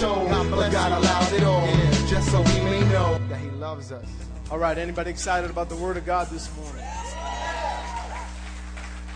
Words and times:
But 0.00 0.72
God 0.72 0.92
allowed 0.92 1.32
it 1.32 1.42
all, 1.44 1.66
just 2.06 2.30
so 2.30 2.40
we 2.40 2.60
may 2.64 2.80
know 2.90 3.18
that 3.28 3.38
He 3.38 3.50
loves 3.50 3.92
us. 3.92 4.06
All 4.50 4.58
right, 4.58 4.78
anybody 4.78 5.10
excited 5.10 5.50
about 5.50 5.68
the 5.68 5.76
Word 5.76 5.96
of 5.96 6.06
God 6.06 6.28
this 6.28 6.54
morning? 6.56 6.84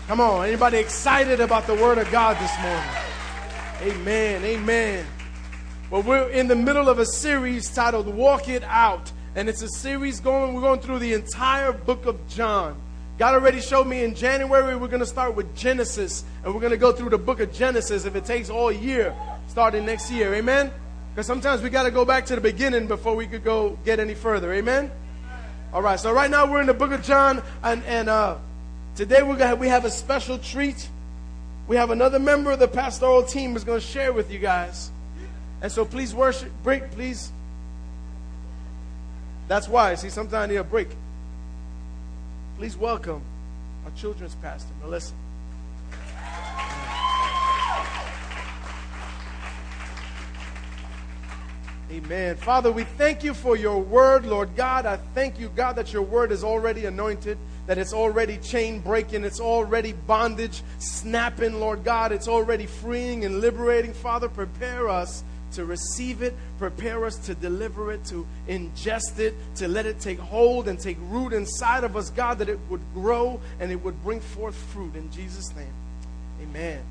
Come 0.07 0.21
on, 0.21 0.45
anybody 0.45 0.77
excited 0.77 1.39
about 1.39 1.65
the 1.65 1.73
Word 1.73 1.97
of 1.97 2.09
God 2.11 2.37
this 2.37 2.51
morning? 2.61 3.95
Amen, 3.95 4.45
amen. 4.45 5.05
Well, 5.89 6.03
we're 6.03 6.29
in 6.29 6.47
the 6.47 6.55
middle 6.55 6.87
of 6.87 6.99
a 6.99 7.05
series 7.05 7.73
titled 7.73 8.07
Walk 8.07 8.47
It 8.47 8.63
Out. 8.63 9.11
And 9.35 9.49
it's 9.49 9.61
a 9.61 9.69
series 9.69 10.19
going, 10.19 10.53
we're 10.53 10.61
going 10.61 10.79
through 10.79 10.99
the 10.99 11.13
entire 11.13 11.73
book 11.73 12.05
of 12.05 12.25
John. 12.29 12.81
God 13.17 13.33
already 13.33 13.59
showed 13.59 13.85
me 13.85 14.03
in 14.03 14.15
January 14.15 14.75
we're 14.75 14.87
going 14.87 15.01
to 15.01 15.05
start 15.05 15.35
with 15.35 15.55
Genesis. 15.55 16.23
And 16.43 16.53
we're 16.53 16.59
going 16.59 16.71
to 16.71 16.77
go 16.77 16.91
through 16.91 17.09
the 17.09 17.17
book 17.17 17.39
of 17.39 17.51
Genesis 17.51 18.05
if 18.05 18.15
it 18.15 18.25
takes 18.25 18.49
all 18.49 18.71
year, 18.71 19.15
starting 19.55 19.85
next 19.85 20.11
year. 20.11 20.33
Amen? 20.33 20.69
Because 21.13 21.25
sometimes 21.25 21.61
we 21.61 21.69
got 21.69 21.83
to 21.83 21.91
go 21.91 22.03
back 22.03 22.25
to 22.25 22.35
the 22.35 22.41
beginning 22.41 22.87
before 22.87 23.15
we 23.15 23.25
could 23.25 23.41
go 23.41 23.79
get 23.85 24.01
any 24.01 24.13
further. 24.13 24.51
Amen? 24.51 24.91
All 25.71 25.81
right, 25.81 25.97
so 25.97 26.11
right 26.11 26.29
now 26.29 26.51
we're 26.51 26.59
in 26.59 26.67
the 26.67 26.73
book 26.73 26.91
of 26.91 27.01
John, 27.03 27.41
and, 27.63 27.81
and 27.85 28.09
uh, 28.09 28.35
today 28.97 29.23
we're 29.23 29.37
gonna 29.37 29.47
have, 29.47 29.59
we 29.59 29.69
have 29.69 29.85
a 29.85 29.89
special 29.89 30.37
treat. 30.37 30.89
We 31.69 31.77
have 31.77 31.89
another 31.89 32.19
member 32.19 32.51
of 32.51 32.59
the 32.59 32.67
pastoral 32.67 33.23
team 33.23 33.53
who's 33.53 33.63
going 33.63 33.79
to 33.79 33.85
share 33.85 34.11
with 34.11 34.29
you 34.29 34.39
guys. 34.39 34.91
And 35.61 35.71
so 35.71 35.85
please 35.85 36.13
worship, 36.13 36.51
break, 36.61 36.91
please. 36.91 37.31
That's 39.47 39.69
why. 39.69 39.95
See, 39.95 40.09
sometimes 40.09 40.33
I 40.33 40.47
need 40.47 40.57
a 40.57 40.65
break. 40.65 40.89
Please 42.57 42.75
welcome 42.75 43.21
our 43.85 43.91
children's 43.91 44.35
pastor, 44.35 44.73
Melissa. 44.83 45.13
Amen. 51.91 52.35
Father, 52.37 52.71
we 52.71 52.83
thank 52.83 53.23
you 53.23 53.35
for 53.35 53.55
your 53.55 53.79
word, 53.79 54.25
Lord 54.25 54.55
God. 54.55 54.87
I 54.87 54.97
thank 55.13 55.39
you, 55.39 55.49
God, 55.49 55.75
that 55.75 55.93
your 55.93 56.01
word 56.01 56.31
is 56.31 56.43
already 56.43 56.85
anointed, 56.85 57.37
that 57.67 57.77
it's 57.77 57.93
already 57.93 58.37
chain 58.37 58.79
breaking, 58.79 59.23
it's 59.23 59.39
already 59.39 59.93
bondage 59.93 60.63
snapping, 60.79 61.59
Lord 61.59 61.83
God. 61.83 62.11
It's 62.11 62.27
already 62.27 62.65
freeing 62.65 63.23
and 63.23 63.39
liberating. 63.39 63.93
Father, 63.93 64.27
prepare 64.27 64.89
us 64.89 65.23
to 65.51 65.63
receive 65.63 66.23
it, 66.23 66.33
prepare 66.57 67.05
us 67.05 67.17
to 67.27 67.35
deliver 67.35 67.91
it, 67.91 68.03
to 68.05 68.25
ingest 68.47 69.19
it, 69.19 69.35
to 69.55 69.67
let 69.67 69.85
it 69.85 69.99
take 69.99 70.19
hold 70.19 70.67
and 70.67 70.79
take 70.79 70.97
root 71.03 71.33
inside 71.33 71.83
of 71.83 71.95
us, 71.95 72.09
God, 72.09 72.39
that 72.39 72.49
it 72.49 72.59
would 72.67 72.81
grow 72.95 73.39
and 73.59 73.71
it 73.71 73.81
would 73.83 74.01
bring 74.03 74.19
forth 74.19 74.55
fruit. 74.55 74.95
In 74.95 75.11
Jesus' 75.11 75.55
name, 75.55 75.73
amen. 76.41 76.81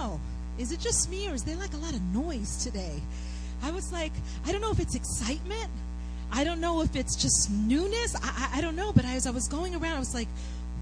Know. 0.00 0.20
Is 0.58 0.72
it 0.72 0.80
just 0.80 1.10
me 1.10 1.28
or 1.28 1.34
is 1.34 1.44
there 1.44 1.56
like 1.56 1.72
a 1.72 1.78
lot 1.78 1.94
of 1.94 2.02
noise 2.02 2.62
today? 2.64 3.00
I 3.62 3.70
was 3.70 3.92
like, 3.92 4.12
I 4.46 4.52
don't 4.52 4.60
know 4.60 4.70
if 4.70 4.80
it's 4.80 4.94
excitement. 4.94 5.70
I 6.32 6.44
don't 6.44 6.60
know 6.60 6.82
if 6.82 6.96
it's 6.96 7.16
just 7.16 7.50
newness. 7.50 8.14
I, 8.16 8.20
I, 8.52 8.58
I 8.58 8.60
don't 8.60 8.76
know. 8.76 8.92
But 8.92 9.04
as 9.04 9.26
I 9.26 9.30
was 9.30 9.48
going 9.48 9.74
around, 9.74 9.96
I 9.96 9.98
was 9.98 10.14
like, 10.14 10.28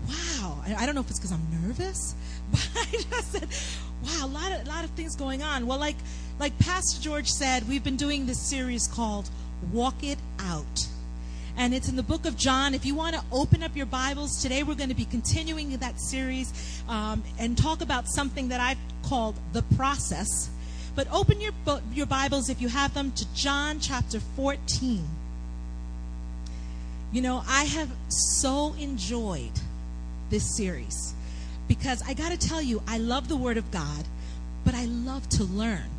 wow. 0.08 0.62
I, 0.66 0.74
I 0.74 0.86
don't 0.86 0.94
know 0.94 1.00
if 1.00 1.10
it's 1.10 1.18
because 1.18 1.32
I'm 1.32 1.46
nervous, 1.62 2.14
but 2.50 2.68
I 2.76 2.84
just 2.90 3.32
said, 3.32 3.48
wow, 4.04 4.26
a 4.26 4.28
lot 4.28 4.52
of, 4.52 4.66
a 4.66 4.68
lot 4.68 4.84
of 4.84 4.90
things 4.90 5.16
going 5.16 5.42
on. 5.42 5.66
Well, 5.66 5.78
like, 5.78 5.96
like 6.38 6.58
Pastor 6.58 7.00
George 7.00 7.28
said, 7.28 7.68
we've 7.68 7.84
been 7.84 7.96
doing 7.96 8.26
this 8.26 8.40
series 8.40 8.86
called 8.86 9.30
Walk 9.72 10.02
It 10.02 10.18
Out 10.40 10.86
and 11.58 11.74
it's 11.74 11.88
in 11.88 11.96
the 11.96 12.04
book 12.04 12.24
of 12.24 12.36
John. 12.36 12.72
If 12.72 12.86
you 12.86 12.94
want 12.94 13.16
to 13.16 13.22
open 13.32 13.64
up 13.64 13.76
your 13.76 13.84
Bibles, 13.84 14.40
today 14.40 14.62
we're 14.62 14.76
going 14.76 14.90
to 14.90 14.94
be 14.94 15.04
continuing 15.04 15.76
that 15.76 16.00
series 16.00 16.82
um, 16.88 17.24
and 17.36 17.58
talk 17.58 17.80
about 17.80 18.06
something 18.06 18.48
that 18.48 18.60
I've 18.60 18.78
called 19.02 19.34
the 19.52 19.62
process. 19.74 20.50
But 20.94 21.08
open 21.12 21.40
your, 21.40 21.50
your 21.92 22.06
Bibles, 22.06 22.48
if 22.48 22.62
you 22.62 22.68
have 22.68 22.94
them, 22.94 23.10
to 23.10 23.34
John 23.34 23.80
chapter 23.80 24.20
14. 24.36 25.04
You 27.10 27.22
know, 27.22 27.42
I 27.48 27.64
have 27.64 27.90
so 28.08 28.74
enjoyed 28.78 29.60
this 30.30 30.56
series 30.56 31.12
because 31.66 32.02
I 32.06 32.14
got 32.14 32.30
to 32.30 32.38
tell 32.38 32.62
you, 32.62 32.82
I 32.86 32.98
love 32.98 33.26
the 33.26 33.36
Word 33.36 33.56
of 33.56 33.68
God, 33.72 34.04
but 34.64 34.74
I 34.74 34.84
love 34.84 35.28
to 35.30 35.44
learn. 35.44 35.90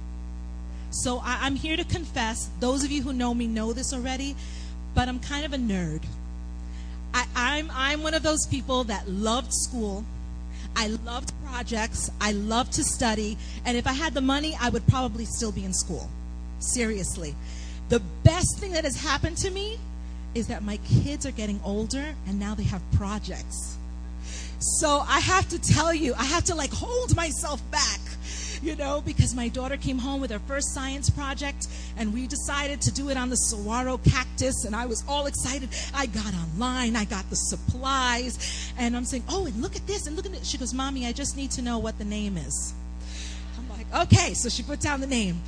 So 0.92 1.20
I, 1.20 1.40
I'm 1.42 1.56
here 1.56 1.76
to 1.76 1.84
confess. 1.84 2.50
Those 2.62 2.86
of 2.86 2.92
you 2.92 3.02
who 3.02 3.12
know 3.12 3.34
me 3.34 3.46
know 3.46 3.74
this 3.74 3.94
already, 3.94 4.36
but 4.96 5.08
I'm 5.08 5.20
kind 5.20 5.46
of 5.46 5.54
a 5.54 5.58
nerd. 5.58 6.02
I, 7.14 7.26
I'm 7.36 7.72
I'm 7.74 8.04
one 8.04 8.14
of 8.14 8.24
those 8.24 8.46
people 8.48 8.84
that 8.86 9.10
loved 9.10 9.54
school. 9.54 10.06
I 10.76 10.88
loved 10.88 11.34
projects. 11.46 12.12
I 12.22 12.32
loved 12.32 12.74
to 12.74 12.84
study, 12.84 13.38
and 13.66 13.78
if 13.78 13.88
I 13.88 13.94
had 13.94 14.14
the 14.14 14.22
money, 14.22 14.56
I 14.60 14.70
would 14.70 14.86
probably 14.88 15.26
still 15.26 15.52
be 15.52 15.66
in 15.66 15.74
school. 15.74 16.10
Seriously, 16.60 17.36
the 17.90 18.02
best 18.24 18.60
thing 18.60 18.74
that 18.74 18.84
has 18.84 19.02
happened 19.02 19.38
to 19.38 19.50
me 19.50 19.80
is 20.36 20.48
that 20.48 20.64
my 20.64 20.78
kids 20.78 21.26
are 21.26 21.32
getting 21.32 21.60
older, 21.64 22.16
and 22.28 22.40
now 22.40 22.54
they 22.54 22.64
have 22.64 22.82
projects. 22.92 23.78
So 24.60 25.00
I 25.08 25.22
have 25.22 25.48
to 25.50 25.60
tell 25.60 25.94
you, 25.94 26.14
I 26.16 26.26
have 26.26 26.44
to 26.46 26.56
like 26.56 26.72
hold 26.72 27.16
myself 27.16 27.62
back, 27.72 28.00
you 28.62 28.76
know, 28.76 29.02
because 29.02 29.34
my 29.34 29.48
daughter 29.48 29.78
came 29.78 29.98
home 29.98 30.20
with 30.20 30.32
her 30.32 30.40
first 30.40 30.74
science 30.74 31.10
project 31.10 31.68
and 32.00 32.12
we 32.14 32.26
decided 32.26 32.82
to 32.82 32.92
do 32.92 33.10
it 33.10 33.18
on 33.18 33.30
the 33.30 33.36
saguaro 33.36 33.98
cactus 34.00 34.66
and 34.66 34.76
I 34.76 34.88
was 34.88 35.04
all 35.08 35.28
excited. 35.28 35.70
I 35.94 36.08
got 36.08 36.34
online, 36.34 36.96
I 36.96 37.06
got 37.06 37.30
the 37.30 37.36
supplies, 37.36 38.72
and 38.78 38.96
I'm 38.98 39.06
saying, 39.06 39.26
"Oh, 39.30 39.46
and 39.46 39.62
look 39.62 39.76
at 39.76 39.86
this 39.86 40.08
and 40.08 40.16
look 40.16 40.26
at 40.26 40.34
it." 40.34 40.46
She 40.46 40.58
goes, 40.58 40.74
"Mommy, 40.74 41.06
I 41.06 41.12
just 41.12 41.38
need 41.38 41.52
to 41.52 41.62
know 41.62 41.78
what 41.78 42.00
the 42.00 42.06
name 42.06 42.38
is." 42.38 42.74
I'm 43.58 43.70
like, 43.70 43.86
"Okay." 44.08 44.34
So 44.34 44.50
she 44.50 44.64
put 44.64 44.80
down 44.80 45.02
the 45.02 45.08
name. 45.08 45.42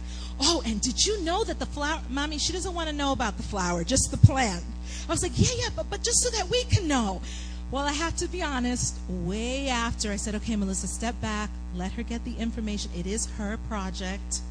Oh, 0.44 0.62
and 0.66 0.82
did 0.82 1.06
you 1.06 1.22
know 1.24 1.44
that 1.44 1.60
the 1.60 1.66
flower, 1.68 2.02
mommy, 2.10 2.40
she 2.40 2.52
doesn't 2.52 2.74
want 2.74 2.90
to 2.90 2.96
know 2.96 3.12
about 3.12 3.38
the 3.38 3.44
flower, 3.44 3.84
just 3.84 4.10
the 4.10 4.18
plant. 4.18 4.64
I 5.08 5.12
was 5.12 5.22
like, 5.22 5.34
yeah, 5.36 5.54
yeah, 5.56 5.70
but, 5.76 5.90
but 5.90 6.04
just 6.04 6.20
so 6.22 6.30
that 6.32 6.50
we 6.50 6.64
can 6.64 6.88
know. 6.88 7.22
Well, 7.70 7.86
I 7.86 7.94
have 7.94 8.16
to 8.18 8.28
be 8.28 8.42
honest, 8.42 8.98
way 9.08 9.70
after 9.70 10.12
I 10.12 10.16
said, 10.16 10.36
okay, 10.36 10.56
Melissa, 10.56 10.88
step 10.88 11.20
back, 11.22 11.50
let 11.76 11.92
her 11.94 12.04
get 12.04 12.26
the 12.26 12.36
information. 12.36 12.92
It 12.98 13.08
is 13.08 13.28
her 13.38 13.58
project. 13.70 14.42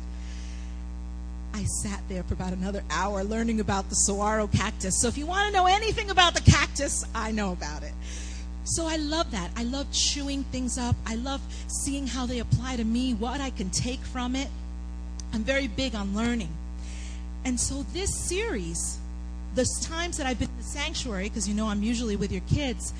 I 1.53 1.65
sat 1.65 2.00
there 2.09 2.22
for 2.22 2.34
about 2.34 2.53
another 2.53 2.83
hour 2.91 3.25
learning 3.25 3.61
about 3.61 3.88
the 3.88 3.94
saguaro 3.94 4.47
cactus. 4.47 5.00
So 5.00 5.09
if 5.09 5.19
you 5.19 5.27
want 5.27 5.47
to 5.47 5.53
know 5.53 5.66
anything 5.66 6.11
about 6.11 6.34
the 6.34 6.41
cactus, 6.43 7.05
I 7.15 7.33
know 7.33 7.53
about 7.53 7.83
it. 7.83 7.93
So 8.65 8.87
I 8.87 8.97
love 8.97 9.31
that. 9.33 9.50
I 9.56 9.65
love 9.65 9.91
chewing 9.91 10.44
things 10.44 10.78
up. 10.78 10.94
I 11.06 11.16
love 11.16 11.41
seeing 11.66 12.06
how 12.06 12.26
they 12.26 12.38
apply 12.38 12.76
to 12.76 12.85
me, 12.85 13.14
what 13.14 13.41
I 13.41 13.50
can 13.50 13.70
take 13.70 14.00
from 14.00 14.37
it. 14.37 14.49
I'm 15.32 15.43
very 15.43 15.67
big 15.67 15.94
on 15.94 16.14
learning. 16.14 16.50
And 17.44 17.58
so 17.58 17.85
this 17.93 18.14
series, 18.14 18.99
the 19.55 19.64
times 19.82 20.19
that 20.19 20.26
I've 20.26 20.38
been 20.38 20.50
in 20.50 20.56
the 20.58 20.62
sanctuary, 20.62 21.29
because 21.29 21.49
you 21.49 21.55
know 21.55 21.69
I'm 21.69 21.82
usually 21.82 22.17
with 22.17 22.31
your 22.31 22.43
kids, 22.43 22.93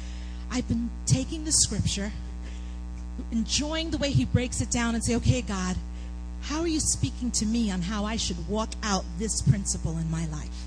I've 0.51 0.67
been 0.67 0.91
taking 1.07 1.45
the 1.45 1.53
scripture, 1.53 2.11
enjoying 3.31 3.91
the 3.91 3.99
way 3.99 4.11
he 4.11 4.25
breaks 4.25 4.61
it 4.61 4.71
down 4.71 4.95
and 4.95 5.05
say, 5.05 5.15
okay, 5.17 5.43
God, 5.43 5.77
how 6.43 6.61
are 6.61 6.69
you 6.69 6.81
speaking 6.81 7.31
to 7.33 7.47
me 7.47 7.71
on 7.71 7.83
how 7.83 8.05
I 8.05 8.17
should 8.17 8.49
walk 8.49 8.71
out 8.83 9.05
this 9.19 9.43
principle 9.43 9.99
in 9.99 10.11
my 10.11 10.27
life? 10.27 10.67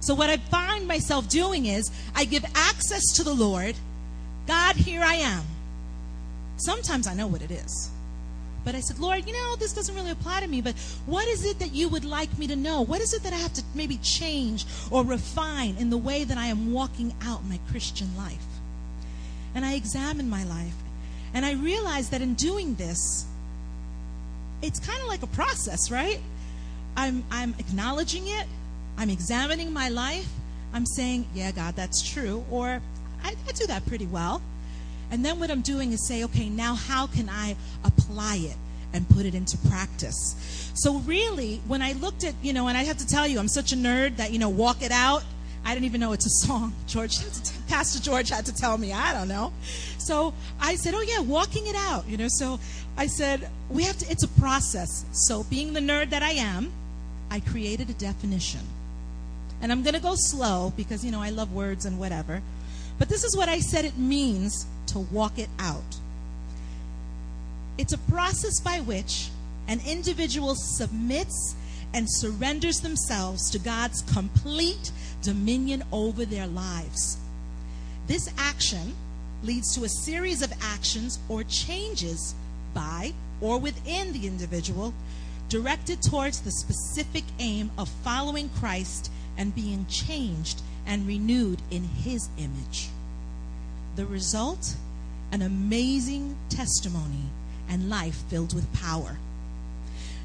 So, 0.00 0.14
what 0.14 0.30
I 0.30 0.36
find 0.36 0.86
myself 0.86 1.28
doing 1.28 1.66
is 1.66 1.90
I 2.14 2.24
give 2.24 2.44
access 2.54 3.02
to 3.16 3.24
the 3.24 3.34
Lord. 3.34 3.74
God, 4.46 4.76
here 4.76 5.02
I 5.02 5.14
am. 5.14 5.42
Sometimes 6.58 7.06
I 7.06 7.14
know 7.14 7.26
what 7.26 7.42
it 7.42 7.50
is. 7.50 7.90
But 8.64 8.74
I 8.74 8.80
said, 8.80 8.98
Lord, 8.98 9.26
you 9.26 9.32
know, 9.32 9.56
this 9.56 9.72
doesn't 9.72 9.94
really 9.94 10.10
apply 10.10 10.40
to 10.40 10.48
me, 10.48 10.60
but 10.60 10.74
what 11.06 11.28
is 11.28 11.44
it 11.44 11.60
that 11.60 11.72
you 11.72 11.88
would 11.88 12.04
like 12.04 12.36
me 12.36 12.48
to 12.48 12.56
know? 12.56 12.82
What 12.82 13.00
is 13.00 13.14
it 13.14 13.22
that 13.22 13.32
I 13.32 13.36
have 13.36 13.52
to 13.54 13.62
maybe 13.76 13.96
change 13.98 14.64
or 14.90 15.04
refine 15.04 15.76
in 15.78 15.90
the 15.90 15.96
way 15.96 16.24
that 16.24 16.36
I 16.36 16.46
am 16.46 16.72
walking 16.72 17.14
out 17.22 17.44
my 17.44 17.60
Christian 17.70 18.16
life? 18.16 18.44
And 19.54 19.64
I 19.64 19.74
examine 19.74 20.28
my 20.28 20.42
life. 20.42 20.74
And 21.32 21.46
I 21.46 21.52
realize 21.52 22.10
that 22.10 22.22
in 22.22 22.34
doing 22.34 22.74
this, 22.74 23.26
it's 24.62 24.80
kind 24.80 25.00
of 25.00 25.08
like 25.08 25.22
a 25.22 25.28
process, 25.28 25.90
right? 25.90 26.20
I'm, 26.96 27.24
I'm 27.30 27.54
acknowledging 27.58 28.26
it, 28.26 28.46
I'm 28.96 29.10
examining 29.10 29.72
my 29.72 29.88
life, 29.88 30.28
I'm 30.72 30.86
saying, 30.86 31.26
yeah, 31.34 31.52
God, 31.52 31.76
that's 31.76 32.02
true, 32.02 32.44
or 32.50 32.80
I, 33.22 33.34
I 33.46 33.52
do 33.52 33.66
that 33.66 33.86
pretty 33.86 34.06
well. 34.06 34.42
And 35.10 35.24
then 35.24 35.38
what 35.38 35.50
I'm 35.50 35.62
doing 35.62 35.92
is 35.92 36.06
say, 36.06 36.24
okay, 36.24 36.48
now 36.48 36.74
how 36.74 37.06
can 37.06 37.28
I 37.28 37.56
apply 37.84 38.36
it? 38.36 38.56
and 38.92 39.06
put 39.10 39.26
it 39.26 39.34
into 39.34 39.58
practice. 39.68 40.70
So 40.74 40.98
really, 41.00 41.60
when 41.66 41.82
I 41.82 41.92
looked 41.92 42.24
at, 42.24 42.34
you 42.42 42.52
know, 42.52 42.68
and 42.68 42.78
I 42.78 42.84
have 42.84 42.96
to 42.98 43.06
tell 43.06 43.26
you, 43.26 43.38
I'm 43.38 43.48
such 43.48 43.72
a 43.72 43.76
nerd 43.76 44.16
that, 44.16 44.32
you 44.32 44.38
know, 44.38 44.48
walk 44.48 44.82
it 44.82 44.90
out. 44.90 45.22
I 45.64 45.74
didn't 45.74 45.84
even 45.84 46.00
know 46.00 46.12
it's 46.12 46.26
a 46.26 46.46
song. 46.46 46.72
George, 46.86 47.18
Pastor 47.68 48.00
George 48.00 48.28
had 48.28 48.46
to 48.46 48.54
tell 48.54 48.78
me. 48.78 48.92
I 48.92 49.12
don't 49.12 49.28
know. 49.28 49.52
So 49.98 50.34
I 50.60 50.76
said, 50.76 50.94
oh 50.94 51.02
yeah, 51.02 51.20
walking 51.20 51.66
it 51.66 51.76
out. 51.76 52.08
You 52.08 52.16
know, 52.16 52.28
so 52.28 52.60
I 52.96 53.06
said 53.06 53.48
we 53.68 53.84
have 53.84 53.98
to. 53.98 54.10
It's 54.10 54.22
a 54.22 54.28
process. 54.28 55.04
So 55.12 55.44
being 55.44 55.72
the 55.72 55.80
nerd 55.80 56.10
that 56.10 56.22
I 56.22 56.32
am, 56.32 56.72
I 57.30 57.40
created 57.40 57.90
a 57.90 57.94
definition, 57.94 58.60
and 59.60 59.72
I'm 59.72 59.82
going 59.82 59.94
to 59.94 60.00
go 60.00 60.14
slow 60.14 60.72
because 60.76 61.04
you 61.04 61.10
know 61.10 61.20
I 61.20 61.30
love 61.30 61.52
words 61.52 61.84
and 61.84 61.98
whatever. 61.98 62.42
But 62.98 63.08
this 63.08 63.24
is 63.24 63.36
what 63.36 63.48
I 63.48 63.60
said 63.60 63.84
it 63.84 63.98
means 63.98 64.66
to 64.88 65.00
walk 65.00 65.38
it 65.38 65.50
out. 65.58 65.96
It's 67.78 67.92
a 67.92 67.98
process 67.98 68.60
by 68.60 68.80
which 68.80 69.28
an 69.68 69.80
individual 69.86 70.54
submits 70.54 71.54
and 71.92 72.06
surrenders 72.08 72.80
themselves 72.80 73.50
to 73.50 73.58
God's 73.58 74.02
complete 74.02 74.90
dominion 75.22 75.82
over 75.92 76.24
their 76.24 76.46
lives. 76.46 77.18
This 78.06 78.30
action 78.38 78.94
leads 79.42 79.74
to 79.74 79.84
a 79.84 79.88
series 79.88 80.42
of 80.42 80.52
actions 80.62 81.18
or 81.28 81.42
changes 81.44 82.34
by 82.72 83.14
or 83.40 83.58
within 83.58 84.12
the 84.12 84.26
individual 84.26 84.94
directed 85.48 86.02
towards 86.02 86.40
the 86.40 86.50
specific 86.50 87.24
aim 87.38 87.70
of 87.78 87.88
following 87.88 88.48
Christ 88.48 89.10
and 89.36 89.54
being 89.54 89.86
changed 89.86 90.62
and 90.86 91.06
renewed 91.06 91.60
in 91.70 91.84
his 91.84 92.28
image. 92.38 92.88
The 93.96 94.06
result? 94.06 94.76
An 95.32 95.42
amazing 95.42 96.36
testimony 96.48 97.24
and 97.68 97.90
life 97.90 98.22
filled 98.28 98.54
with 98.54 98.72
power. 98.72 99.18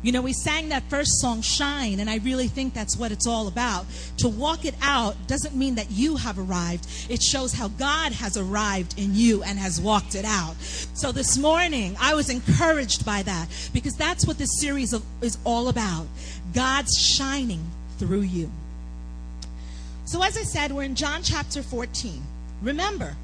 You 0.04 0.12
know, 0.12 0.24
we 0.24 0.34
sang 0.34 0.70
that 0.70 0.84
first 0.90 1.20
song, 1.20 1.42
Shine, 1.42 2.00
and 2.00 2.10
I 2.10 2.18
really 2.18 2.48
think 2.48 2.74
that's 2.74 2.98
what 2.98 3.12
it's 3.12 3.28
all 3.28 3.48
about. 3.48 3.86
To 4.18 4.30
walk 4.30 4.66
it 4.66 4.74
out 4.82 5.16
doesn't 5.28 5.56
mean 5.56 5.76
that 5.76 5.92
you 5.92 6.16
have 6.16 6.40
arrived, 6.40 6.88
it 7.08 7.22
shows 7.22 7.54
how 7.54 7.68
God 7.68 8.12
has 8.14 8.36
arrived 8.36 8.98
in 8.98 9.14
you 9.14 9.44
and 9.44 9.60
has 9.60 9.80
walked 9.80 10.16
it 10.16 10.26
out. 10.26 10.56
So 10.60 11.12
this 11.12 11.38
morning, 11.38 11.96
I 12.00 12.16
was 12.16 12.30
encouraged 12.30 13.06
by 13.06 13.22
that 13.24 13.48
because 13.74 13.94
that's 13.94 14.26
what 14.26 14.40
this 14.40 14.60
series 14.60 14.92
of, 14.94 15.04
is 15.22 15.38
all 15.44 15.68
about 15.68 16.08
God's 16.54 16.98
shining 16.98 17.62
through 18.00 18.22
you. 18.22 18.50
So, 20.06 20.24
as 20.24 20.36
I 20.36 20.44
said, 20.44 20.72
we're 20.72 20.84
in 20.84 20.96
John 20.96 21.22
chapter 21.22 21.62
14. 21.62 22.22
Remember, 22.64 23.16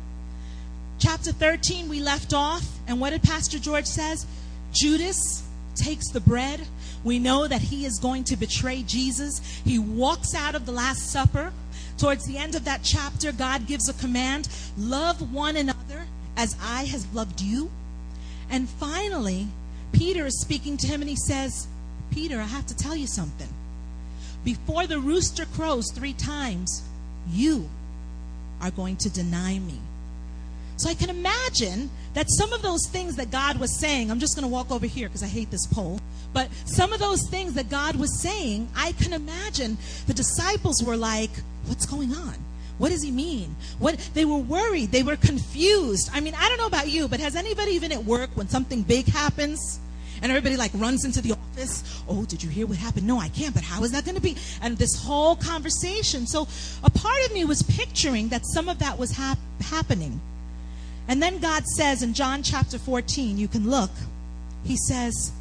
chapter 1.00 1.31
13, 1.31 1.89
we 1.89 2.00
left 2.00 2.33
off, 2.33 2.65
and 2.88 3.01
what 3.01 3.09
did 3.09 3.24
Pastor 3.24 3.57
George 3.57 3.88
says? 3.88 4.25
Judas 4.71 5.46
takes 5.77 6.09
the 6.09 6.19
bread. 6.19 6.68
We 7.03 7.19
know 7.19 7.47
that 7.47 7.62
he 7.62 7.85
is 7.85 8.00
going 8.00 8.25
to 8.25 8.35
betray 8.35 8.83
Jesus. 8.83 9.39
He 9.63 9.79
walks 9.79 10.35
out 10.35 10.56
of 10.56 10.65
the 10.65 10.71
Last 10.71 11.09
Supper. 11.12 11.53
Towards 11.97 12.25
the 12.25 12.38
end 12.38 12.56
of 12.56 12.65
that 12.65 12.83
chapter, 12.83 13.31
God 13.31 13.65
gives 13.65 13.89
a 13.89 13.94
command 13.94 14.50
love 14.77 15.33
one 15.33 15.56
another 15.56 16.06
as 16.35 16.56
I 16.62 16.85
have 16.85 17.13
loved 17.13 17.41
you. 17.41 17.71
And 18.50 18.69
finally, 18.69 19.47
Peter 19.91 20.25
is 20.25 20.39
speaking 20.39 20.77
to 20.77 20.88
him 20.88 21.01
and 21.01 21.09
he 21.09 21.15
says, 21.15 21.68
Peter, 22.12 22.39
I 22.39 22.45
have 22.45 22.68
to 22.68 22.75
tell 22.75 22.95
you 22.95 23.07
something. 23.07 23.50
Before 24.44 24.88
the 24.88 25.00
rooster 25.00 25.45
crows 25.45 25.91
three 25.91 26.13
times, 26.13 26.83
you 27.29 27.69
are 28.62 28.71
going 28.71 28.95
to 28.97 29.09
deny 29.09 29.59
me. 29.59 29.79
So 30.77 30.89
I 30.89 30.94
can 30.94 31.09
imagine 31.09 31.89
that 32.17 32.31
some 32.31 32.51
of 32.51 32.63
those 32.63 32.87
things 32.87 33.15
that 33.17 33.29
God 33.29 33.59
was 33.59 33.79
saying, 33.79 34.09
I'm 34.09 34.19
just 34.19 34.35
going 34.35 34.41
to 34.41 34.51
walk 34.51 34.71
over 34.71 34.87
here 34.87 35.07
because 35.07 35.21
I 35.21 35.27
hate 35.27 35.51
this 35.51 35.67
pole, 35.67 35.99
but 36.33 36.49
some 36.65 36.91
of 36.91 36.99
those 36.99 37.29
things 37.29 37.53
that 37.53 37.69
God 37.69 37.95
was 37.95 38.19
saying, 38.19 38.69
I 38.75 38.93
can 38.93 39.13
imagine 39.13 39.77
the 40.07 40.15
disciples 40.15 40.83
were 40.83 40.97
like, 40.97 41.29
What's 41.67 41.85
going 41.85 42.13
on? 42.13 42.33
What 42.79 42.89
does 42.89 43.03
he 43.03 43.11
mean? 43.11 43.55
What 43.77 43.99
they 44.15 44.25
were 44.25 44.37
worried, 44.37 44.91
they 44.91 45.03
were 45.03 45.15
confused. 45.15 46.09
I 46.11 46.19
mean, 46.21 46.33
I 46.35 46.49
don't 46.49 46.57
know 46.57 46.65
about 46.65 46.89
you, 46.89 47.07
but 47.07 47.19
has 47.19 47.35
anybody 47.35 47.73
even 47.73 47.91
at 47.91 48.03
work 48.03 48.31
when 48.33 48.49
something 48.49 48.81
big 48.81 49.05
happens 49.05 49.79
and 50.23 50.31
everybody 50.31 50.57
like 50.57 50.71
runs 50.73 51.05
into 51.05 51.21
the 51.21 51.33
office, 51.33 51.83
"Oh, 52.07 52.25
did 52.25 52.41
you 52.41 52.49
hear 52.49 52.65
what 52.65 52.77
happened?" 52.77 53.05
No, 53.05 53.19
I 53.19 53.29
can't, 53.29 53.53
but 53.53 53.63
how 53.63 53.83
is 53.83 53.91
that 53.91 54.05
going 54.05 54.15
to 54.15 54.21
be? 54.21 54.37
And 54.63 54.75
this 54.75 54.95
whole 54.95 55.35
conversation. 55.35 56.25
So, 56.25 56.47
a 56.83 56.89
part 56.89 57.23
of 57.27 57.31
me 57.31 57.45
was 57.45 57.61
picturing 57.61 58.29
that 58.29 58.41
some 58.47 58.69
of 58.69 58.79
that 58.79 58.97
was 58.97 59.11
hap- 59.11 59.37
happening. 59.61 60.19
And 61.07 61.21
then 61.21 61.39
God 61.39 61.65
says 61.65 62.04
in 62.04 62.13
John 62.13 62.44
chapter 62.44 62.77
14, 62.77 63.38
you 63.38 63.48
can 63.48 63.69
look, 63.69 63.92
He 64.63 64.75
says, 64.75 65.31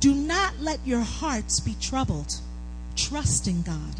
Do 0.00 0.14
not 0.14 0.60
let 0.60 0.86
your 0.86 1.00
hearts 1.00 1.60
be 1.60 1.74
troubled. 1.80 2.34
Trust 2.94 3.48
in 3.48 3.62
God. 3.62 3.96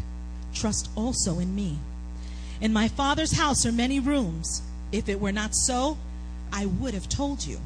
Trust 0.53 0.89
also 0.95 1.39
in 1.39 1.53
me. 1.55 1.77
In 2.61 2.73
my 2.73 2.87
Father's 2.87 3.33
house 3.33 3.65
are 3.65 3.71
many 3.71 3.99
rooms. 3.99 4.61
If 4.91 5.09
it 5.09 5.19
were 5.19 5.31
not 5.31 5.53
so, 5.53 5.97
I 6.51 6.65
would 6.65 6.93
have 6.93 7.09
told 7.09 7.45
you. 7.45 7.59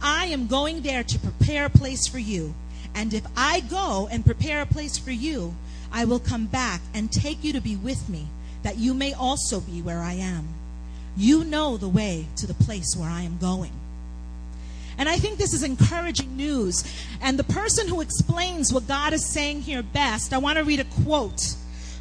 I 0.00 0.26
am 0.26 0.46
going 0.46 0.82
there 0.82 1.02
to 1.02 1.18
prepare 1.18 1.66
a 1.66 1.70
place 1.70 2.06
for 2.06 2.18
you. 2.18 2.54
And 2.94 3.12
if 3.12 3.26
I 3.36 3.60
go 3.60 4.08
and 4.10 4.24
prepare 4.24 4.62
a 4.62 4.66
place 4.66 4.96
for 4.96 5.10
you, 5.10 5.54
I 5.92 6.04
will 6.04 6.20
come 6.20 6.46
back 6.46 6.80
and 6.94 7.12
take 7.12 7.44
you 7.44 7.52
to 7.52 7.60
be 7.60 7.76
with 7.76 8.08
me, 8.08 8.28
that 8.62 8.78
you 8.78 8.94
may 8.94 9.12
also 9.12 9.60
be 9.60 9.82
where 9.82 10.00
I 10.00 10.14
am. 10.14 10.48
You 11.16 11.44
know 11.44 11.76
the 11.76 11.88
way 11.88 12.26
to 12.36 12.46
the 12.46 12.54
place 12.54 12.96
where 12.96 13.08
I 13.08 13.22
am 13.22 13.38
going. 13.38 13.72
And 14.98 15.08
I 15.08 15.16
think 15.16 15.38
this 15.38 15.54
is 15.54 15.62
encouraging 15.62 16.36
news. 16.36 16.84
And 17.22 17.38
the 17.38 17.44
person 17.44 17.88
who 17.88 18.00
explains 18.00 18.72
what 18.72 18.86
God 18.86 19.12
is 19.12 19.26
saying 19.32 19.62
here 19.62 19.82
best, 19.82 20.32
I 20.32 20.38
want 20.38 20.58
to 20.58 20.64
read 20.64 20.80
a 20.80 20.84
quote 21.04 21.54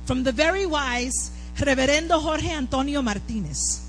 from 0.06 0.24
the 0.24 0.32
very 0.32 0.66
wise 0.66 1.32
Reverendo 1.56 2.22
Jorge 2.22 2.50
Antonio 2.50 3.02
Martinez. 3.02 3.86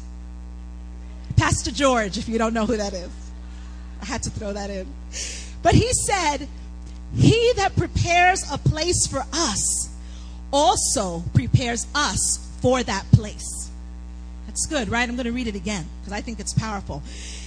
Pastor 1.37 1.71
George, 1.71 2.19
if 2.19 2.29
you 2.29 2.39
don't 2.39 2.53
know 2.53 2.67
who 2.67 2.77
that 2.77 2.93
is. 2.93 3.11
I 4.03 4.05
had 4.05 4.23
to 4.25 4.31
throw 4.31 4.53
that 4.53 4.71
in. 4.71 4.87
But 5.63 5.75
he 5.75 5.93
said, 5.93 6.49
He 7.15 7.53
that 7.57 7.77
prepares 7.77 8.45
a 8.51 8.59
place 8.59 9.07
for 9.07 9.25
us 9.33 9.91
also 10.53 11.23
prepares 11.35 11.87
us 11.95 12.49
for 12.61 12.83
that 12.83 13.05
place. 13.13 13.60
That's 14.51 14.67
good, 14.67 14.89
right? 14.89 15.09
I'm 15.09 15.15
going 15.15 15.27
to 15.27 15.33
read 15.33 15.47
it 15.47 15.55
again 15.55 15.87
because 16.01 16.13
I 16.13 16.21
think 16.23 16.41
it's 16.41 16.53
powerful. 16.53 17.05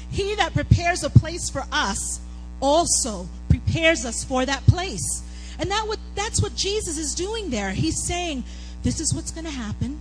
He 0.09 0.35
that 0.35 0.53
prepares 0.53 1.03
a 1.03 1.09
place 1.09 1.49
for 1.49 1.65
us 1.69 2.21
also 2.61 3.27
prepares 3.49 4.05
us 4.05 4.23
for 4.23 4.45
that 4.45 4.65
place. 4.67 5.21
And 5.59 5.69
that 5.69 5.85
what, 5.85 5.99
that's 6.15 6.41
what 6.41 6.55
Jesus 6.55 6.97
is 6.97 7.13
doing 7.13 7.49
there. 7.49 7.71
He's 7.71 8.07
saying, 8.07 8.45
This 8.83 9.01
is 9.01 9.13
what's 9.13 9.31
going 9.31 9.43
to 9.43 9.51
happen. 9.51 9.99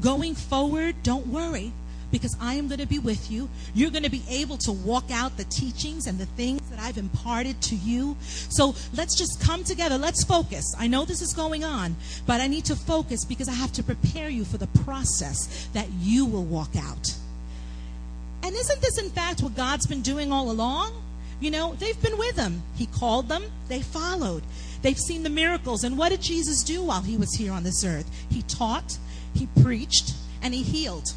Going 0.00 0.34
forward, 0.34 0.96
don't 1.04 1.28
worry 1.28 1.72
because 2.10 2.36
I 2.40 2.54
am 2.54 2.68
going 2.68 2.80
to 2.80 2.86
be 2.86 2.98
with 2.98 3.30
you. 3.30 3.48
You're 3.74 3.90
going 3.90 4.04
to 4.04 4.10
be 4.10 4.22
able 4.28 4.56
to 4.58 4.72
walk 4.72 5.10
out 5.10 5.36
the 5.36 5.44
teachings 5.44 6.06
and 6.06 6.18
the 6.18 6.26
things 6.26 6.68
that 6.70 6.78
I've 6.78 6.98
imparted 6.98 7.60
to 7.62 7.76
you. 7.76 8.16
So 8.20 8.74
let's 8.94 9.16
just 9.16 9.40
come 9.40 9.64
together. 9.64 9.98
Let's 9.98 10.24
focus. 10.24 10.64
I 10.78 10.86
know 10.86 11.04
this 11.04 11.22
is 11.22 11.32
going 11.32 11.64
on, 11.64 11.96
but 12.26 12.40
I 12.40 12.46
need 12.46 12.64
to 12.66 12.76
focus 12.76 13.24
because 13.24 13.48
I 13.48 13.54
have 13.54 13.72
to 13.72 13.82
prepare 13.82 14.28
you 14.28 14.44
for 14.44 14.58
the 14.58 14.68
process 14.68 15.68
that 15.72 15.88
you 16.00 16.24
will 16.24 16.44
walk 16.44 16.76
out. 16.76 17.14
And 18.42 18.54
isn't 18.54 18.80
this, 18.80 18.98
in 18.98 19.10
fact, 19.10 19.42
what 19.42 19.56
God's 19.56 19.86
been 19.86 20.02
doing 20.02 20.32
all 20.32 20.50
along? 20.50 21.02
You 21.40 21.50
know, 21.50 21.74
they've 21.74 22.00
been 22.00 22.16
with 22.16 22.36
him. 22.36 22.62
He 22.76 22.86
called 22.86 23.28
them, 23.28 23.44
they 23.68 23.82
followed. 23.82 24.42
They've 24.82 24.98
seen 24.98 25.22
the 25.22 25.30
miracles. 25.30 25.84
And 25.84 25.98
what 25.98 26.10
did 26.10 26.22
Jesus 26.22 26.62
do 26.62 26.82
while 26.82 27.02
he 27.02 27.16
was 27.16 27.34
here 27.34 27.52
on 27.52 27.64
this 27.64 27.84
earth? 27.84 28.08
He 28.30 28.42
taught, 28.42 28.98
he 29.34 29.48
preached, 29.62 30.14
and 30.40 30.54
he 30.54 30.62
healed. 30.62 31.08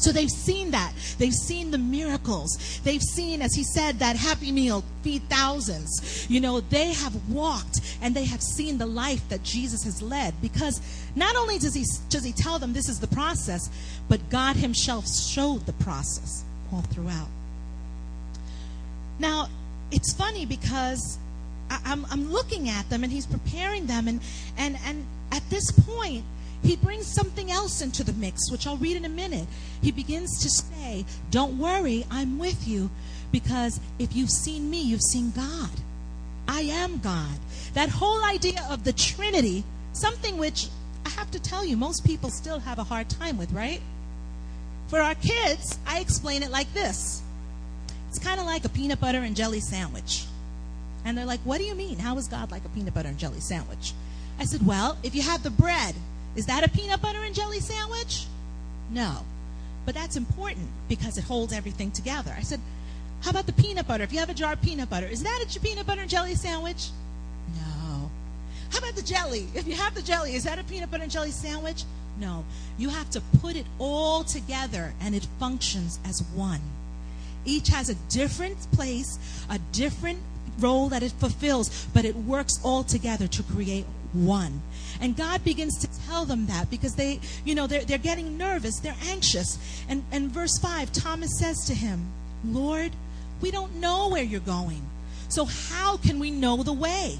So 0.00 0.12
they've 0.12 0.30
seen 0.30 0.70
that. 0.70 0.92
They've 1.18 1.34
seen 1.34 1.70
the 1.70 1.78
miracles. 1.78 2.80
They've 2.84 3.02
seen, 3.02 3.42
as 3.42 3.54
he 3.54 3.62
said, 3.62 3.98
that 3.98 4.16
happy 4.16 4.50
meal 4.50 4.82
feed 5.02 5.22
thousands. 5.28 6.26
You 6.30 6.40
know, 6.40 6.60
they 6.60 6.94
have 6.94 7.14
walked 7.28 7.80
and 8.00 8.14
they 8.14 8.24
have 8.24 8.42
seen 8.42 8.78
the 8.78 8.86
life 8.86 9.28
that 9.28 9.42
Jesus 9.42 9.84
has 9.84 10.00
led 10.00 10.34
because 10.40 10.80
not 11.14 11.36
only 11.36 11.58
does 11.58 11.74
he, 11.74 11.84
does 12.08 12.24
he 12.24 12.32
tell 12.32 12.58
them 12.58 12.72
this 12.72 12.88
is 12.88 12.98
the 12.98 13.06
process, 13.08 13.68
but 14.08 14.30
God 14.30 14.56
himself 14.56 15.06
showed 15.06 15.66
the 15.66 15.74
process 15.74 16.44
all 16.72 16.82
throughout. 16.82 17.28
Now, 19.18 19.48
it's 19.90 20.14
funny 20.14 20.46
because 20.46 21.18
I, 21.68 21.78
I'm, 21.84 22.06
I'm 22.10 22.32
looking 22.32 22.70
at 22.70 22.88
them 22.88 23.04
and 23.04 23.12
he's 23.12 23.26
preparing 23.26 23.86
them 23.86 24.08
and, 24.08 24.20
and, 24.56 24.78
and 24.86 25.04
at 25.30 25.48
this 25.50 25.70
point, 25.70 26.24
he 26.62 26.76
brings 26.76 27.06
something 27.06 27.50
else 27.50 27.80
into 27.80 28.04
the 28.04 28.12
mix, 28.12 28.50
which 28.50 28.66
I'll 28.66 28.76
read 28.76 28.96
in 28.96 29.04
a 29.04 29.08
minute. 29.08 29.46
He 29.82 29.90
begins 29.90 30.42
to 30.42 30.50
say, 30.50 31.04
Don't 31.30 31.58
worry, 31.58 32.04
I'm 32.10 32.38
with 32.38 32.68
you, 32.68 32.90
because 33.32 33.80
if 33.98 34.14
you've 34.14 34.30
seen 34.30 34.70
me, 34.70 34.82
you've 34.82 35.02
seen 35.02 35.30
God. 35.30 35.70
I 36.46 36.60
am 36.62 36.98
God. 36.98 37.38
That 37.74 37.88
whole 37.88 38.24
idea 38.24 38.66
of 38.68 38.84
the 38.84 38.92
Trinity, 38.92 39.64
something 39.92 40.36
which 40.36 40.68
I 41.06 41.10
have 41.10 41.30
to 41.30 41.40
tell 41.40 41.64
you, 41.64 41.76
most 41.76 42.04
people 42.04 42.30
still 42.30 42.58
have 42.58 42.78
a 42.78 42.84
hard 42.84 43.08
time 43.08 43.38
with, 43.38 43.52
right? 43.52 43.80
For 44.88 45.00
our 45.00 45.14
kids, 45.14 45.78
I 45.86 46.00
explain 46.00 46.42
it 46.42 46.50
like 46.50 46.72
this 46.74 47.22
it's 48.10 48.18
kind 48.18 48.40
of 48.40 48.46
like 48.46 48.64
a 48.64 48.68
peanut 48.68 49.00
butter 49.00 49.18
and 49.20 49.36
jelly 49.36 49.60
sandwich. 49.60 50.24
And 51.04 51.16
they're 51.16 51.24
like, 51.24 51.40
What 51.40 51.58
do 51.58 51.64
you 51.64 51.74
mean? 51.74 51.98
How 51.98 52.18
is 52.18 52.26
God 52.26 52.50
like 52.50 52.64
a 52.64 52.68
peanut 52.70 52.92
butter 52.92 53.08
and 53.08 53.18
jelly 53.18 53.40
sandwich? 53.40 53.92
I 54.38 54.44
said, 54.44 54.66
Well, 54.66 54.98
if 55.02 55.14
you 55.14 55.22
have 55.22 55.42
the 55.42 55.50
bread, 55.50 55.94
is 56.36 56.46
that 56.46 56.64
a 56.64 56.68
peanut 56.68 57.02
butter 57.02 57.22
and 57.22 57.34
jelly 57.34 57.60
sandwich? 57.60 58.26
No. 58.90 59.24
But 59.84 59.94
that's 59.94 60.16
important 60.16 60.68
because 60.88 61.18
it 61.18 61.24
holds 61.24 61.52
everything 61.52 61.90
together. 61.90 62.34
I 62.36 62.42
said, 62.42 62.60
How 63.22 63.30
about 63.30 63.46
the 63.46 63.52
peanut 63.52 63.88
butter? 63.88 64.04
If 64.04 64.12
you 64.12 64.18
have 64.18 64.30
a 64.30 64.34
jar 64.34 64.52
of 64.52 64.62
peanut 64.62 64.90
butter, 64.90 65.06
is 65.06 65.22
that 65.22 65.44
a 65.44 65.60
peanut 65.60 65.86
butter 65.86 66.02
and 66.02 66.10
jelly 66.10 66.34
sandwich? 66.34 66.90
No. 67.56 68.10
How 68.70 68.78
about 68.78 68.94
the 68.94 69.02
jelly? 69.02 69.48
If 69.54 69.66
you 69.66 69.74
have 69.74 69.94
the 69.94 70.02
jelly, 70.02 70.34
is 70.34 70.44
that 70.44 70.58
a 70.58 70.64
peanut 70.64 70.90
butter 70.90 71.02
and 71.02 71.12
jelly 71.12 71.30
sandwich? 71.30 71.84
No. 72.20 72.44
You 72.78 72.90
have 72.90 73.10
to 73.10 73.20
put 73.40 73.56
it 73.56 73.66
all 73.78 74.22
together 74.22 74.92
and 75.00 75.14
it 75.14 75.26
functions 75.38 75.98
as 76.04 76.22
one. 76.34 76.60
Each 77.44 77.68
has 77.68 77.88
a 77.88 77.94
different 78.10 78.58
place, 78.72 79.18
a 79.48 79.58
different 79.72 80.20
role 80.58 80.88
that 80.90 81.02
it 81.02 81.12
fulfills, 81.12 81.86
but 81.94 82.04
it 82.04 82.14
works 82.14 82.60
all 82.62 82.84
together 82.84 83.26
to 83.26 83.42
create 83.42 83.86
one. 84.12 84.62
And 85.00 85.16
God 85.16 85.44
begins 85.44 85.78
to 85.78 86.06
tell 86.06 86.24
them 86.24 86.46
that 86.46 86.70
because 86.70 86.94
they, 86.94 87.20
you 87.44 87.54
know, 87.54 87.66
they're, 87.66 87.84
they're 87.84 87.98
getting 87.98 88.36
nervous, 88.36 88.78
they're 88.80 88.96
anxious. 89.06 89.58
And, 89.88 90.04
and 90.12 90.30
verse 90.30 90.58
5, 90.58 90.92
Thomas 90.92 91.38
says 91.38 91.64
to 91.66 91.74
him, 91.74 92.06
Lord, 92.44 92.92
we 93.40 93.50
don't 93.50 93.76
know 93.76 94.08
where 94.08 94.22
you're 94.22 94.40
going. 94.40 94.82
So 95.28 95.44
how 95.44 95.96
can 95.96 96.18
we 96.18 96.30
know 96.30 96.62
the 96.62 96.72
way? 96.72 97.18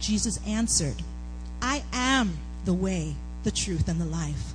Jesus 0.00 0.40
answered, 0.46 1.02
I 1.60 1.84
am 1.92 2.38
the 2.64 2.72
way, 2.72 3.14
the 3.44 3.50
truth, 3.50 3.88
and 3.88 4.00
the 4.00 4.06
life. 4.06 4.52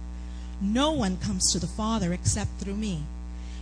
No 0.59 0.91
one 0.91 1.17
comes 1.17 1.51
to 1.51 1.59
the 1.59 1.67
Father 1.67 2.13
except 2.13 2.59
through 2.59 2.75
me. 2.75 3.03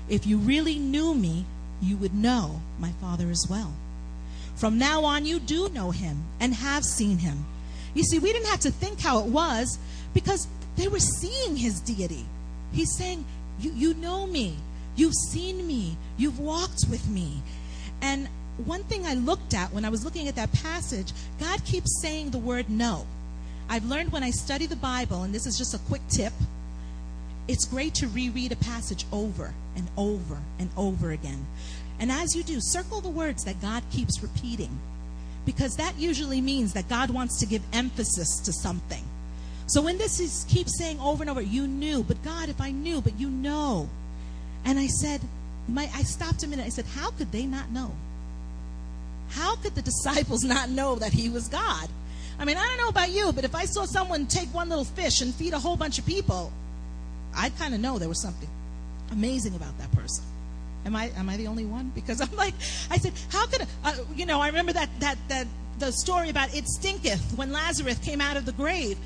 If 0.08 0.26
you 0.26 0.38
really 0.38 0.80
knew 0.80 1.14
me, 1.14 1.46
you 1.82 1.98
would 1.98 2.14
know 2.14 2.62
my 2.80 2.92
Father 3.02 3.30
as 3.30 3.48
well. 3.50 3.74
From 4.56 4.78
now 4.78 5.04
on, 5.04 5.26
you 5.26 5.40
do 5.40 5.70
know 5.70 5.92
him 5.92 6.24
and 6.40 6.54
have 6.54 6.86
seen 6.86 7.18
him. 7.18 7.46
You 7.96 8.04
see, 8.04 8.20
we 8.20 8.32
didn't 8.32 8.50
have 8.50 8.60
to 8.60 8.72
think 8.72 9.00
how 9.00 9.20
it 9.20 9.26
was 9.26 9.80
because 10.14 10.48
they 10.76 10.88
were 10.88 11.00
seeing 11.00 11.56
his 11.56 11.80
deity. 11.80 12.26
He's 12.72 12.96
saying, 12.96 13.26
You, 13.60 13.72
you 13.72 13.94
know 13.96 14.28
me. 14.28 14.58
You've 14.96 15.16
seen 15.32 15.66
me. 15.66 15.98
You've 16.18 16.40
walked 16.40 16.86
with 16.90 17.08
me. 17.08 17.42
And 18.02 18.28
one 18.64 18.84
thing 18.84 19.06
I 19.06 19.16
looked 19.16 19.54
at 19.54 19.74
when 19.74 19.84
I 19.86 19.90
was 19.90 20.06
looking 20.06 20.28
at 20.28 20.36
that 20.36 20.52
passage, 20.54 21.12
God 21.40 21.64
keeps 21.66 22.02
saying 22.02 22.30
the 22.30 22.38
word 22.38 22.70
no. 22.70 23.08
I've 23.68 23.86
learned 23.86 24.12
when 24.12 24.24
I 24.24 24.30
study 24.30 24.68
the 24.68 24.76
Bible, 24.76 25.24
and 25.24 25.34
this 25.34 25.48
is 25.48 25.58
just 25.58 25.74
a 25.74 25.80
quick 25.80 26.02
tip, 26.10 26.34
it's 27.48 27.66
great 27.66 27.94
to 27.96 28.08
reread 28.08 28.52
a 28.52 28.56
passage 28.56 29.06
over 29.12 29.54
and 29.76 29.88
over 29.98 30.38
and 30.60 30.70
over 30.78 31.12
again. 31.12 31.46
And 32.00 32.12
as 32.12 32.36
you 32.36 32.44
do, 32.44 32.60
circle 32.60 33.02
the 33.02 33.10
words 33.10 33.44
that 33.46 33.62
God 33.62 33.84
keeps 33.92 34.22
repeating 34.22 34.80
because 35.46 35.76
that 35.78 35.98
usually 35.98 36.42
means 36.42 36.74
that 36.74 36.90
God 36.90 37.10
wants 37.10 37.40
to 37.40 37.46
give 37.46 37.62
emphasis 37.74 38.40
to 38.40 38.54
something. 38.54 39.04
So 39.68 39.82
when 39.82 39.98
this 39.98 40.20
is 40.20 40.46
keeps 40.48 40.78
saying 40.78 41.00
over 41.00 41.24
and 41.24 41.30
over, 41.30 41.42
you 41.42 41.68
knew, 41.68 42.04
but 42.04 42.22
God, 42.24 42.50
if 42.50 42.62
I 42.62 42.72
knew, 42.72 43.02
but 43.02 43.20
you 43.20 43.30
know. 43.30 43.90
And 44.64 44.80
I 44.80 44.88
said, 44.88 45.22
my, 45.68 45.90
I 45.94 46.04
stopped 46.04 46.44
a 46.44 46.48
minute. 46.48 46.66
I 46.66 46.70
said, 46.70 46.86
how 46.86 47.12
could 47.12 47.32
they 47.32 47.46
not 47.46 47.72
know? 47.72 47.92
How 49.30 49.56
could 49.56 49.76
the 49.76 49.82
disciples 49.94 50.44
not 50.44 50.70
know 50.70 50.96
that 50.96 51.14
he 51.14 51.30
was 51.30 51.48
God? 51.48 51.90
I 52.38 52.46
mean, 52.46 52.58
I 52.58 52.66
don't 52.68 52.78
know 52.78 52.90
about 52.90 53.12
you, 53.12 53.32
but 53.32 53.46
if 53.46 53.56
I 53.56 53.66
saw 53.66 53.86
someone 53.86 54.28
take 54.28 54.54
one 54.54 54.70
little 54.70 54.84
fish 54.84 55.22
and 55.22 55.34
feed 55.34 55.54
a 55.54 55.60
whole 55.60 55.78
bunch 55.78 55.98
of 55.98 56.06
people, 56.06 56.52
I'd 57.36 57.58
kind 57.58 57.74
of 57.74 57.80
know 57.80 57.98
there 57.98 58.10
was 58.10 58.22
something 58.22 58.50
amazing 59.12 59.56
about 59.56 59.78
that 59.80 59.92
person. 59.94 60.24
Am 60.86 60.96
I 60.96 61.12
am 61.18 61.30
I 61.30 61.38
the 61.38 61.48
only 61.48 61.66
one? 61.66 61.92
Because 61.96 62.22
I'm 62.22 62.36
like, 62.36 62.54
I 62.92 62.98
said, 62.98 63.14
how 63.30 63.48
could 63.48 63.66
uh, 63.84 63.96
you 64.16 64.26
know? 64.26 64.40
I 64.40 64.48
remember 64.48 64.74
that 64.74 64.90
that 65.00 65.18
that 65.30 65.48
the 65.80 65.92
story 65.92 66.30
about 66.30 66.56
it 66.56 66.68
stinketh 66.68 67.38
when 67.38 67.52
Lazarus 67.52 67.98
came 68.00 68.22
out 68.22 68.38
of 68.38 68.46
the 68.46 68.52
grave. 68.52 68.98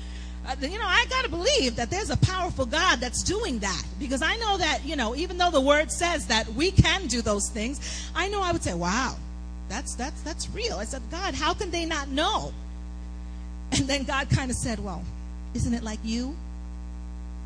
Uh, 0.46 0.54
you 0.60 0.78
know, 0.78 0.86
I 0.86 1.04
got 1.10 1.24
to 1.24 1.30
believe 1.30 1.76
that 1.76 1.90
there's 1.90 2.10
a 2.10 2.16
powerful 2.16 2.64
God 2.64 2.96
that's 3.00 3.22
doing 3.22 3.58
that 3.58 3.82
because 3.98 4.22
I 4.22 4.36
know 4.36 4.58
that 4.58 4.84
you 4.84 4.96
know, 4.96 5.16
even 5.16 5.38
though 5.38 5.50
the 5.50 5.60
word 5.60 5.90
says 5.90 6.26
that 6.26 6.48
we 6.54 6.70
can 6.70 7.06
do 7.06 7.22
those 7.22 7.48
things, 7.48 8.10
I 8.14 8.28
know 8.28 8.42
I 8.42 8.52
would 8.52 8.62
say, 8.62 8.74
wow, 8.74 9.16
that's 9.68 9.94
that's 9.94 10.20
that's 10.22 10.50
real. 10.50 10.76
I 10.76 10.84
said, 10.84 11.02
God, 11.10 11.34
how 11.34 11.54
can 11.54 11.70
they 11.70 11.86
not 11.86 12.08
know? 12.08 12.52
And 13.72 13.86
then 13.86 14.04
God 14.04 14.28
kind 14.30 14.50
of 14.50 14.56
said, 14.56 14.80
well, 14.80 15.04
isn't 15.54 15.72
it 15.72 15.82
like 15.82 16.00
you? 16.02 16.34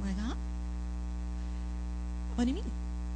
I'm 0.01 0.09
like, 0.09 0.19
huh? 0.19 0.35
What 2.35 2.45
do 2.45 2.51
you 2.51 2.57
mean? 2.57 2.71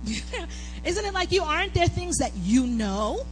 Isn't 0.85 1.05
it 1.05 1.15
like 1.15 1.33
you? 1.33 1.43
Aren't 1.43 1.75
there 1.75 1.89
things 1.89 2.19
that 2.19 2.33
you 2.37 2.67
know 2.67 3.27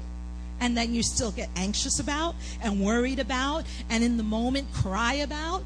and 0.60 0.76
then 0.76 0.94
you 0.94 1.02
still 1.02 1.30
get 1.30 1.48
anxious 1.56 1.98
about 1.98 2.34
and 2.62 2.80
worried 2.80 3.18
about 3.18 3.64
and 3.90 4.02
in 4.02 4.16
the 4.16 4.22
moment 4.22 4.72
cry 4.72 5.14
about? 5.14 5.62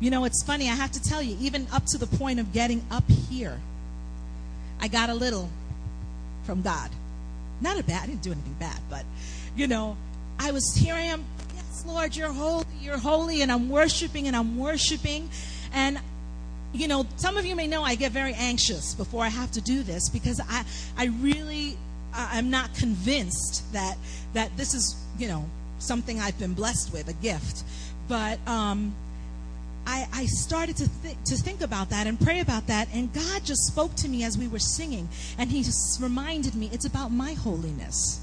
You 0.00 0.10
know, 0.10 0.24
it's 0.24 0.42
funny, 0.42 0.68
I 0.68 0.74
have 0.74 0.92
to 0.92 1.02
tell 1.02 1.22
you, 1.22 1.36
even 1.40 1.66
up 1.72 1.84
to 1.86 1.98
the 1.98 2.06
point 2.06 2.40
of 2.40 2.52
getting 2.52 2.82
up 2.90 3.04
here, 3.28 3.60
I 4.80 4.88
got 4.88 5.10
a 5.10 5.14
little 5.14 5.50
from 6.44 6.62
God. 6.62 6.90
Not 7.60 7.78
a 7.78 7.82
bad, 7.82 8.04
I 8.04 8.06
didn't 8.06 8.22
do 8.22 8.32
anything 8.32 8.56
bad, 8.58 8.80
but, 8.88 9.04
you 9.54 9.66
know, 9.66 9.98
I 10.38 10.52
was, 10.52 10.74
here 10.74 10.94
I 10.94 11.02
am, 11.02 11.22
yes, 11.54 11.84
Lord, 11.86 12.16
you're 12.16 12.32
holy, 12.32 12.64
you're 12.80 12.96
holy, 12.96 13.42
and 13.42 13.52
I'm 13.52 13.68
worshiping 13.68 14.26
and 14.26 14.34
I'm 14.34 14.56
worshiping. 14.56 15.28
And 15.74 16.00
you 16.72 16.88
know, 16.88 17.06
some 17.16 17.36
of 17.36 17.44
you 17.44 17.56
may 17.56 17.66
know 17.66 17.82
I 17.82 17.94
get 17.94 18.12
very 18.12 18.34
anxious 18.34 18.94
before 18.94 19.24
I 19.24 19.28
have 19.28 19.50
to 19.52 19.60
do 19.60 19.82
this 19.82 20.08
because 20.08 20.40
I, 20.48 20.64
I 20.96 21.06
really, 21.20 21.76
I'm 22.14 22.50
not 22.50 22.74
convinced 22.74 23.72
that 23.72 23.96
that 24.34 24.56
this 24.56 24.74
is, 24.74 24.96
you 25.18 25.26
know, 25.26 25.44
something 25.78 26.20
I've 26.20 26.38
been 26.38 26.54
blessed 26.54 26.92
with, 26.92 27.08
a 27.08 27.12
gift. 27.14 27.64
But 28.08 28.38
um, 28.46 28.94
I, 29.86 30.06
I 30.12 30.26
started 30.26 30.76
to 30.76 30.88
th- 31.02 31.16
to 31.26 31.36
think 31.36 31.60
about 31.60 31.90
that 31.90 32.06
and 32.06 32.20
pray 32.20 32.40
about 32.40 32.66
that, 32.68 32.88
and 32.92 33.12
God 33.12 33.44
just 33.44 33.66
spoke 33.66 33.94
to 33.96 34.08
me 34.08 34.24
as 34.24 34.38
we 34.38 34.46
were 34.46 34.58
singing, 34.58 35.08
and 35.38 35.50
He 35.50 35.62
just 35.62 36.00
reminded 36.00 36.54
me 36.54 36.70
it's 36.72 36.86
about 36.86 37.10
my 37.10 37.32
holiness. 37.32 38.20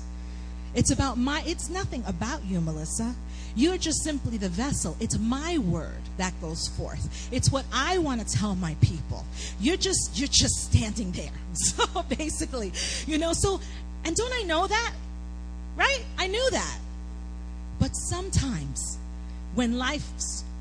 It's 0.76 0.92
about 0.92 1.18
my. 1.18 1.44
It's 1.46 1.70
nothing 1.70 2.04
about 2.06 2.46
you, 2.46 2.62
Melissa. 2.62 3.16
You're 3.58 3.78
just 3.78 4.04
simply 4.04 4.38
the 4.38 4.50
vessel. 4.50 4.96
It's 5.00 5.18
my 5.18 5.58
word 5.58 6.04
that 6.18 6.40
goes 6.42 6.68
forth. 6.68 7.28
It's 7.32 7.52
what 7.52 7.66
I 7.74 7.98
want 7.98 8.22
to 8.22 8.38
tell 8.38 8.54
my 8.54 8.76
people. 8.82 9.26
You're 9.60 9.78
just 9.78 10.12
you're 10.14 10.28
just 10.28 10.72
standing 10.72 11.12
there. 11.12 11.32
So 11.54 12.04
basically, 12.04 12.72
you 13.08 13.18
know, 13.18 13.34
so 13.34 13.60
and 14.06 14.16
don't 14.16 14.32
I 14.32 14.44
know 14.44 14.68
that? 14.68 14.94
Right? 15.76 16.06
I 16.20 16.28
knew 16.28 16.50
that. 16.52 16.78
But 17.80 17.94
sometimes 17.94 19.00
when 19.56 19.80
life 19.80 20.08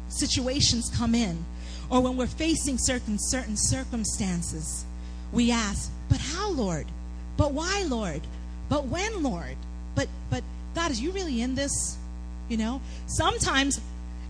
situations 0.09 0.91
come 0.97 1.15
in 1.15 1.45
or 1.91 2.00
when 2.00 2.17
we're 2.17 2.26
facing 2.26 2.79
certain 2.79 3.19
certain 3.19 3.59
circumstances, 3.59 4.87
we 5.33 5.50
ask, 5.50 5.93
"But 6.09 6.21
how, 6.21 6.49
Lord? 6.50 6.87
But 7.37 7.53
why, 7.53 7.85
Lord? 7.87 8.23
But 8.71 8.87
when, 8.87 9.23
Lord? 9.23 9.57
But 9.95 10.09
but 10.31 10.43
God, 10.75 10.91
is 10.91 10.99
you 10.99 11.11
really 11.11 11.43
in 11.43 11.57
this? 11.57 11.99
You 12.49 12.57
know, 12.57 12.81
sometimes, 13.07 13.81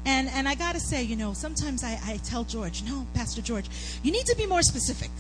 and, 0.05 0.29
and 0.29 0.49
I 0.49 0.55
got 0.55 0.75
to 0.75 0.81
say, 0.81 1.03
you 1.03 1.17
know, 1.17 1.33
sometimes 1.35 1.85
I, 1.85 2.01
I 2.05 2.17
tell 2.25 2.45
George, 2.45 2.83
no, 2.83 3.07
Pastor 3.15 3.43
George, 3.43 3.67
you 4.03 4.11
need 4.11 4.27
to 4.27 4.37
be 4.37 4.47
more 4.47 4.63
specific. 4.63 5.11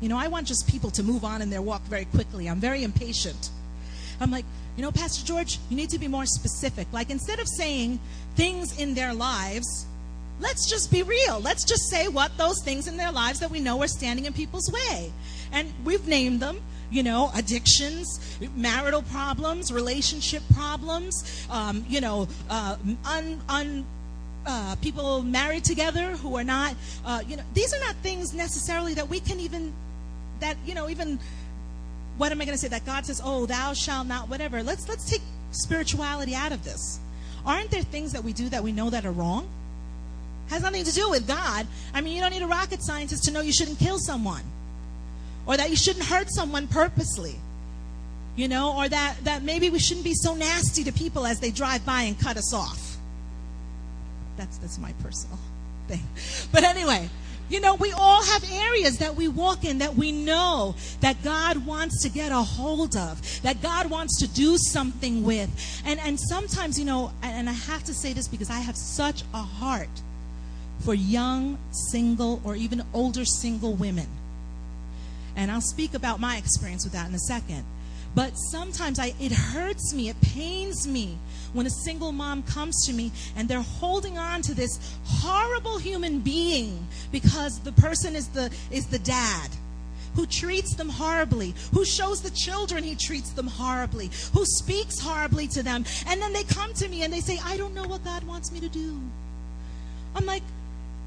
You 0.00 0.08
know, 0.08 0.18
I 0.18 0.28
want 0.28 0.46
just 0.46 0.66
people 0.66 0.90
to 0.92 1.02
move 1.02 1.24
on 1.24 1.42
in 1.42 1.50
their 1.50 1.60
walk 1.60 1.82
very 1.82 2.06
quickly. 2.06 2.48
I'm 2.48 2.60
very 2.60 2.82
impatient. 2.82 3.50
I'm 4.20 4.30
like, 4.30 4.44
you 4.76 4.82
know, 4.82 4.90
Pastor 4.92 5.26
George, 5.26 5.58
you 5.68 5.76
need 5.76 5.90
to 5.90 5.98
be 5.98 6.08
more 6.08 6.26
specific. 6.26 6.86
Like, 6.92 7.10
instead 7.10 7.38
of 7.38 7.48
saying 7.48 8.00
things 8.36 8.78
in 8.78 8.94
their 8.94 9.12
lives, 9.12 9.86
let's 10.40 10.68
just 10.68 10.90
be 10.90 11.02
real. 11.02 11.40
Let's 11.40 11.64
just 11.64 11.88
say 11.90 12.08
what 12.08 12.36
those 12.38 12.62
things 12.62 12.86
in 12.86 12.96
their 12.96 13.12
lives 13.12 13.40
that 13.40 13.50
we 13.50 13.60
know 13.60 13.82
are 13.82 13.88
standing 13.88 14.24
in 14.24 14.32
people's 14.32 14.70
way. 14.72 15.12
And 15.52 15.72
we've 15.84 16.06
named 16.06 16.40
them 16.40 16.60
you 16.90 17.02
know, 17.02 17.30
addictions, 17.34 18.38
marital 18.56 19.02
problems, 19.02 19.72
relationship 19.72 20.42
problems, 20.54 21.46
um, 21.50 21.84
you 21.88 22.00
know, 22.00 22.28
uh, 22.48 22.76
un, 23.04 23.40
un, 23.48 23.86
uh, 24.46 24.74
people 24.82 25.22
married 25.22 25.64
together 25.64 26.16
who 26.16 26.36
are 26.36 26.44
not, 26.44 26.74
uh, 27.04 27.22
you 27.28 27.36
know, 27.36 27.42
these 27.54 27.72
are 27.72 27.80
not 27.80 27.94
things 27.96 28.34
necessarily 28.34 28.94
that 28.94 29.08
we 29.08 29.20
can 29.20 29.38
even, 29.38 29.72
that, 30.40 30.56
you 30.66 30.74
know, 30.74 30.88
even, 30.88 31.18
what 32.16 32.32
am 32.32 32.40
I 32.40 32.44
going 32.44 32.54
to 32.54 32.60
say? 32.60 32.68
That 32.68 32.84
God 32.84 33.06
says, 33.06 33.20
oh, 33.24 33.46
thou 33.46 33.72
shalt 33.72 34.06
not, 34.06 34.28
whatever. 34.28 34.62
Let's, 34.62 34.88
let's 34.88 35.08
take 35.08 35.22
spirituality 35.52 36.34
out 36.34 36.52
of 36.52 36.64
this. 36.64 36.98
Aren't 37.46 37.70
there 37.70 37.82
things 37.82 38.12
that 38.12 38.24
we 38.24 38.32
do 38.32 38.48
that 38.48 38.62
we 38.62 38.72
know 38.72 38.90
that 38.90 39.04
are 39.06 39.12
wrong? 39.12 39.48
Has 40.48 40.62
nothing 40.62 40.84
to 40.84 40.92
do 40.92 41.08
with 41.08 41.28
God. 41.28 41.66
I 41.94 42.00
mean, 42.00 42.14
you 42.14 42.20
don't 42.20 42.32
need 42.32 42.42
a 42.42 42.46
rocket 42.46 42.82
scientist 42.82 43.24
to 43.24 43.30
know 43.30 43.40
you 43.40 43.52
shouldn't 43.52 43.78
kill 43.78 43.98
someone 43.98 44.42
or 45.46 45.56
that 45.56 45.70
you 45.70 45.76
shouldn't 45.76 46.04
hurt 46.04 46.32
someone 46.32 46.66
purposely. 46.66 47.36
You 48.36 48.48
know, 48.48 48.76
or 48.76 48.88
that, 48.88 49.16
that 49.24 49.42
maybe 49.42 49.70
we 49.70 49.78
shouldn't 49.78 50.04
be 50.04 50.14
so 50.14 50.34
nasty 50.34 50.84
to 50.84 50.92
people 50.92 51.26
as 51.26 51.40
they 51.40 51.50
drive 51.50 51.84
by 51.84 52.02
and 52.02 52.18
cut 52.18 52.36
us 52.36 52.54
off. 52.54 52.96
That's, 54.36 54.56
that's 54.58 54.78
my 54.78 54.92
personal 55.02 55.38
thing. 55.88 56.02
But 56.52 56.64
anyway, 56.64 57.10
you 57.50 57.60
know, 57.60 57.74
we 57.74 57.90
all 57.92 58.22
have 58.22 58.44
areas 58.50 58.98
that 58.98 59.16
we 59.16 59.26
walk 59.26 59.64
in 59.64 59.78
that 59.78 59.96
we 59.96 60.12
know 60.12 60.76
that 61.00 61.22
God 61.24 61.66
wants 61.66 62.02
to 62.04 62.08
get 62.08 62.30
a 62.30 62.36
hold 62.36 62.96
of, 62.96 63.42
that 63.42 63.60
God 63.60 63.90
wants 63.90 64.20
to 64.20 64.28
do 64.28 64.56
something 64.56 65.24
with. 65.24 65.82
And, 65.84 65.98
and 66.00 66.18
sometimes, 66.18 66.78
you 66.78 66.84
know, 66.84 67.12
and 67.22 67.50
I 67.50 67.52
have 67.52 67.82
to 67.84 67.92
say 67.92 68.12
this 68.12 68.28
because 68.28 68.50
I 68.50 68.60
have 68.60 68.76
such 68.76 69.24
a 69.34 69.42
heart 69.42 69.88
for 70.78 70.94
young, 70.94 71.58
single, 71.90 72.40
or 72.44 72.54
even 72.54 72.82
older 72.94 73.24
single 73.24 73.74
women. 73.74 74.06
And 75.40 75.50
I'll 75.50 75.62
speak 75.62 75.94
about 75.94 76.20
my 76.20 76.36
experience 76.36 76.84
with 76.84 76.92
that 76.92 77.08
in 77.08 77.14
a 77.14 77.18
second. 77.18 77.64
But 78.14 78.34
sometimes 78.34 78.98
I, 78.98 79.14
it 79.18 79.32
hurts 79.32 79.94
me, 79.94 80.10
it 80.10 80.20
pains 80.20 80.86
me 80.86 81.16
when 81.54 81.64
a 81.64 81.70
single 81.70 82.12
mom 82.12 82.42
comes 82.42 82.84
to 82.84 82.92
me 82.92 83.10
and 83.34 83.48
they're 83.48 83.62
holding 83.62 84.18
on 84.18 84.42
to 84.42 84.54
this 84.54 84.78
horrible 85.04 85.78
human 85.78 86.20
being 86.20 86.86
because 87.10 87.58
the 87.60 87.72
person 87.72 88.14
is 88.14 88.28
the, 88.28 88.52
is 88.70 88.84
the 88.88 88.98
dad 88.98 89.48
who 90.14 90.26
treats 90.26 90.74
them 90.74 90.90
horribly, 90.90 91.54
who 91.72 91.86
shows 91.86 92.20
the 92.20 92.30
children 92.32 92.84
he 92.84 92.94
treats 92.94 93.30
them 93.30 93.46
horribly, 93.46 94.10
who 94.34 94.44
speaks 94.44 95.00
horribly 95.00 95.46
to 95.46 95.62
them. 95.62 95.86
And 96.06 96.20
then 96.20 96.34
they 96.34 96.44
come 96.44 96.74
to 96.74 96.88
me 96.88 97.02
and 97.02 97.10
they 97.10 97.20
say, 97.20 97.38
I 97.42 97.56
don't 97.56 97.72
know 97.72 97.84
what 97.84 98.04
God 98.04 98.24
wants 98.24 98.52
me 98.52 98.60
to 98.60 98.68
do. 98.68 99.00
I'm 100.14 100.26
like, 100.26 100.42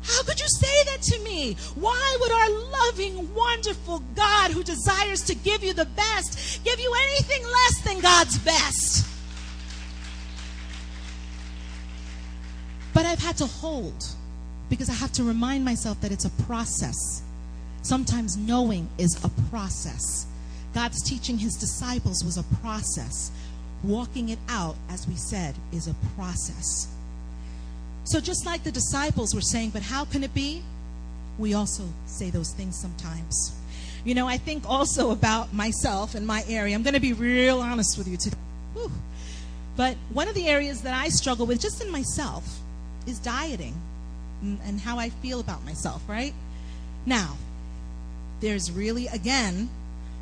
how 0.04 0.24
could 0.24 0.40
you 0.40 0.48
say 0.48 0.84
that 0.86 1.02
to 1.02 1.20
me? 1.24 1.56
Why 1.76 2.18
would 2.20 2.32
our 2.32 2.50
loving, 2.50 3.34
wonderful 3.34 4.04
God 4.16 4.52
who 4.52 4.64
desires 4.64 5.22
to 5.24 5.36
give 5.36 5.64
you 5.64 5.74
the 5.74 5.86
best 5.86 6.64
give 6.64 6.80
you 6.80 6.94
anything 7.10 7.44
less 7.44 7.82
than 7.84 8.00
God's 8.02 8.38
best? 8.40 9.08
But 12.94 13.06
I've 13.06 13.20
had 13.20 13.38
to 13.38 13.46
hold 13.46 14.06
because 14.70 14.90
I 14.90 14.94
have 14.94 15.12
to 15.14 15.24
remind 15.24 15.66
myself 15.66 16.00
that 16.02 16.12
it's 16.12 16.26
a 16.26 16.44
process. 16.44 17.24
Sometimes 17.82 18.38
knowing 18.38 18.88
is 18.98 19.24
a 19.24 19.30
process. 19.50 20.28
God's 20.74 21.02
teaching 21.02 21.38
his 21.38 21.56
disciples 21.56 22.24
was 22.24 22.38
a 22.38 22.44
process. 22.62 23.32
Walking 23.84 24.30
it 24.30 24.40
out, 24.48 24.76
as 24.90 25.08
we 25.08 25.16
said, 25.16 25.56
is 25.72 25.88
a 25.88 25.96
process. 26.16 26.88
So, 28.06 28.20
just 28.20 28.46
like 28.46 28.64
the 28.64 28.72
disciples 28.72 29.34
were 29.34 29.42
saying, 29.42 29.70
but 29.70 29.82
how 29.82 30.06
can 30.06 30.24
it 30.24 30.34
be? 30.34 30.62
We 31.38 31.54
also 31.54 31.84
say 32.06 32.30
those 32.30 32.52
things 32.52 32.80
sometimes. 32.80 33.54
You 34.04 34.14
know, 34.14 34.28
I 34.28 34.38
think 34.38 34.64
also 34.68 35.12
about 35.12 35.54
myself 35.54 36.14
and 36.14 36.28
my 36.28 36.44
area. 36.50 36.76
I'm 36.76 36.84
going 36.84 36.94
to 36.94 37.00
be 37.00 37.14
real 37.14 37.62
honest 37.62 37.98
with 37.98 38.08
you 38.08 38.18
today. 38.18 38.38
Whew. 38.74 38.92
But 39.76 39.96
one 40.12 40.28
of 40.28 40.36
the 40.36 40.48
areas 40.48 40.82
that 40.82 40.94
I 40.94 41.10
struggle 41.10 41.46
with, 41.46 41.62
just 41.62 41.82
in 41.82 41.90
myself, 41.90 42.60
is 43.08 43.20
dieting 43.20 43.76
and, 44.42 44.60
and 44.66 44.80
how 44.80 45.00
I 45.00 45.10
feel 45.10 45.40
about 45.40 45.64
myself, 45.64 46.04
right? 46.08 46.34
Now, 47.06 47.38
there's 48.42 48.72
really, 48.72 49.08
again, 49.08 49.70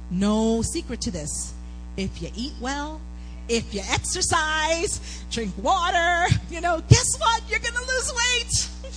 no 0.09 0.61
secret 0.61 1.01
to 1.01 1.11
this. 1.11 1.53
If 1.97 2.21
you 2.21 2.29
eat 2.35 2.53
well, 2.61 3.01
if 3.47 3.73
you 3.73 3.81
exercise, 3.89 5.23
drink 5.31 5.53
water, 5.57 6.27
you 6.49 6.61
know, 6.61 6.81
guess 6.89 7.17
what? 7.17 7.41
You're 7.49 7.59
going 7.59 7.73
to 7.73 7.79
lose 7.79 8.13
weight. 8.13 8.91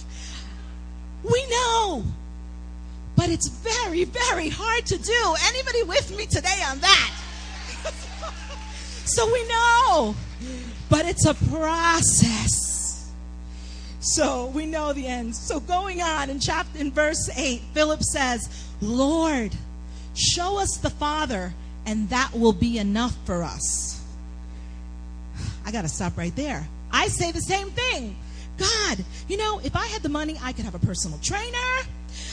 we 1.33 1.47
know. 1.51 2.05
But 3.17 3.31
it's 3.31 3.49
very, 3.49 4.05
very 4.05 4.49
hard 4.49 4.87
to 4.87 4.99
do. 4.99 5.35
Anybody 5.47 5.83
with 5.85 6.17
me 6.17 6.27
today 6.27 6.63
on 6.67 6.81
that? 6.81 7.15
so 9.05 9.33
we 9.33 9.47
know. 9.49 10.17
But 10.91 11.07
it's 11.07 11.27
a 11.27 11.35
process. 11.35 13.11
So 14.01 14.47
we 14.47 14.67
know 14.67 14.93
the 14.93 15.07
end. 15.07 15.35
So 15.35 15.61
going 15.61 16.03
on 16.03 16.29
in 16.29 16.39
chapter 16.39 16.79
in 16.79 16.91
verse 16.91 17.31
8, 17.37 17.63
Philip 17.73 18.03
says, 18.03 18.49
"Lord, 18.81 19.57
show 20.15 20.59
us 20.59 20.77
the 20.77 20.91
Father, 20.91 21.55
and 21.87 22.11
that 22.11 22.35
will 22.35 22.53
be 22.53 22.79
enough 22.79 23.17
for 23.25 23.43
us." 23.43 23.94
I 25.65 25.73
got 25.73 25.83
to 25.83 25.89
stop 25.89 26.17
right 26.17 26.35
there. 26.37 26.67
I 26.91 27.09
say 27.09 27.33
the 27.33 27.41
same 27.41 27.71
thing. 27.71 28.17
God, 28.57 29.05
you 29.29 29.37
know, 29.37 29.61
if 29.65 29.75
I 29.75 29.87
had 29.87 30.03
the 30.03 30.09
money, 30.09 30.39
I 30.43 30.53
could 30.53 30.65
have 30.65 30.75
a 30.75 30.79
personal 30.79 31.19
trainer. 31.19 31.59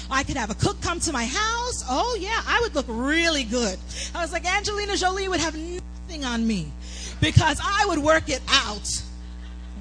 I 0.10 0.24
could 0.24 0.38
have 0.38 0.52
a 0.52 0.56
cook 0.56 0.80
come 0.82 1.00
to 1.02 1.12
my 1.12 1.26
house. 1.26 1.84
Oh, 1.90 2.18
yeah, 2.20 2.42
I 2.46 2.60
would 2.62 2.76
look 2.76 2.86
really 2.88 3.44
good. 3.44 3.80
I 4.14 4.22
was 4.22 4.32
like, 4.32 4.46
Angelina 4.46 4.96
Jolie 4.98 5.28
would 5.28 5.40
have 5.40 5.56
nothing 5.58 6.26
on 6.26 6.46
me 6.46 6.72
because 7.20 7.60
I 7.64 7.86
would 7.88 8.00
work 8.00 8.30
it 8.30 8.42
out. 8.50 8.88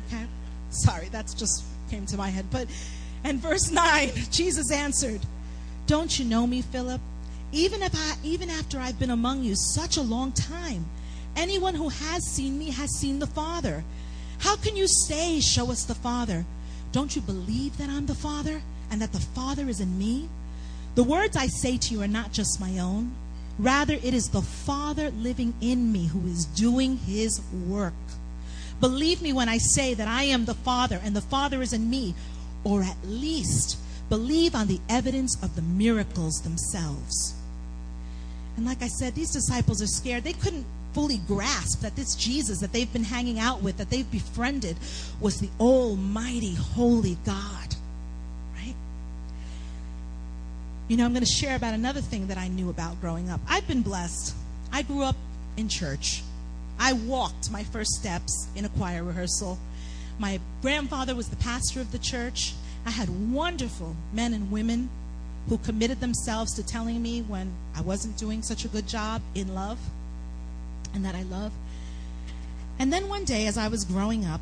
Okay? 0.07 0.25
Sorry, 0.71 1.09
that's 1.11 1.35
just 1.35 1.65
came 1.91 2.07
to 2.07 2.17
my 2.17 2.31
head. 2.31 2.47
But, 2.51 2.69
and 3.25 3.39
verse 3.39 3.71
9, 3.71 4.11
Jesus 4.31 4.73
answered, 4.73 5.21
Don't 5.87 6.19
you 6.19 6.25
know 6.25 6.47
me, 6.47 6.63
Philip? 6.63 7.01
Even 7.53 7.83
if 7.83 7.95
I, 7.95 8.15
even 8.23 8.49
after 8.49 8.79
I've 8.79 8.99
been 8.99 9.11
among 9.11 9.43
you 9.43 9.57
such 9.57 9.97
a 9.97 10.03
long 10.03 10.33
time, 10.33 10.87
Anyone 11.41 11.75
who 11.75 11.89
has 11.89 12.23
seen 12.23 12.59
me 12.59 12.69
has 12.71 12.99
seen 12.99 13.19
the 13.19 13.27
Father. 13.27 13.83
How 14.41 14.57
can 14.57 14.77
you 14.77 14.87
say, 14.87 15.41
Show 15.41 15.71
us 15.71 15.85
the 15.85 15.95
Father? 15.95 16.45
Don't 16.93 17.17
you 17.17 17.23
believe 17.23 17.79
that 17.79 17.89
I'm 17.89 18.05
the 18.05 18.15
Father 18.15 18.61
and 18.91 19.01
that 19.01 19.13
the 19.13 19.21
Father 19.21 19.67
is 19.67 19.81
in 19.81 19.99
me? 19.99 20.29
The 20.97 21.03
words 21.03 21.39
I 21.39 21.47
say 21.47 21.79
to 21.79 21.95
you 21.95 22.03
are 22.03 22.07
not 22.07 22.33
just 22.33 22.61
my 22.61 22.79
own. 22.79 23.13
Rather, 23.59 23.95
it 23.95 24.13
is 24.13 24.29
the 24.29 24.43
Father 24.43 25.09
living 25.13 25.55
in 25.63 25.91
me 25.91 26.09
who 26.09 26.29
is 26.29 26.45
doing 26.45 26.99
his 26.99 27.41
work. 27.67 27.95
Believe 28.79 29.23
me 29.23 29.33
when 29.33 29.49
I 29.49 29.57
say 29.57 29.95
that 29.95 30.09
I 30.09 30.25
am 30.25 30.45
the 30.45 30.53
Father 30.53 31.01
and 31.03 31.17
the 31.17 31.23
Father 31.23 31.63
is 31.63 31.73
in 31.73 31.89
me, 31.89 32.15
or 32.65 32.83
at 32.83 32.99
least 33.03 33.79
believe 34.11 34.55
on 34.55 34.67
the 34.67 34.81
evidence 34.91 35.43
of 35.43 35.57
the 35.57 35.63
miracles 35.63 36.43
themselves. 36.43 37.35
And 38.59 38.67
like 38.67 38.83
I 38.83 38.89
said, 38.89 39.15
these 39.15 39.33
disciples 39.33 39.81
are 39.81 39.87
scared. 39.87 40.25
They 40.25 40.35
couldn't 40.35 40.67
fully 40.93 41.19
grasp 41.27 41.81
that 41.81 41.97
this 41.97 42.15
Jesus 42.15 42.61
that 42.61 42.73
they've 42.73 42.93
been 42.93 43.05
hanging 43.05 43.39
out 43.39 43.63
with, 43.63 43.77
that 43.79 43.91
they've 43.91 44.11
befriended, 44.11 44.77
was 45.21 45.41
the 45.41 45.49
almighty, 45.59 46.55
holy 46.55 47.17
God. 47.25 47.75
Right? 48.57 48.75
You 50.89 50.97
know, 50.97 51.05
I'm 51.05 51.13
going 51.13 51.25
to 51.25 51.31
share 51.31 51.57
about 51.57 51.75
another 51.75 52.01
thing 52.01 52.27
that 52.29 52.39
I 52.39 52.49
knew 52.49 52.71
about 52.71 53.01
growing 53.01 53.31
up. 53.31 53.41
I've 53.49 53.67
been 53.67 53.83
blessed. 53.83 54.35
I 54.73 54.83
grew 54.83 55.03
up 55.03 55.17
in 55.57 55.69
church. 55.69 56.23
I 56.79 56.95
walked 56.95 57.51
my 57.51 57.63
first 57.65 57.91
steps 57.93 58.49
in 58.57 58.65
a 58.65 58.69
choir 58.71 59.05
rehearsal. 59.05 59.59
My 60.19 60.41
grandfather 60.63 61.15
was 61.15 61.29
the 61.29 61.37
pastor 61.37 61.81
of 61.81 61.93
the 61.93 61.99
church. 61.99 62.55
I 62.87 62.91
had 62.91 63.33
wonderful 63.33 63.95
men 64.13 64.33
and 64.33 64.51
women 64.51 64.89
who 65.49 65.59
committed 65.59 66.01
themselves 66.01 66.55
to 66.55 66.63
telling 66.63 67.03
me 67.03 67.23
when 67.23 67.53
I 67.77 67.81
wasn't 67.81 68.17
doing 68.17 68.43
such 68.43 68.65
a 68.65 68.69
good 68.69 68.87
job 68.87 69.23
in 69.35 69.55
love 69.55 69.79
and 70.95 71.05
that 71.05 71.15
I 71.15 71.23
love. 71.23 71.53
And 72.79 72.93
then 72.93 73.09
one 73.09 73.25
day, 73.25 73.47
as 73.47 73.59
I 73.59 73.69
was 73.69 73.85
growing 73.85 74.25
up, 74.25 74.41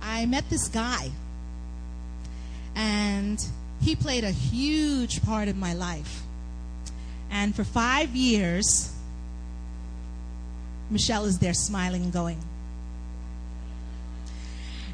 I 0.00 0.26
met 0.26 0.48
this 0.50 0.68
guy. 0.68 1.10
And 2.74 3.44
he 3.80 3.96
played 3.96 4.24
a 4.24 4.30
huge 4.30 5.22
part 5.22 5.48
in 5.48 5.58
my 5.58 5.74
life. 5.74 6.22
And 7.30 7.54
for 7.54 7.64
five 7.64 8.14
years, 8.14 8.94
Michelle 10.90 11.24
is 11.24 11.38
there 11.38 11.54
smiling 11.54 12.04
and 12.04 12.12
going. 12.12 12.38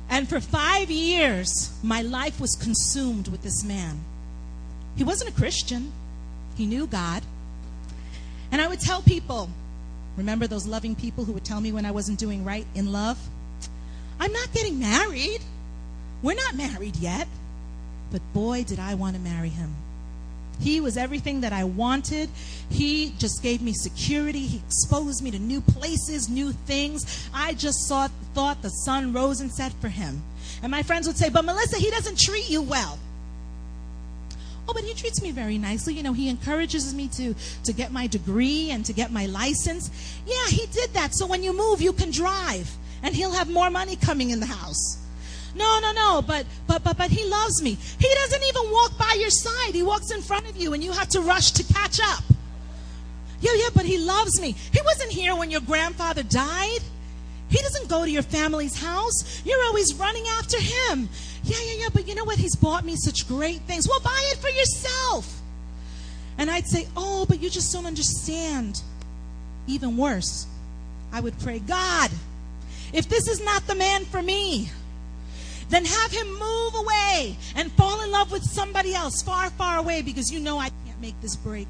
And 0.09 0.29
for 0.29 0.41
five 0.41 0.91
years, 0.91 1.73
my 1.83 2.01
life 2.03 2.41
was 2.41 2.55
consumed 2.55 3.29
with 3.29 3.43
this 3.43 3.63
man. 3.65 4.01
He 4.97 5.05
wasn't 5.05 5.31
a 5.31 5.35
Christian, 5.35 5.93
he 6.57 6.65
knew 6.67 6.87
God. 6.87 7.23
And 8.51 8.63
I 8.63 8.69
would 8.69 8.81
tell 8.81 9.03
people, 9.03 9.51
Remember 10.19 10.49
those 10.49 10.67
loving 10.67 10.97
people 10.97 11.25
who 11.25 11.33
would 11.33 11.45
tell 11.45 11.61
me 11.61 11.71
when 11.71 11.87
I 11.87 11.93
wasn't 11.93 12.19
doing 12.19 12.45
right 12.45 12.67
in 12.75 12.91
love? 12.91 13.17
I'm 14.19 14.33
not 14.33 14.53
getting 14.53 14.81
married. 14.81 15.41
We're 16.23 16.35
not 16.35 16.57
married 16.57 16.97
yet. 16.97 17.29
But 18.11 18.21
boy, 18.35 18.65
did 18.65 18.81
I 18.81 18.95
want 18.95 19.15
to 19.15 19.23
marry 19.23 19.49
him. 19.49 19.77
He 20.61 20.81
was 20.81 20.97
everything 20.97 21.43
that 21.43 21.53
I 21.53 21.63
wanted. 21.63 22.31
He 22.69 23.15
just 23.19 23.45
gave 23.45 23.63
me 23.63 23.73
security. 23.73 24.41
He 24.41 24.61
exposed 24.67 25.23
me 25.23 25.31
to 25.31 25.39
new 25.39 25.61
places, 25.61 26.29
new 26.29 26.51
things. 26.51 27.29
I 27.33 27.55
just 27.55 27.87
saw, 27.87 28.09
thought 28.35 28.61
the 28.61 28.71
sun 28.71 29.13
rose 29.13 29.41
and 29.41 29.53
set 29.53 29.73
for 29.75 29.89
him. 29.89 30.21
And 30.65 30.73
my 30.73 30.83
friends 30.83 31.07
would 31.07 31.17
say, 31.17 31.29
But 31.29 31.45
Melissa, 31.45 31.79
he 31.79 31.91
doesn't 31.91 32.19
treat 32.19 32.51
you 32.51 32.61
well. 32.61 32.99
Oh, 34.69 34.75
but 34.75 34.85
he 34.85 34.93
treats 34.93 35.23
me 35.23 35.31
very 35.31 35.57
nicely. 35.57 35.95
You 35.95 36.03
know, 36.03 36.13
he 36.13 36.29
encourages 36.29 36.93
me 36.95 37.09
to, 37.09 37.35
to 37.65 37.73
get 37.73 37.91
my 37.91 38.07
degree 38.07 38.71
and 38.71 38.85
to 38.85 38.93
get 38.93 39.11
my 39.11 39.25
license. 39.27 39.91
Yeah, 40.27 40.47
he 40.49 40.67
did 40.67 40.93
that. 40.93 41.15
So 41.15 41.27
when 41.27 41.43
you 41.43 41.57
move, 41.57 41.81
you 41.81 41.95
can 41.95 42.11
drive. 42.11 42.71
And 43.03 43.15
he'll 43.15 43.33
have 43.33 43.49
more 43.49 43.71
money 43.71 43.97
coming 43.97 44.31
in 44.31 44.41
the 44.41 44.47
house. 44.47 44.99
No, 45.55 45.81
no, 45.81 45.93
no, 45.93 46.23
but 46.23 46.47
but 46.67 46.85
but 46.85 46.99
but 46.99 47.11
he 47.11 47.25
loves 47.25 47.63
me. 47.63 47.79
He 47.99 48.15
doesn't 48.15 48.43
even 48.43 48.71
walk 48.71 48.99
by 48.99 49.17
your 49.19 49.31
side. 49.31 49.75
He 49.75 49.83
walks 49.83 50.11
in 50.11 50.21
front 50.21 50.49
of 50.49 50.57
you 50.57 50.75
and 50.75 50.85
you 50.85 50.93
have 50.93 51.09
to 51.09 51.21
rush 51.21 51.53
to 51.53 51.65
catch 51.73 52.01
up. 52.01 52.23
Yeah, 53.41 53.53
yeah, 53.55 53.69
but 53.75 53.87
he 53.87 53.99
loves 53.99 54.41
me. 54.41 54.53
He 54.73 54.81
wasn't 54.85 55.13
here 55.13 55.35
when 55.35 55.51
your 55.51 55.61
grandfather 55.61 56.23
died. 56.23 56.81
He 57.49 57.59
doesn't 57.59 57.89
go 57.89 58.05
to 58.05 58.11
your 58.11 58.23
family's 58.23 58.77
house. 58.77 59.43
You're 59.45 59.63
always 59.65 59.95
running 59.95 60.27
after 60.39 60.61
him. 60.61 61.09
Yeah, 61.49 61.57
yeah, 61.65 61.75
yeah, 61.81 61.89
but 61.93 62.07
you 62.07 62.15
know 62.15 62.25
what? 62.25 62.37
He's 62.37 62.55
bought 62.55 62.85
me 62.85 62.95
such 62.97 63.27
great 63.27 63.61
things. 63.63 63.89
Well, 63.89 64.01
buy 64.01 64.23
it 64.33 64.37
for 64.37 64.51
yourself. 64.51 65.41
And 66.37 66.51
I'd 66.51 66.67
say, 66.67 66.87
Oh, 66.97 67.25
but 67.27 67.41
you 67.41 67.49
just 67.49 67.73
don't 67.73 67.87
understand. 67.87 68.83
Even 69.67 69.97
worse, 69.97 70.47
I 71.13 71.21
would 71.21 71.39
pray, 71.41 71.59
God, 71.59 72.11
if 72.93 73.09
this 73.09 73.29
is 73.29 73.43
not 73.43 73.67
the 73.67 73.75
man 73.75 74.05
for 74.05 74.23
me, 74.23 74.71
then 75.71 75.85
have 75.85 76.11
him 76.11 76.27
move 76.39 76.75
away 76.75 77.37
and 77.55 77.71
fall 77.73 78.03
in 78.03 78.11
love 78.11 78.31
with 78.31 78.43
somebody 78.43 78.95
else 78.95 79.23
far, 79.23 79.51
far 79.51 79.79
away 79.79 80.03
because 80.03 80.33
you 80.33 80.41
know 80.41 80.59
I 80.59 80.71
can't 80.87 81.01
make 81.01 81.21
this 81.21 81.37
break. 81.37 81.69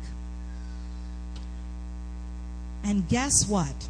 And 2.85 3.09
guess 3.09 3.49
what? 3.49 3.89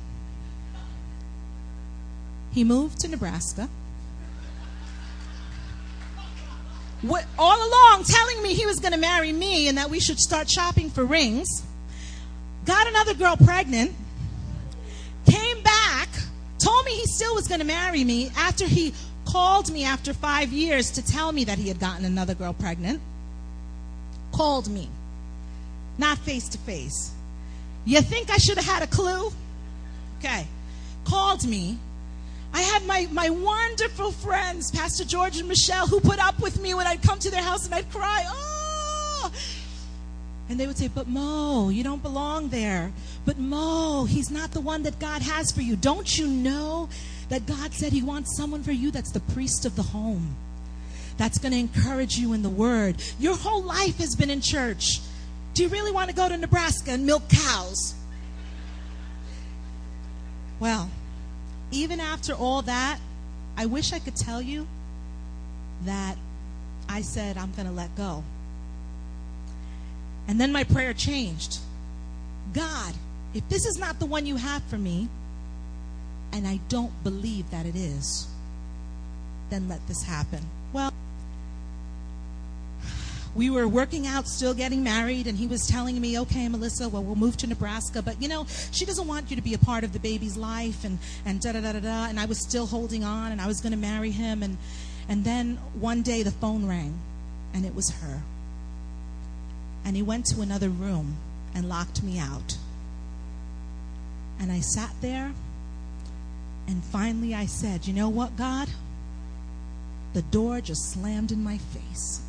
He 2.53 2.65
moved 2.65 3.01
to 3.01 3.09
Nebraska. 3.09 3.69
What, 7.03 7.25
all 7.39 7.57
along 7.57 8.05
telling 8.05 8.43
me 8.43 8.55
he 8.55 8.67
was 8.67 8.81
going 8.81 8.93
to 8.93 8.99
marry 8.99 9.33
me 9.33 9.69
and 9.69 9.79
that 9.79 9.89
we 9.89 10.01
should 10.01 10.19
start 10.19 10.51
shopping 10.51 10.91
for 10.91 11.05
rings. 11.05 11.63
Got 12.65 12.89
another 12.89 13.15
girl 13.15 13.37
pregnant. 13.37 13.95
Came 15.27 15.63
back, 15.63 16.09
told 16.59 16.85
me 16.85 16.93
he 16.93 17.07
still 17.07 17.35
was 17.35 17.47
going 17.47 17.61
to 17.61 17.67
marry 17.67 18.03
me 18.03 18.31
after 18.37 18.67
he 18.67 18.95
called 19.27 19.71
me 19.71 19.85
after 19.85 20.13
five 20.13 20.53
years 20.53 20.91
to 20.93 21.07
tell 21.07 21.31
me 21.33 21.45
that 21.45 21.59
he 21.59 21.69
had 21.69 21.79
gotten 21.79 22.05
another 22.05 22.35
girl 22.35 22.53
pregnant. 22.53 23.01
Called 24.33 24.69
me, 24.69 24.89
not 25.99 26.19
face 26.19 26.49
to 26.51 26.59
face. 26.59 27.13
You 27.85 28.01
think 28.01 28.31
I 28.31 28.39
should 28.39 28.57
have 28.57 28.67
had 28.67 28.83
a 28.83 28.87
clue? 28.87 29.31
Okay. 30.19 30.47
Called 31.05 31.47
me. 31.47 31.79
I 32.53 32.63
had 32.63 32.87
my, 32.87 33.07
my 33.13 33.31
wonderful 33.31 34.13
friends, 34.13 34.71
Pastor 34.71 35.05
George 35.05 35.39
and 35.39 35.49
Michelle, 35.49 35.87
who 35.87 36.01
put 36.01 36.19
up 36.19 36.41
with 36.41 36.61
me 36.61 36.75
when 36.75 36.87
I'd 36.87 37.03
come 37.03 37.19
to 37.21 37.31
their 37.31 37.43
house 37.43 37.67
and 37.67 37.75
I'd 37.75 37.91
cry. 37.91 38.25
Oh! 38.27 39.33
And 40.49 40.59
they 40.59 40.67
would 40.67 40.79
say, 40.79 40.89
But 40.89 41.09
Mo, 41.09 41.69
you 41.69 41.85
don't 41.85 42.03
belong 42.03 42.49
there. 42.49 42.93
But 43.27 43.39
Mo, 43.39 44.07
he's 44.07 44.31
not 44.31 44.53
the 44.53 44.61
one 44.61 44.83
that 44.85 44.99
God 44.99 45.23
has 45.23 45.53
for 45.53 45.61
you. 45.61 45.77
Don't 45.77 46.19
you 46.19 46.27
know 46.27 46.89
that 47.29 47.47
God 47.47 47.75
said 47.75 47.93
He 47.93 48.03
wants 48.03 48.37
someone 48.37 48.63
for 48.63 48.73
you 48.73 48.91
that's 48.91 49.13
the 49.13 49.21
priest 49.21 49.67
of 49.67 49.77
the 49.77 49.83
home? 49.83 50.37
That's 51.19 51.39
going 51.39 51.53
to 51.53 51.59
encourage 51.59 52.17
you 52.17 52.33
in 52.33 52.43
the 52.43 52.49
word. 52.49 53.03
Your 53.19 53.37
whole 53.37 53.63
life 53.63 53.99
has 53.99 54.15
been 54.15 54.31
in 54.31 54.41
church. 54.41 55.01
Do 55.53 55.65
you 55.65 55.69
really 55.69 55.91
want 55.91 56.09
to 56.09 56.15
go 56.15 56.29
to 56.29 56.37
Nebraska 56.37 56.93
and 56.93 57.05
milk 57.05 57.25
cows? 57.29 57.95
Well, 60.61 60.89
even 61.71 62.01
after 62.01 62.33
all 62.35 62.63
that, 62.63 62.99
I 63.57 63.67
wish 63.67 63.93
I 63.93 63.99
could 63.99 64.17
tell 64.17 64.41
you 64.41 64.67
that 65.85 66.17
I 66.89 67.03
said, 67.03 67.37
I'm 67.37 67.53
going 67.53 67.69
to 67.69 67.75
let 67.75 67.95
go. 67.97 68.25
And 70.27 70.41
then 70.41 70.53
my 70.53 70.65
prayer 70.65 70.93
changed 70.93 71.59
God, 72.53 72.95
if 73.35 73.49
this 73.49 73.67
is 73.67 73.79
not 73.79 73.99
the 73.99 74.07
one 74.07 74.27
you 74.27 74.37
have 74.37 74.63
for 74.65 74.79
me, 74.79 75.09
and 76.33 76.47
I 76.47 76.61
don't 76.69 76.93
believe 77.05 77.51
that 77.51 77.67
it 77.67 77.77
is, 77.77 78.27
then 79.51 79.69
let 79.69 79.87
this 79.87 80.03
happen. 80.03 80.41
Well, 80.73 80.93
we 83.35 83.51
were 83.51 83.69
working 83.69 84.07
out, 84.07 84.27
still 84.27 84.55
getting 84.55 84.83
married, 84.83 85.27
and 85.27 85.39
he 85.39 85.47
was 85.47 85.67
telling 85.67 86.01
me, 86.01 86.19
okay, 86.19 86.49
Melissa, 86.49 86.89
well, 86.89 87.03
we'll 87.03 87.17
move 87.17 87.37
to 87.39 87.47
Nebraska, 87.47 88.03
but 88.03 88.21
you 88.21 88.29
know, 88.29 88.47
she 88.73 88.85
doesn't 88.85 89.07
want 89.07 89.31
you 89.31 89.37
to 89.37 89.43
be 89.43 89.55
a 89.55 89.59
part 89.59 89.85
of 89.85 89.93
the 89.93 89.99
baby's 89.99 90.37
life, 90.37 90.85
and, 90.85 90.99
and 91.25 91.41
da 91.41 91.53
da 91.53 91.61
da 91.61 91.73
da 91.73 91.81
da. 91.81 92.07
And 92.07 92.19
I 92.19 92.27
was 92.27 92.41
still 92.41 92.67
holding 92.67 93.05
on, 93.05 93.33
and 93.33 93.41
I 93.41 93.47
was 93.47 93.61
going 93.61 93.73
to 93.73 93.79
marry 93.79 94.11
him. 94.11 94.43
And, 94.43 94.57
and 95.09 95.25
then 95.25 95.59
one 95.75 96.03
day 96.03 96.23
the 96.23 96.31
phone 96.31 96.67
rang, 96.67 96.99
and 97.55 97.65
it 97.65 97.75
was 97.75 97.91
her. 97.91 98.23
And 99.85 99.97
he 99.97 100.03
went 100.03 100.27
to 100.27 100.41
another 100.41 100.69
room 100.69 101.17
and 101.55 101.69
locked 101.69 102.03
me 102.03 102.19
out. 102.19 102.57
And 104.41 104.53
I 104.53 104.61
sat 104.61 104.91
there, 105.01 105.33
and 106.67 106.85
finally 106.85 107.35
I 107.35 107.47
said, 107.47 107.87
You 107.87 107.95
know 107.95 108.09
what, 108.09 108.37
God? 108.37 108.69
The 110.15 110.23
door 110.23 110.61
just 110.61 110.93
slammed 110.93 111.33
in 111.33 111.43
my 111.43 111.59
face 111.59 112.23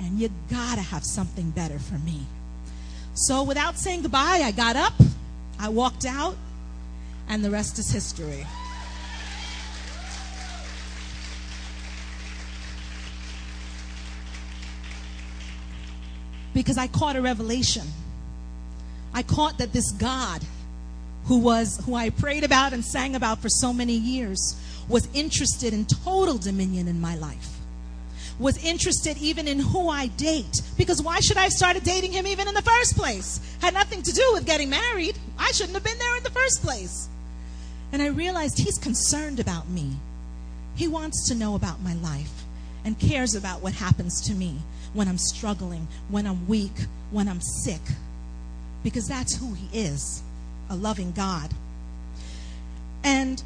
and 0.00 0.18
you 0.18 0.30
gotta 0.50 0.80
have 0.80 1.04
something 1.04 1.50
better 1.50 1.78
for 1.78 1.98
me. 1.98 2.20
So 3.14 3.42
without 3.42 3.76
saying 3.76 4.02
goodbye, 4.02 4.40
I 4.42 4.50
got 4.50 4.76
up, 4.76 4.94
I 5.58 5.68
walked 5.68 6.06
out, 6.06 6.36
and 7.28 7.44
the 7.44 7.50
rest 7.50 7.78
is 7.78 7.90
history. 7.90 8.46
Because 16.54 16.78
I 16.78 16.88
caught 16.88 17.14
a 17.14 17.22
revelation. 17.22 17.86
I 19.14 19.22
caught 19.22 19.58
that 19.58 19.72
this 19.72 19.92
God 19.92 20.42
who 21.26 21.38
was 21.38 21.80
who 21.84 21.94
I 21.94 22.10
prayed 22.10 22.42
about 22.42 22.72
and 22.72 22.84
sang 22.84 23.14
about 23.14 23.40
for 23.40 23.48
so 23.48 23.72
many 23.72 23.92
years 23.92 24.56
was 24.88 25.08
interested 25.14 25.72
in 25.72 25.84
total 25.84 26.38
dominion 26.38 26.88
in 26.88 27.00
my 27.00 27.14
life 27.16 27.59
was 28.40 28.62
interested 28.64 29.18
even 29.18 29.46
in 29.46 29.60
who 29.60 29.88
I 29.88 30.06
date. 30.08 30.62
Because 30.76 31.00
why 31.02 31.20
should 31.20 31.36
I 31.36 31.42
have 31.42 31.52
started 31.52 31.84
dating 31.84 32.12
him 32.12 32.26
even 32.26 32.48
in 32.48 32.54
the 32.54 32.62
first 32.62 32.96
place? 32.96 33.38
Had 33.60 33.74
nothing 33.74 34.02
to 34.02 34.12
do 34.12 34.30
with 34.32 34.46
getting 34.46 34.70
married. 34.70 35.18
I 35.38 35.52
shouldn't 35.52 35.74
have 35.74 35.84
been 35.84 35.98
there 35.98 36.16
in 36.16 36.22
the 36.22 36.30
first 36.30 36.62
place. 36.62 37.08
And 37.92 38.02
I 38.02 38.06
realized 38.06 38.58
he's 38.58 38.78
concerned 38.78 39.38
about 39.38 39.68
me. 39.68 39.92
He 40.74 40.88
wants 40.88 41.28
to 41.28 41.34
know 41.34 41.54
about 41.54 41.82
my 41.82 41.94
life 41.94 42.44
and 42.84 42.98
cares 42.98 43.34
about 43.34 43.60
what 43.60 43.74
happens 43.74 44.20
to 44.22 44.34
me 44.34 44.56
when 44.94 45.06
I'm 45.06 45.18
struggling, 45.18 45.86
when 46.08 46.26
I'm 46.26 46.48
weak, 46.48 46.86
when 47.10 47.28
I'm 47.28 47.40
sick. 47.40 47.82
Because 48.82 49.06
that's 49.06 49.36
who 49.36 49.52
he 49.52 49.78
is 49.78 50.22
a 50.70 50.76
loving 50.76 51.12
God. 51.12 51.52
And 53.04 53.42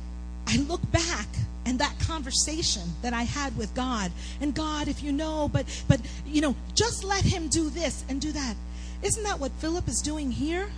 I 0.46 0.58
look 0.58 0.80
back 0.92 1.26
and 1.66 1.78
that 1.78 1.98
conversation 2.00 2.82
that 3.02 3.14
I 3.14 3.22
had 3.22 3.56
with 3.56 3.74
God. 3.74 4.12
And 4.40 4.54
God, 4.54 4.88
if 4.88 5.02
you 5.02 5.12
know, 5.12 5.48
but 5.52 5.64
but 5.88 6.00
you 6.26 6.40
know, 6.40 6.54
just 6.74 7.04
let 7.04 7.24
him 7.24 7.48
do 7.48 7.70
this 7.70 8.04
and 8.08 8.20
do 8.20 8.32
that. 8.32 8.54
Isn't 9.02 9.24
that 9.24 9.40
what 9.40 9.52
Philip 9.52 9.88
is 9.88 10.00
doing 10.00 10.30
here? 10.30 10.68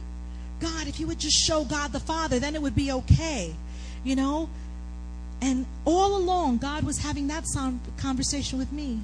God, 0.61 0.87
if 0.87 0.99
you 0.99 1.07
would 1.07 1.19
just 1.19 1.37
show 1.37 1.65
God 1.65 1.93
the 1.93 2.01
Father, 2.01 2.39
then 2.39 2.55
it 2.55 2.63
would 2.63 2.75
be 2.75 2.91
okay. 2.91 3.55
You 4.05 4.17
know? 4.17 4.49
And 5.43 5.67
all 5.85 6.17
along, 6.17 6.59
God 6.59 6.85
was 6.85 6.99
having 6.99 7.27
that 7.29 7.45
conversation 7.99 8.59
with 8.59 8.73
me. 8.73 9.01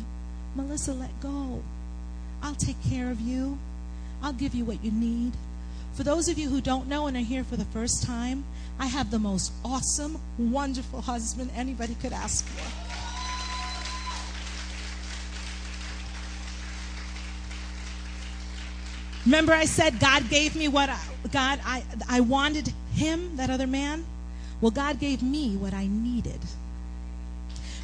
Melissa, 0.55 0.95
let 0.95 1.21
go. 1.21 1.63
I'll 2.43 2.55
take 2.55 2.83
care 2.85 3.11
of 3.11 3.21
you. 3.21 3.59
I'll 4.23 4.33
give 4.33 4.55
you 4.55 4.65
what 4.65 4.83
you 4.83 4.91
need. 4.91 5.33
For 5.95 6.05
those 6.05 6.29
of 6.29 6.39
you 6.39 6.49
who 6.49 6.61
don't 6.61 6.89
know 6.89 7.07
and 7.07 7.17
are 7.17 7.21
here 7.21 7.45
for 7.45 7.57
the 7.57 7.67
first 7.67 8.03
time, 8.03 8.45
I 8.79 8.87
have 8.87 9.11
the 9.11 9.19
most 9.19 9.53
awesome, 9.65 10.19
wonderful 10.39 11.03
husband 11.03 11.51
anybody 11.55 11.95
could 11.97 12.13
ask 12.13 12.47
for. 12.47 12.93
Remember, 19.27 19.53
I 19.53 19.67
said 19.67 20.01
God 20.01 20.29
gave 20.31 20.57
me 20.57 20.67
what 20.67 20.89
I, 20.89 20.99
God 21.31 21.61
I 21.65 21.85
I 22.09 22.21
wanted 22.21 22.73
him, 22.95 23.37
that 23.37 23.51
other 23.51 23.67
man. 23.67 24.05
Well, 24.61 24.71
God 24.71 24.99
gave 24.99 25.23
me 25.23 25.57
what 25.57 25.75
I 25.75 25.87
needed. 25.87 26.41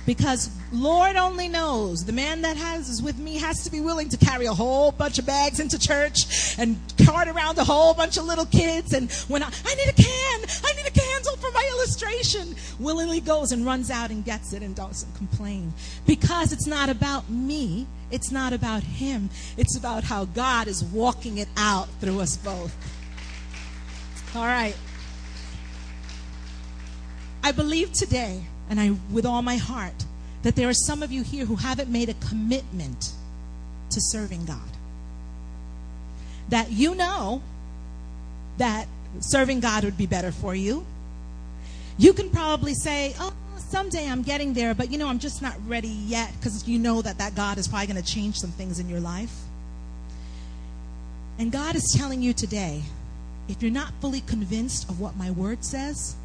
Because 0.09 0.49
Lord 0.73 1.16
only 1.16 1.49
knows 1.49 2.07
the 2.07 2.14
man 2.14 2.40
that 2.40 2.57
has 2.57 2.88
is 2.88 3.03
with 3.03 3.18
me 3.18 3.37
has 3.37 3.62
to 3.64 3.71
be 3.71 3.83
willing 3.83 4.09
to 4.09 4.16
carry 4.16 4.47
a 4.47 4.55
whole 4.55 4.90
bunch 4.90 5.18
of 5.18 5.27
bags 5.27 5.61
into 5.61 5.79
church 5.79 6.57
and 6.57 6.79
cart 7.05 7.29
around 7.29 7.59
a 7.59 7.64
whole 7.64 7.92
bunch 7.92 8.16
of 8.16 8.25
little 8.25 8.47
kids. 8.47 8.94
And 8.94 9.12
when 9.29 9.42
I, 9.42 9.51
I 9.66 9.75
need 9.75 9.87
a 9.87 9.92
can, 9.92 10.40
I 10.64 10.73
need 10.73 10.87
a 10.87 10.99
candle 10.99 11.37
for 11.37 11.51
my 11.51 11.71
illustration, 11.75 12.57
willingly 12.81 13.21
goes 13.21 13.53
and 13.53 13.66
runs 13.66 13.90
out 13.90 14.09
and 14.09 14.25
gets 14.25 14.55
it 14.55 14.62
and 14.62 14.75
doesn't 14.75 15.14
complain. 15.14 15.75
Because 16.07 16.55
it's 16.55 16.66
not 16.66 16.88
about 16.88 17.29
me, 17.29 17.87
it's 18.11 18.33
not 18.33 18.55
about 18.55 18.83
him, 18.83 19.29
it's 19.59 19.77
about 19.77 20.05
how 20.05 20.25
God 20.25 20.68
is 20.68 20.83
walking 20.85 21.37
it 21.37 21.49
out 21.59 21.87
through 22.01 22.21
us 22.21 22.38
both. 22.38 22.75
All 24.35 24.47
right. 24.47 24.75
I 27.44 27.53
believe 27.53 27.92
today 27.92 28.44
and 28.68 28.81
I, 28.81 28.92
with 29.11 29.24
all 29.24 29.42
my 29.42 29.57
heart, 29.57 30.04
that 30.42 30.57
there 30.57 30.68
are 30.68 30.74
some 30.74 31.02
of 31.02 31.11
you 31.11 31.22
here 31.22 31.44
who 31.44 31.57
haven't 31.57 31.90
made 31.90 32.09
a 32.09 32.14
commitment 32.14 33.12
to 33.90 34.00
serving 34.00 34.44
God. 34.44 34.61
That 36.50 36.70
you 36.70 36.94
know 36.94 37.42
that 38.59 38.87
serving 39.20 39.61
God 39.61 39.85
would 39.85 39.96
be 39.96 40.07
better 40.07 40.33
for 40.33 40.54
you. 40.54 40.85
You 41.98 42.12
can 42.12 42.31
probably 42.31 42.74
say, 42.74 43.14
oh, 43.18 43.33
someday 43.57 44.09
I'm 44.09 44.22
getting 44.22 44.52
there, 44.52 44.74
but 44.74 44.90
you 44.90 44.98
know, 44.98 45.09
I'm 45.09 45.18
just 45.18 45.42
not 45.42 45.57
ready 45.66 45.88
yet 45.88 46.33
because 46.38 46.66
you 46.68 46.78
know 46.78 47.02
that 47.02 47.18
that 47.18 47.35
God 47.35 47.59
is 47.59 47.68
probably 47.68 47.87
going 47.88 48.02
to 48.02 48.12
change 48.12 48.37
some 48.37 48.50
things 48.50 48.78
in 48.78 48.88
your 48.88 49.00
life. 49.00 49.35
And 51.38 51.52
God 51.52 51.76
is 51.76 51.94
telling 51.96 52.22
you 52.22 52.33
today, 52.33 52.83
if 53.48 53.62
you're 53.62 53.70
not 53.70 53.92
fully 54.00 54.20
convinced 54.20 54.88
of 54.88 55.00
what 55.00 55.16
my 55.16 55.31
word 55.31 55.64
says, 55.64 56.16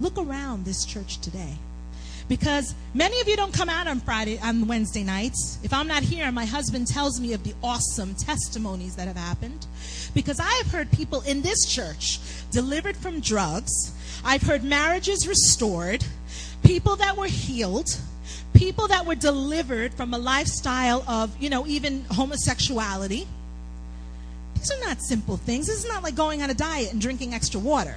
look 0.00 0.18
around 0.18 0.64
this 0.64 0.84
church 0.84 1.18
today. 1.18 1.54
Because 2.28 2.74
many 2.94 3.20
of 3.20 3.28
you 3.28 3.36
don't 3.36 3.52
come 3.52 3.68
out 3.68 3.86
on 3.86 4.00
Friday, 4.00 4.38
on 4.38 4.66
Wednesday 4.66 5.02
nights. 5.02 5.58
If 5.62 5.72
I'm 5.72 5.88
not 5.88 6.02
here, 6.02 6.30
my 6.32 6.44
husband 6.44 6.86
tells 6.86 7.20
me 7.20 7.32
of 7.32 7.42
the 7.42 7.54
awesome 7.62 8.14
testimonies 8.14 8.96
that 8.96 9.08
have 9.08 9.16
happened. 9.16 9.66
Because 10.14 10.40
I 10.40 10.50
have 10.62 10.68
heard 10.68 10.90
people 10.92 11.20
in 11.22 11.42
this 11.42 11.66
church 11.66 12.20
delivered 12.50 12.96
from 12.96 13.20
drugs. 13.20 13.92
I've 14.24 14.42
heard 14.42 14.62
marriages 14.62 15.26
restored, 15.26 16.04
people 16.62 16.96
that 16.96 17.16
were 17.16 17.26
healed, 17.26 17.98
people 18.54 18.88
that 18.88 19.04
were 19.04 19.14
delivered 19.14 19.92
from 19.94 20.14
a 20.14 20.18
lifestyle 20.18 21.04
of, 21.08 21.36
you 21.40 21.50
know, 21.50 21.66
even 21.66 22.04
homosexuality. 22.10 23.26
These 24.54 24.70
are 24.70 24.80
not 24.80 25.02
simple 25.02 25.36
things. 25.36 25.66
This 25.66 25.84
is 25.84 25.88
not 25.88 26.04
like 26.04 26.14
going 26.14 26.40
on 26.40 26.50
a 26.50 26.54
diet 26.54 26.92
and 26.92 27.00
drinking 27.00 27.34
extra 27.34 27.58
water. 27.58 27.96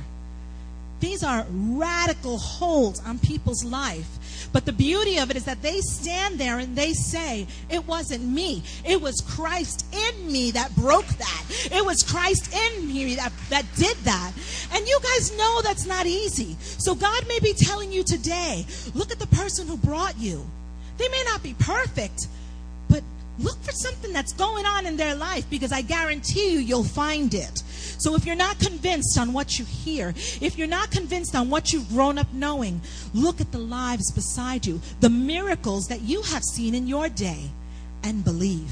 These 1.05 1.23
are 1.23 1.45
radical 1.51 2.39
holds 2.39 2.99
on 3.01 3.19
people's 3.19 3.63
life. 3.63 4.49
But 4.51 4.65
the 4.65 4.73
beauty 4.73 5.19
of 5.19 5.29
it 5.29 5.37
is 5.37 5.45
that 5.45 5.61
they 5.61 5.79
stand 5.81 6.39
there 6.39 6.57
and 6.57 6.75
they 6.75 6.93
say, 6.93 7.45
It 7.69 7.85
wasn't 7.85 8.23
me. 8.23 8.63
It 8.83 8.99
was 8.99 9.21
Christ 9.21 9.85
in 9.93 10.31
me 10.31 10.49
that 10.51 10.75
broke 10.75 11.05
that. 11.05 11.43
It 11.71 11.85
was 11.85 12.01
Christ 12.01 12.51
in 12.51 12.87
me 12.87 13.13
that, 13.17 13.31
that 13.51 13.67
did 13.75 13.95
that. 13.97 14.33
And 14.73 14.87
you 14.87 14.99
guys 15.03 15.37
know 15.37 15.61
that's 15.61 15.85
not 15.85 16.07
easy. 16.07 16.55
So 16.59 16.95
God 16.95 17.23
may 17.27 17.39
be 17.39 17.53
telling 17.53 17.91
you 17.91 18.01
today, 18.01 18.65
look 18.95 19.11
at 19.11 19.19
the 19.19 19.27
person 19.27 19.67
who 19.67 19.77
brought 19.77 20.17
you. 20.17 20.43
They 20.97 21.07
may 21.09 21.23
not 21.27 21.43
be 21.43 21.53
perfect, 21.59 22.29
look 23.39 23.61
for 23.61 23.71
something 23.71 24.13
that's 24.13 24.33
going 24.33 24.65
on 24.65 24.85
in 24.85 24.97
their 24.97 25.15
life 25.15 25.49
because 25.49 25.71
I 25.71 25.81
guarantee 25.81 26.53
you, 26.53 26.59
you'll 26.59 26.83
find 26.83 27.33
it. 27.33 27.63
So 27.97 28.15
if 28.15 28.25
you're 28.25 28.35
not 28.35 28.59
convinced 28.59 29.17
on 29.17 29.33
what 29.33 29.57
you 29.57 29.65
hear, 29.65 30.09
if 30.41 30.57
you're 30.57 30.67
not 30.67 30.91
convinced 30.91 31.35
on 31.35 31.49
what 31.49 31.71
you've 31.71 31.89
grown 31.89 32.17
up 32.17 32.31
knowing, 32.33 32.81
look 33.13 33.41
at 33.41 33.51
the 33.51 33.57
lives 33.57 34.11
beside 34.11 34.65
you, 34.65 34.81
the 34.99 35.09
miracles 35.09 35.87
that 35.87 36.01
you 36.01 36.21
have 36.23 36.43
seen 36.43 36.75
in 36.75 36.87
your 36.87 37.09
day, 37.09 37.49
and 38.03 38.23
believe. 38.23 38.71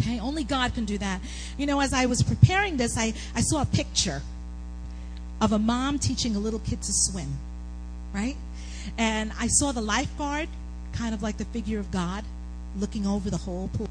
Okay, 0.00 0.18
only 0.18 0.44
God 0.44 0.74
can 0.74 0.84
do 0.84 0.98
that. 0.98 1.20
You 1.56 1.66
know, 1.66 1.80
as 1.80 1.92
I 1.92 2.06
was 2.06 2.22
preparing 2.22 2.76
this, 2.76 2.96
I, 2.98 3.12
I 3.34 3.40
saw 3.40 3.62
a 3.62 3.66
picture 3.66 4.22
of 5.40 5.52
a 5.52 5.58
mom 5.58 5.98
teaching 5.98 6.34
a 6.36 6.38
little 6.38 6.60
kid 6.60 6.82
to 6.82 6.92
swim, 6.92 7.38
right? 8.12 8.36
And 8.98 9.32
I 9.38 9.46
saw 9.48 9.72
the 9.72 9.80
lifeguard, 9.80 10.48
kind 10.92 11.14
of 11.14 11.22
like 11.22 11.36
the 11.36 11.44
figure 11.46 11.78
of 11.78 11.90
God, 11.90 12.24
looking 12.76 13.06
over 13.06 13.30
the 13.30 13.36
whole 13.36 13.68
pool. 13.74 13.88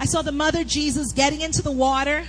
I 0.00 0.06
saw 0.06 0.22
the 0.22 0.32
mother 0.32 0.64
Jesus 0.64 1.12
getting 1.12 1.40
into 1.40 1.62
the 1.62 1.70
water, 1.70 2.24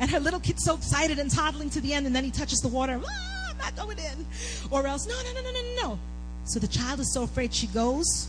and 0.00 0.10
her 0.10 0.20
little 0.20 0.40
kid 0.40 0.60
so 0.60 0.76
excited 0.76 1.18
and 1.18 1.30
toddling 1.30 1.70
to 1.70 1.80
the 1.80 1.92
end, 1.92 2.06
and 2.06 2.14
then 2.14 2.24
he 2.24 2.30
touches 2.30 2.60
the 2.60 2.68
water. 2.68 3.00
Ah, 3.04 3.50
I'm 3.50 3.58
not 3.58 3.76
going 3.76 3.98
in. 3.98 4.26
Or 4.70 4.86
else, 4.86 5.06
no, 5.06 5.14
no, 5.14 5.40
no, 5.40 5.50
no, 5.50 5.60
no, 5.60 5.82
no. 5.82 5.98
So 6.44 6.58
the 6.58 6.68
child 6.68 7.00
is 7.00 7.12
so 7.12 7.24
afraid 7.24 7.52
she 7.52 7.66
goes, 7.68 8.28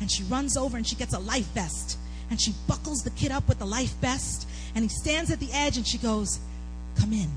and 0.00 0.10
she 0.10 0.22
runs 0.24 0.56
over 0.56 0.76
and 0.76 0.86
she 0.86 0.96
gets 0.96 1.14
a 1.14 1.18
life 1.18 1.46
vest, 1.54 1.98
and 2.30 2.40
she 2.40 2.52
buckles 2.66 3.02
the 3.02 3.10
kid 3.10 3.32
up 3.32 3.48
with 3.48 3.58
the 3.58 3.66
life 3.66 3.94
vest, 4.00 4.48
and 4.74 4.84
he 4.84 4.88
stands 4.88 5.30
at 5.30 5.40
the 5.40 5.50
edge, 5.52 5.76
and 5.76 5.86
she 5.86 5.98
goes, 5.98 6.40
Come 6.96 7.12
in. 7.12 7.30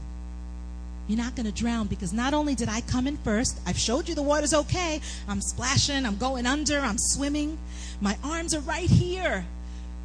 You're 1.08 1.18
not 1.18 1.36
going 1.36 1.46
to 1.46 1.52
drown 1.52 1.88
because 1.88 2.14
not 2.14 2.34
only 2.34 2.56
did 2.56 2.70
I 2.70 2.82
come 2.82 3.06
in 3.06 3.18
first, 3.18 3.60
I've 3.66 3.78
showed 3.78 4.08
you 4.08 4.16
the 4.16 4.22
water's 4.22 4.54
okay. 4.54 5.02
I'm 5.28 5.42
splashing, 5.42 6.06
I'm 6.06 6.18
going 6.18 6.46
under, 6.46 6.80
I'm 6.80 6.98
swimming. 6.98 7.58
My 8.02 8.18
arms 8.24 8.54
are 8.54 8.62
right 8.62 8.90
here. 8.90 9.46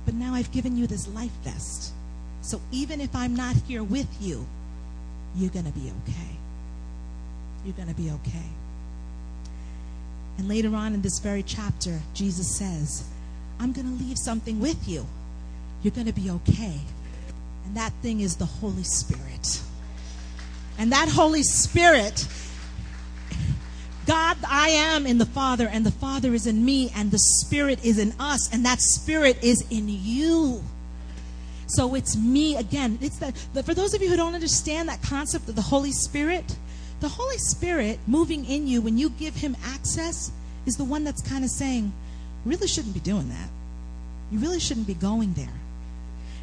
But 0.05 0.15
now 0.15 0.35
I've 0.35 0.53
given 0.53 0.77
you 0.77 0.87
this 0.87 1.09
life 1.09 1.33
vest. 1.43 1.93
So 2.41 2.61
even 2.71 3.01
if 3.01 3.15
I'm 3.15 3.35
not 3.35 3.57
here 3.67 3.83
with 3.83 4.07
you, 4.21 4.47
you're 5.37 5.51
going 5.51 5.65
to 5.65 5.73
be 5.73 5.91
okay. 6.03 6.37
You're 7.65 7.75
going 7.75 7.89
to 7.89 7.95
be 7.95 8.11
okay. 8.11 8.47
And 10.39 10.49
later 10.49 10.75
on 10.77 10.95
in 10.95 11.03
this 11.03 11.19
very 11.19 11.43
chapter, 11.43 11.99
Jesus 12.15 12.47
says, 12.57 13.05
I'm 13.59 13.73
going 13.73 13.99
to 13.99 14.05
leave 14.05 14.17
something 14.17 14.61
with 14.61 14.87
you. 14.87 15.05
You're 15.83 15.93
going 15.93 16.07
to 16.07 16.13
be 16.13 16.31
okay. 16.31 16.81
And 17.65 17.77
that 17.77 17.93
thing 18.01 18.21
is 18.21 18.37
the 18.37 18.45
Holy 18.45 18.85
Spirit. 18.85 19.61
And 20.79 20.93
that 20.93 21.09
Holy 21.09 21.43
Spirit, 21.43 22.29
God, 24.07 24.37
I 24.49 24.69
am 24.69 25.07
in 25.07 25.19
the 25.19 25.27
Father, 25.27 25.69
and 25.69 25.85
the 25.85 25.91
Father 25.91 26.33
is 26.33 26.47
in 26.47 26.65
me, 26.65 26.93
and 26.95 27.11
the 27.11 27.19
Spirit 27.19 27.85
is 27.85 27.99
in 27.99 28.15
us, 28.21 28.53
and 28.53 28.65
that 28.65 28.81
Spirit 28.81 29.43
is 29.43 29.65
in 29.69 29.89
you. 29.89 30.63
So 31.67 31.97
it's 31.97 32.17
me 32.17 32.57
again. 32.57 32.99
It's 33.03 33.19
that 33.19 33.37
for 33.65 33.75
those 33.75 33.95
of 33.95 34.03
you 34.03 34.09
who 34.09 34.17
don't 34.17 34.35
understand 34.35 34.89
that 34.89 35.03
concept 35.03 35.49
of 35.49 35.57
the 35.57 35.63
Holy 35.63 35.91
Spirit, 35.91 36.57
the 37.01 37.09
Holy 37.09 37.39
Spirit 37.39 37.99
moving 38.07 38.45
in 38.45 38.69
you 38.69 38.81
when 38.81 38.97
you 38.97 39.11
give 39.11 39.35
him 39.35 39.57
access 39.65 40.31
is 40.65 40.77
the 40.77 40.85
one 40.85 41.03
that's 41.03 41.23
kind 41.23 41.45
of 41.45 41.51
saying, 41.51 41.93
really 42.45 42.69
shouldn't 42.69 42.95
be 42.95 43.01
doing 43.01 43.29
that. 43.29 43.51
You 44.31 44.39
really 44.39 44.61
shouldn't 44.61 44.87
be 44.87 44.95
going 44.95 45.33
there. 45.35 45.53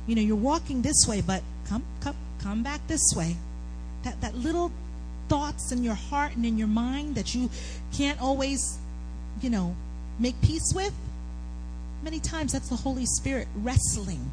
You 0.06 0.15
know, 0.15 0.21
you're 0.21 0.36
walking 0.36 0.82
this 0.82 1.08
way, 1.08 1.21
but 1.21 1.41
come, 1.67 1.84
come, 2.02 2.15
come 2.39 2.62
back 2.62 2.86
this 2.88 3.13
way 3.15 3.38
that, 4.04 4.19
that 4.21 4.36
little 4.36 4.71
thoughts 5.28 5.72
in 5.72 5.84
your 5.84 5.96
heart 5.96 6.36
and 6.36 6.46
in 6.46 6.58
your 6.58 6.68
mind 6.68 7.16
that 7.16 7.34
you 7.34 7.50
can't 7.94 8.22
always, 8.22 8.78
you 9.42 9.50
know, 9.50 9.76
make 10.20 10.40
peace 10.42 10.72
with, 10.74 10.94
many 12.04 12.20
times 12.20 12.52
that's 12.54 12.70
the 12.70 12.76
Holy 12.76 13.06
Spirit 13.06 13.48
wrestling. 13.56 14.32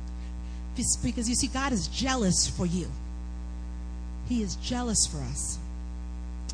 Because 1.02 1.28
you 1.28 1.34
see, 1.34 1.48
God 1.48 1.72
is 1.72 1.88
jealous 1.88 2.48
for 2.48 2.64
you. 2.64 2.90
He 4.28 4.42
is 4.42 4.56
jealous 4.56 5.06
for 5.06 5.18
us. 5.18 5.58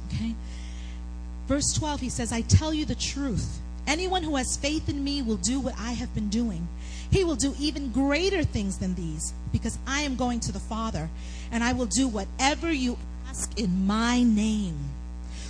Okay? 0.08 0.34
Verse 1.46 1.72
12, 1.74 2.00
he 2.00 2.08
says, 2.08 2.32
I 2.32 2.40
tell 2.40 2.74
you 2.74 2.84
the 2.84 2.94
truth. 2.94 3.60
Anyone 3.86 4.24
who 4.24 4.34
has 4.36 4.56
faith 4.56 4.88
in 4.88 5.04
me 5.04 5.22
will 5.22 5.36
do 5.36 5.60
what 5.60 5.74
I 5.78 5.92
have 5.92 6.12
been 6.12 6.28
doing. 6.28 6.66
He 7.10 7.22
will 7.22 7.36
do 7.36 7.54
even 7.58 7.92
greater 7.92 8.42
things 8.42 8.78
than 8.78 8.94
these 8.94 9.32
because 9.52 9.78
I 9.86 10.00
am 10.00 10.16
going 10.16 10.40
to 10.40 10.52
the 10.52 10.58
Father 10.58 11.08
and 11.52 11.62
I 11.62 11.72
will 11.72 11.86
do 11.86 12.08
whatever 12.08 12.72
you 12.72 12.98
ask 13.36 13.58
in 13.58 13.86
my 13.86 14.22
name 14.22 14.76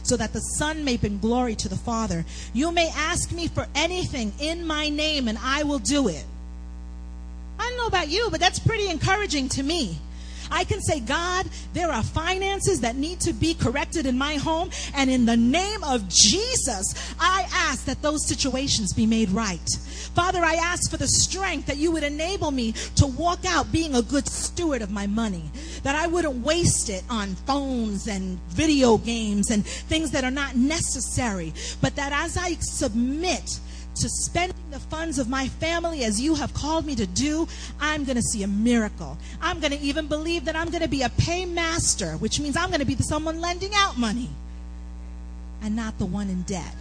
so 0.03 0.17
that 0.17 0.33
the 0.33 0.41
Son 0.41 0.85
may 0.85 0.97
bring 0.97 1.19
glory 1.19 1.55
to 1.57 1.69
the 1.69 1.77
Father. 1.77 2.25
You 2.53 2.71
may 2.71 2.91
ask 2.95 3.33
me 3.33 3.49
for 3.49 3.67
anything 3.75 4.33
in 4.41 4.67
my 4.67 4.89
name 4.89 5.29
and 5.29 5.39
I 5.39 5.65
will 5.65 5.79
do 5.79 6.09
it. 6.09 6.25
I 7.59 7.69
don't 7.69 7.79
know 7.79 7.87
about 7.87 8.09
you, 8.09 8.29
but 8.31 8.41
that's 8.41 8.59
pretty 8.59 8.89
encouraging 8.89 9.49
to 9.51 9.63
me. 9.63 9.99
I 10.51 10.65
can 10.65 10.81
say, 10.81 11.01
God, 11.01 11.49
there 11.73 11.91
are 11.91 12.03
finances 12.03 12.81
that 12.81 12.97
need 12.97 13.21
to 13.21 13.33
be 13.33 13.55
corrected 13.55 14.07
in 14.07 14.17
my 14.19 14.35
home. 14.35 14.71
And 14.95 15.11
in 15.11 15.27
the 15.27 15.37
name 15.37 15.83
of 15.85 16.09
Jesus, 16.09 16.95
I 17.21 17.47
ask 17.53 17.85
that 17.87 18.03
those 18.03 18.27
situations 18.27 18.93
be 18.93 19.07
made 19.07 19.31
right. 19.31 19.69
Father, 20.15 20.43
I 20.43 20.55
ask 20.55 20.91
for 20.91 20.97
the 20.97 21.09
strength 21.09 21.67
that 21.67 21.77
you 21.77 21.91
would 21.91 22.03
enable 22.03 22.51
me 22.51 22.73
to 22.97 23.07
walk 23.07 23.45
out 23.47 23.71
being 23.71 23.95
a 23.95 24.03
good 24.03 24.27
steward 24.27 24.81
of 24.81 24.91
my 24.91 25.07
money, 25.07 25.45
that 25.83 25.95
I 25.95 26.07
wouldn't 26.07 26.45
waste 26.45 26.89
it 26.89 27.05
on 27.11 27.35
phones 27.47 28.07
and 28.07 28.39
video 28.49 28.97
games 28.97 29.51
and 29.51 29.67
things 29.67 30.11
that 30.13 30.25
are 30.25 30.31
not 30.31 30.57
necessary, 30.57 31.53
but 31.83 31.97
that 31.97 32.13
as 32.13 32.37
I 32.37 32.55
submit, 32.61 33.61
to 33.97 34.09
spending 34.09 34.71
the 34.71 34.79
funds 34.79 35.19
of 35.19 35.29
my 35.29 35.49
family 35.49 36.05
as 36.05 36.21
you 36.21 36.35
have 36.35 36.53
called 36.55 36.87
me 36.87 36.95
to 36.97 37.07
do, 37.07 37.49
I'm 37.81 38.05
going 38.05 38.17
to 38.17 38.23
see 38.23 38.43
a 38.43 38.49
miracle. 38.49 39.19
I'm 39.41 39.61
going 39.61 39.73
to 39.73 39.81
even 39.81 40.07
believe 40.07 40.45
that 40.45 40.57
I'm 40.57 40.71
going 40.71 40.83
to 40.83 40.89
be 40.89 41.03
a 41.03 41.09
paymaster, 41.09 42.19
which 42.21 42.41
means 42.41 42.57
I'm 42.57 42.69
going 42.69 42.81
to 42.81 42.87
be 42.87 42.95
the 42.95 43.03
someone 43.03 43.41
lending 43.41 43.73
out 43.75 43.99
money 43.99 44.31
and 45.63 45.75
not 45.75 45.99
the 45.99 46.07
one 46.07 46.29
in 46.29 46.43
debt. 46.43 46.75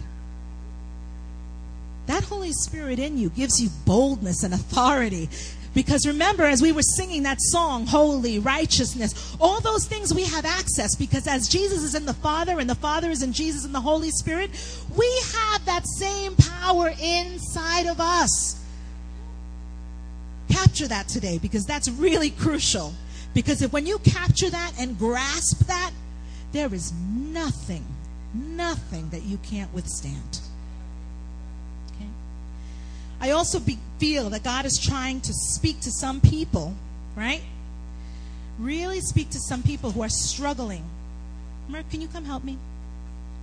That 2.06 2.24
Holy 2.24 2.52
Spirit 2.52 2.98
in 2.98 3.18
you 3.18 3.30
gives 3.30 3.60
you 3.60 3.68
boldness 3.84 4.44
and 4.44 4.54
authority 4.54 5.28
because 5.76 6.06
remember, 6.06 6.44
as 6.44 6.62
we 6.62 6.72
were 6.72 6.80
singing 6.80 7.24
that 7.24 7.36
song, 7.38 7.84
holy, 7.84 8.38
righteousness, 8.38 9.36
all 9.38 9.60
those 9.60 9.86
things 9.86 10.14
we 10.14 10.24
have 10.24 10.46
access 10.46 10.96
because 10.96 11.26
as 11.26 11.50
Jesus 11.50 11.82
is 11.82 11.94
in 11.94 12.06
the 12.06 12.14
Father 12.14 12.58
and 12.58 12.68
the 12.68 12.74
Father 12.74 13.10
is 13.10 13.22
in 13.22 13.34
Jesus 13.34 13.66
and 13.66 13.74
the 13.74 13.80
Holy 13.82 14.10
Spirit, 14.10 14.50
we 14.96 15.22
have 15.34 15.62
that 15.66 15.86
same 15.86 16.34
power 16.34 16.94
inside 16.98 17.88
of 17.88 18.00
us. 18.00 18.58
Capture 20.48 20.88
that 20.88 21.08
today 21.08 21.36
because 21.36 21.66
that's 21.66 21.90
really 21.90 22.30
crucial. 22.30 22.94
Because 23.34 23.60
if 23.60 23.70
when 23.70 23.84
you 23.84 23.98
capture 23.98 24.48
that 24.48 24.72
and 24.80 24.98
grasp 24.98 25.58
that, 25.66 25.90
there 26.52 26.72
is 26.72 26.94
nothing, 26.94 27.84
nothing 28.32 29.10
that 29.10 29.24
you 29.24 29.36
can't 29.42 29.72
withstand. 29.74 30.40
I 33.20 33.30
also 33.30 33.58
be, 33.60 33.78
feel 33.98 34.30
that 34.30 34.42
God 34.44 34.64
is 34.66 34.78
trying 34.78 35.20
to 35.22 35.32
speak 35.32 35.80
to 35.80 35.90
some 35.90 36.20
people, 36.20 36.74
right? 37.14 37.42
Really 38.58 39.00
speak 39.00 39.30
to 39.30 39.38
some 39.38 39.62
people 39.62 39.90
who 39.90 40.02
are 40.02 40.08
struggling. 40.08 40.84
Merck, 41.70 41.90
can 41.90 42.00
you 42.00 42.08
come 42.08 42.24
help 42.24 42.44
me? 42.44 42.58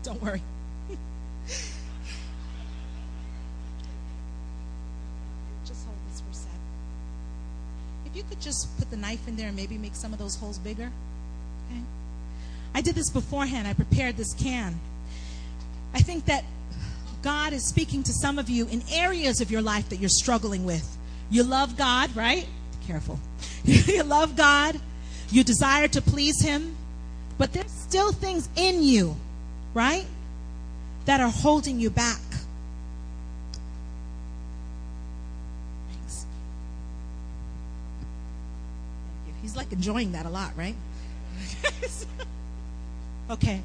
Don't 0.03 0.21
worry. 0.21 0.41
just 5.65 5.85
hold 5.85 5.97
this 6.09 6.21
for 6.21 6.31
a 6.31 6.33
sec. 6.33 6.51
If 8.05 8.15
you 8.15 8.23
could 8.23 8.41
just 8.41 8.77
put 8.77 8.89
the 8.89 8.97
knife 8.97 9.27
in 9.27 9.35
there 9.35 9.47
and 9.47 9.55
maybe 9.55 9.77
make 9.77 9.95
some 9.95 10.13
of 10.13 10.19
those 10.19 10.35
holes 10.35 10.57
bigger. 10.57 10.91
Okay. 11.71 11.81
I 12.75 12.81
did 12.81 12.95
this 12.95 13.09
beforehand. 13.09 13.67
I 13.67 13.73
prepared 13.73 14.17
this 14.17 14.33
can. 14.33 14.79
I 15.93 15.99
think 15.99 16.25
that 16.25 16.43
God 17.23 17.53
is 17.53 17.65
speaking 17.65 18.03
to 18.03 18.11
some 18.11 18.37
of 18.37 18.49
you 18.49 18.67
in 18.67 18.83
areas 18.91 19.39
of 19.39 19.49
your 19.49 19.61
life 19.61 19.87
that 19.89 19.95
you're 19.95 20.09
struggling 20.09 20.65
with. 20.65 20.97
You 21.31 21.43
love 21.43 21.77
God, 21.77 22.13
right? 22.17 22.45
Careful. 22.85 23.17
you 23.63 24.03
love 24.03 24.35
God. 24.35 24.79
You 25.29 25.45
desire 25.45 25.87
to 25.87 26.01
please 26.01 26.41
Him. 26.41 26.75
But 27.37 27.53
there's 27.53 27.71
still 27.71 28.11
things 28.11 28.49
in 28.57 28.83
you, 28.83 29.15
right? 29.73 30.05
That 31.05 31.21
are 31.21 31.29
holding 31.29 31.79
you 31.79 31.89
back. 31.89 32.19
Thanks. 35.91 36.25
Thank. 39.25 39.37
He's 39.41 39.55
like 39.55 39.71
enjoying 39.71 40.11
that 40.11 40.25
a 40.25 40.29
lot, 40.29 40.51
right? 40.57 40.75
okay. 43.29 43.61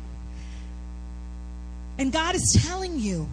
And 1.98 2.12
God 2.12 2.36
is 2.36 2.56
telling 2.64 3.00
you 3.00 3.28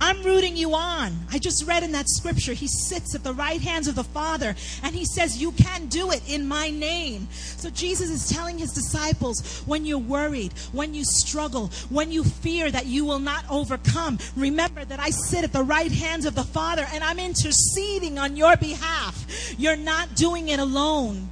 I'm 0.00 0.22
rooting 0.22 0.56
you 0.56 0.74
on. 0.74 1.12
I 1.32 1.38
just 1.38 1.66
read 1.66 1.82
in 1.82 1.92
that 1.92 2.08
scripture, 2.08 2.52
he 2.52 2.68
sits 2.68 3.14
at 3.14 3.24
the 3.24 3.32
right 3.32 3.60
hands 3.60 3.88
of 3.88 3.94
the 3.94 4.04
Father 4.04 4.54
and 4.82 4.94
he 4.94 5.04
says, 5.06 5.40
You 5.40 5.52
can 5.52 5.86
do 5.86 6.10
it 6.10 6.22
in 6.28 6.46
my 6.46 6.70
name. 6.70 7.28
So 7.30 7.70
Jesus 7.70 8.10
is 8.10 8.28
telling 8.28 8.58
his 8.58 8.72
disciples, 8.72 9.62
when 9.66 9.86
you're 9.86 9.98
worried, 9.98 10.52
when 10.72 10.92
you 10.92 11.02
struggle, 11.04 11.70
when 11.88 12.12
you 12.12 12.24
fear 12.24 12.70
that 12.70 12.86
you 12.86 13.04
will 13.04 13.18
not 13.18 13.44
overcome, 13.50 14.18
remember 14.36 14.84
that 14.84 15.00
I 15.00 15.10
sit 15.10 15.44
at 15.44 15.52
the 15.52 15.64
right 15.64 15.90
hands 15.90 16.26
of 16.26 16.34
the 16.34 16.44
Father 16.44 16.86
and 16.92 17.02
I'm 17.02 17.18
interceding 17.18 18.18
on 18.18 18.36
your 18.36 18.56
behalf. 18.56 19.54
You're 19.58 19.76
not 19.76 20.14
doing 20.14 20.48
it 20.48 20.60
alone. 20.60 21.30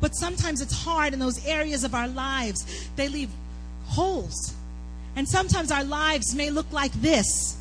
But 0.00 0.14
sometimes 0.14 0.60
it's 0.60 0.84
hard 0.84 1.14
in 1.14 1.18
those 1.18 1.44
areas 1.46 1.82
of 1.82 1.94
our 1.94 2.08
lives, 2.08 2.88
they 2.96 3.08
leave 3.08 3.30
holes. 3.86 4.55
And 5.16 5.26
sometimes 5.26 5.70
our 5.70 5.82
lives 5.82 6.34
may 6.34 6.50
look 6.50 6.70
like 6.70 6.92
this 6.92 7.56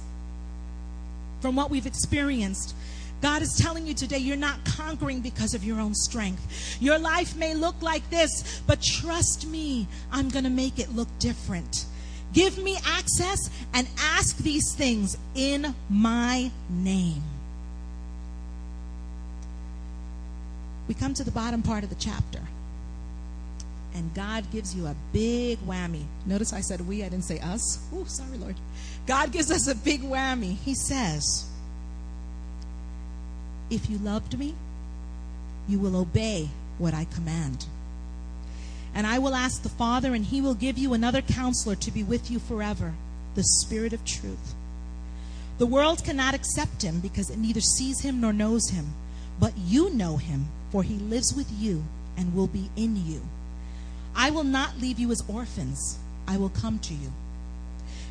from 1.40 1.56
what 1.56 1.72
we've 1.72 1.86
experienced. 1.86 2.76
God 3.22 3.42
is 3.42 3.58
telling 3.58 3.88
you 3.88 3.94
today 3.94 4.18
you're 4.18 4.36
not 4.36 4.64
conquering 4.66 5.22
because 5.22 5.54
of 5.54 5.64
your 5.64 5.80
own 5.80 5.96
strength. 5.96 6.78
Your 6.82 7.00
life 7.00 7.36
may 7.36 7.56
look 7.56 7.82
like 7.82 8.08
this, 8.10 8.62
but 8.68 8.82
trust 8.82 9.48
me, 9.48 9.88
I'm 10.12 10.30
going 10.30 10.44
to 10.44 10.50
make 10.50 10.80
it 10.80 10.94
look 10.94 11.08
different. 11.18 11.86
Give 12.34 12.62
me 12.62 12.78
access 12.86 13.50
and 13.74 13.88
ask 13.98 14.38
these 14.38 14.76
things 14.76 15.18
in 15.34 15.74
my 15.90 16.52
name. 16.70 17.24
We 20.90 20.94
come 20.94 21.14
to 21.14 21.24
the 21.24 21.32
bottom 21.32 21.64
part 21.64 21.84
of 21.84 21.90
the 21.90 21.96
chapter 21.96 22.42
and 23.96 24.14
God 24.14 24.52
gives 24.52 24.76
you 24.76 24.88
a 24.88 24.96
big 25.14 25.58
whammy. 25.60 26.04
Notice 26.26 26.52
I 26.52 26.60
said 26.60 26.82
we, 26.82 27.02
I 27.02 27.10
didn't 27.10 27.24
say 27.24 27.40
us. 27.40 27.80
Oh, 27.94 28.04
sorry, 28.04 28.38
Lord. 28.38 28.56
God 29.08 29.32
gives 29.32 29.50
us 29.50 29.68
a 29.68 29.76
big 29.76 30.02
whammy. 30.02 30.58
He 30.58 30.76
says, 30.76 31.50
If 33.70 33.90
you 33.90 33.98
loved 34.00 34.38
me, 34.38 34.54
you 35.68 35.80
will 35.80 35.96
obey 35.96 36.50
what 36.78 36.94
I 36.94 37.06
command. 37.06 37.66
And 38.94 39.08
I 39.08 39.18
will 39.20 39.34
ask 39.34 39.64
the 39.64 39.70
Father, 39.70 40.14
and 40.14 40.26
he 40.26 40.42
will 40.42 40.54
give 40.54 40.78
you 40.78 40.94
another 40.94 41.22
counselor 41.22 41.76
to 41.76 41.92
be 41.92 42.04
with 42.04 42.30
you 42.30 42.40
forever 42.40 42.94
the 43.36 43.44
Spirit 43.44 43.94
of 43.94 44.04
truth. 44.06 44.54
The 45.58 45.66
world 45.66 46.04
cannot 46.04 46.34
accept 46.34 46.82
him 46.82 47.00
because 47.00 47.30
it 47.30 47.38
neither 47.38 47.62
sees 47.62 48.02
him 48.02 48.20
nor 48.20 48.34
knows 48.34 48.70
him. 48.70 48.94
But 49.40 49.58
you 49.58 49.90
know 49.90 50.18
him, 50.18 50.48
for 50.70 50.84
he 50.84 50.96
lives 50.96 51.34
with 51.36 51.50
you 51.52 51.84
and 52.18 52.34
will 52.34 52.48
be 52.48 52.70
in 52.76 52.96
you. 53.06 53.22
I 54.16 54.32
will 54.32 54.44
not 54.44 54.80
leave 54.80 55.00
you 55.00 55.12
as 55.12 55.24
orphans. 55.28 56.00
I 56.28 56.38
will 56.38 56.50
come 56.50 56.80
to 56.80 56.94
you. 56.94 57.12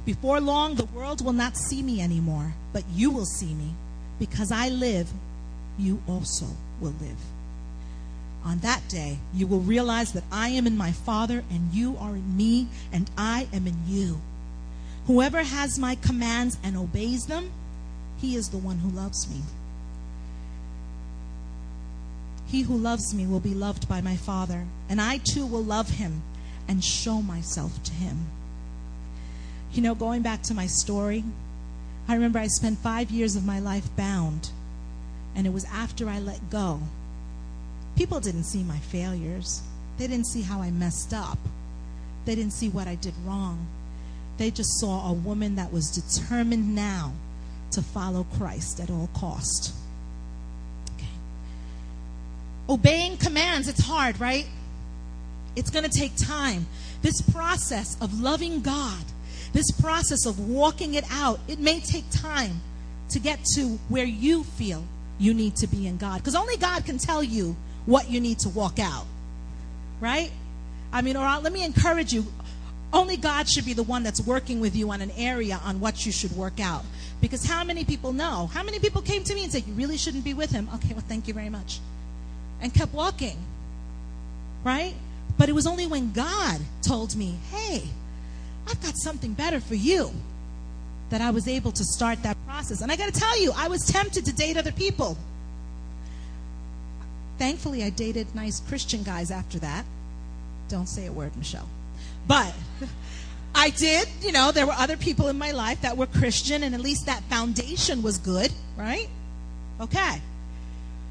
Before 0.05 0.41
long, 0.41 0.75
the 0.75 0.85
world 0.85 1.25
will 1.25 1.33
not 1.33 1.57
see 1.57 1.83
me 1.83 2.01
anymore, 2.01 2.55
but 2.73 2.85
you 2.93 3.11
will 3.11 3.25
see 3.25 3.55
me. 3.55 3.71
Because 4.19 4.53
I 4.53 4.69
live, 4.69 5.11
you 5.79 6.03
also 6.07 6.47
will 6.81 6.95
live. 7.01 7.19
On 8.45 8.59
that 8.59 8.87
day, 8.89 9.19
you 9.35 9.47
will 9.47 9.61
realize 9.61 10.13
that 10.13 10.25
I 10.31 10.51
am 10.51 10.67
in 10.67 10.77
my 10.77 10.93
Father, 10.93 11.43
and 11.51 11.73
you 11.73 11.97
are 11.99 12.15
in 12.15 12.37
me, 12.37 12.69
and 12.93 13.11
I 13.17 13.49
am 13.53 13.67
in 13.67 13.77
you. 13.89 14.21
Whoever 15.07 15.43
has 15.43 15.79
my 15.79 15.95
commands 15.95 16.59
and 16.63 16.77
obeys 16.77 17.27
them, 17.27 17.51
he 18.19 18.37
is 18.37 18.51
the 18.51 18.59
one 18.59 18.79
who 18.79 18.91
loves 18.91 19.29
me. 19.31 19.41
He 22.55 22.63
who 22.63 22.77
loves 22.77 23.13
me 23.13 23.27
will 23.27 23.41
be 23.41 23.53
loved 23.53 23.89
by 23.89 24.01
my 24.01 24.15
Father, 24.15 24.65
and 24.89 25.01
I 25.01 25.17
too 25.17 25.45
will 25.45 25.65
love 25.65 25.91
him 25.91 26.23
and 26.69 26.85
show 26.85 27.21
myself 27.21 27.83
to 27.83 27.93
him. 27.93 28.29
You 29.73 29.83
know, 29.83 29.97
going 29.97 30.23
back 30.23 30.45
to 30.45 30.55
my 30.55 30.69
story, 30.69 31.25
I 32.07 32.15
remember 32.15 32.39
I 32.39 32.47
spent 32.47 32.79
five 32.79 33.11
years 33.11 33.35
of 33.35 33.45
my 33.45 33.59
life 33.59 33.89
bound, 33.97 34.51
and 35.35 35.49
it 35.49 35.53
was 35.53 35.65
after 35.65 36.09
I 36.09 36.21
let 36.21 36.49
go. 36.49 36.79
People 37.97 38.21
didn't 38.21 38.45
see 38.45 38.63
my 38.63 38.79
failures, 38.79 39.61
they 39.99 40.07
didn't 40.07 40.29
see 40.29 40.43
how 40.43 40.63
I 40.63 40.71
messed 40.71 41.13
up, 41.13 41.41
they 42.25 42.37
didn't 42.37 42.53
see 42.53 42.69
what 42.69 42.87
I 42.87 42.95
did 42.95 43.15
wrong. 43.27 43.67
They 44.37 44.53
just 44.53 44.79
saw 44.79 45.11
a 45.11 45.13
woman 45.13 45.57
that 45.57 45.73
was 45.73 45.91
determined 45.91 46.73
now 46.73 47.15
to 47.73 47.83
follow 47.83 48.29
Christ 48.39 48.79
at 48.79 48.91
all 48.91 49.11
cost. 49.13 49.75
Obeying 52.69 53.17
commands, 53.19 53.69
it's 53.69 53.85
hard, 53.85 54.19
right? 54.21 54.47
It's 55.55 55.71
going 55.71 55.85
to 55.85 55.91
take 55.91 56.17
time. 56.17 56.67
This 57.03 57.21
process 57.21 57.97
of 58.01 58.21
loving 58.21 58.63
God, 58.63 59.05
this 59.53 59.71
process 59.71 60.25
of 60.25 60.49
walking 60.49 60.95
it 60.95 61.05
out, 61.11 61.39
it 61.47 61.59
may 61.59 61.81
take 61.81 62.05
time 62.11 62.61
to 63.11 63.19
get 63.19 63.45
to 63.55 63.79
where 63.89 64.07
you 64.07 64.45
feel 64.45 64.85
you 65.19 65.35
need 65.35 65.57
to 65.57 65.67
be 65.67 65.87
in 65.87 65.99
God. 65.99 66.19
Because 66.19 66.35
only 66.35 66.57
God 66.57 66.85
can 66.87 66.99
tell 66.99 67.23
you 67.23 67.55
what 67.85 68.11
you 68.11 68.21
need 68.21 68.39
to 68.41 68.49
walk 68.49 68.79
out, 68.79 69.07
right? 70.01 70.33
I 70.93 71.03
mean, 71.03 71.17
or 71.17 71.41
let 71.41 71.53
me 71.53 71.65
encourage 71.65 72.13
you 72.13 72.25
only 72.95 73.17
God 73.17 73.49
should 73.49 73.67
be 73.67 73.75
the 73.75 73.83
one 73.83 74.05
that's 74.05 74.21
working 74.21 74.61
with 74.61 74.75
you 74.75 74.91
on 74.91 75.01
an 75.01 75.11
area 75.19 75.61
on 75.65 75.81
what 75.81 76.07
you 76.07 76.13
should 76.13 76.33
work 76.33 76.61
out. 76.61 76.85
Because 77.21 77.45
how 77.45 77.65
many 77.65 77.85
people 77.85 78.13
know? 78.13 78.49
How 78.55 78.63
many 78.63 78.79
people 78.79 79.03
came 79.03 79.25
to 79.25 79.35
me 79.35 79.43
and 79.43 79.53
said, 79.53 79.65
You 79.67 79.75
really 79.75 79.97
shouldn't 79.97 80.25
be 80.25 80.33
with 80.33 80.51
him? 80.51 80.69
Okay, 80.77 80.95
well, 80.95 81.05
thank 81.07 81.27
you 81.27 81.35
very 81.35 81.49
much 81.49 81.81
and 82.65 82.73
kept 82.73 82.95
walking. 82.95 83.37
Right? 84.65 84.95
But 85.37 85.51
it 85.51 85.53
was 85.53 85.67
only 85.67 85.87
when 85.87 86.13
God 86.13 86.61
told 86.81 87.15
me, 87.15 87.37
hey, 87.53 87.83
I've 88.67 88.83
got 88.83 88.97
something 88.97 89.35
better 89.35 89.61
for 89.61 89.75
you, 89.75 90.11
that 91.11 91.21
I 91.21 91.31
was 91.31 91.47
able 91.47 91.73
to 91.73 91.85
start 91.85 92.23
that 92.23 92.37
process. 92.47 92.81
And 92.81 92.91
I 92.91 92.97
got 92.97 93.13
to 93.13 93.21
tell 93.21 93.39
you, 93.39 93.53
I 93.55 93.69
was 93.69 93.85
tempted 93.85 94.25
to 94.25 94.33
date 94.33 94.57
other 94.57 94.73
people. 94.73 95.19
Thankfully, 97.39 97.85
I 97.85 97.91
dated 97.91 98.35
nice 98.35 98.61
Christian 98.61 99.03
guys 99.03 99.31
after 99.31 99.59
that. 99.59 99.85
Don't 100.69 100.89
say 100.89 101.05
a 101.05 101.13
word, 101.13 101.37
Michelle. 101.37 101.69
But 102.27 102.55
I 103.55 103.71
did, 103.71 104.09
you 104.23 104.33
know, 104.33 104.53
there 104.53 104.67
were 104.67 104.73
other 104.73 104.97
people 104.97 105.29
in 105.29 105.37
my 105.37 105.51
life 105.51 105.83
that 105.83 105.99
were 105.99 106.07
Christian, 106.07 106.63
and 106.63 106.75
at 106.75 106.81
least 106.81 107.05
that 107.07 107.23
foundation 107.25 108.03
was 108.03 108.17
good, 108.17 108.51
right? 108.79 109.09
Okay. 109.81 110.23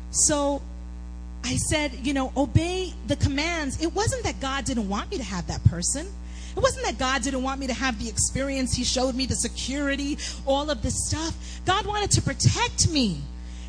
So 0.10 0.63
I 1.43 1.58
said, 1.58 1.93
you 2.03 2.13
know, 2.13 2.32
obey 2.38 2.93
the 3.08 3.15
commands. 3.17 3.82
It 3.82 3.93
wasn't 3.93 4.23
that 4.23 4.39
God 4.39 4.65
didn't 4.65 4.88
want 4.88 5.12
me 5.12 5.17
to 5.17 5.23
have 5.23 5.47
that 5.47 5.63
person. 5.65 6.08
It 6.56 6.62
wasn't 6.62 6.86
that 6.86 6.97
God 6.97 7.23
didn't 7.23 7.43
want 7.43 7.60
me 7.60 7.67
to 7.67 7.73
have 7.73 7.99
the 8.01 8.08
experience. 8.08 8.73
He 8.73 8.84
showed 8.84 9.15
me 9.15 9.25
the 9.25 9.36
security, 9.36 10.17
all 10.45 10.69
of 10.69 10.82
this 10.82 11.08
stuff. 11.08 11.62
God 11.65 11.86
wanted 11.86 12.12
to 12.12 12.21
protect 12.21 12.89
me. 12.89 13.21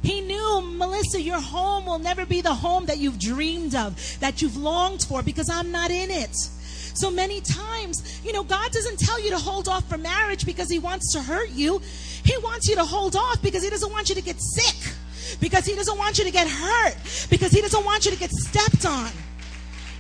He 0.03 0.21
knew, 0.21 0.61
Melissa, 0.61 1.21
your 1.21 1.41
home 1.41 1.87
will 1.87 1.99
never 1.99 2.27
be 2.27 2.43
the 2.43 2.53
home 2.53 2.87
that 2.87 2.99
you've 2.99 3.19
dreamed 3.19 3.75
of, 3.75 4.21
that 4.21 4.43
you've 4.43 4.57
longed 4.57 5.03
for, 5.03 5.23
because 5.23 5.49
I'm 5.49 5.73
not 5.73 5.91
in 5.91 6.11
it. 6.11 6.35
So 6.35 7.11
many 7.11 7.41
times, 7.41 8.21
you 8.23 8.33
know, 8.33 8.45
God 8.45 8.71
doesn't 8.71 8.99
tell 8.99 9.19
you 9.19 9.31
to 9.31 9.39
hold 9.39 9.67
off 9.67 9.89
for 9.89 9.97
marriage 9.97 10.45
because 10.45 10.71
He 10.71 10.79
wants 10.79 11.13
to 11.15 11.23
hurt 11.23 11.51
you. 11.51 11.81
He 12.25 12.37
wants 12.39 12.69
you 12.69 12.77
to 12.77 12.85
hold 12.85 13.17
off 13.17 13.43
because 13.43 13.65
He 13.65 13.71
doesn't 13.71 13.91
want 13.91 14.11
you 14.11 14.15
to 14.15 14.23
get 14.23 14.37
sick 14.41 14.95
because 15.41 15.67
he 15.67 15.75
doesn't 15.75 15.99
want 15.99 16.19
you 16.19 16.25
to 16.25 16.31
get 16.31 16.49
hurt, 16.49 16.95
because 17.31 17.53
he 17.53 17.61
doesn't 17.61 17.85
want 17.85 18.05
you 18.05 18.11
to 18.11 18.19
get 18.19 18.31
stepped 18.31 18.87
on. 18.87 19.11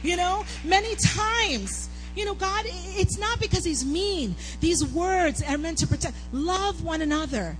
You 0.02 0.16
know, 0.16 0.44
many 0.64 0.94
times, 0.96 1.88
you 2.14 2.24
know, 2.24 2.34
God, 2.34 2.64
it's 2.66 3.18
not 3.18 3.40
because 3.40 3.64
he's 3.64 3.84
mean. 3.84 4.36
These 4.60 4.84
words 4.84 5.42
are 5.42 5.58
meant 5.58 5.78
to 5.78 5.86
protect. 5.86 6.14
Love 6.32 6.84
one 6.84 7.02
another. 7.02 7.56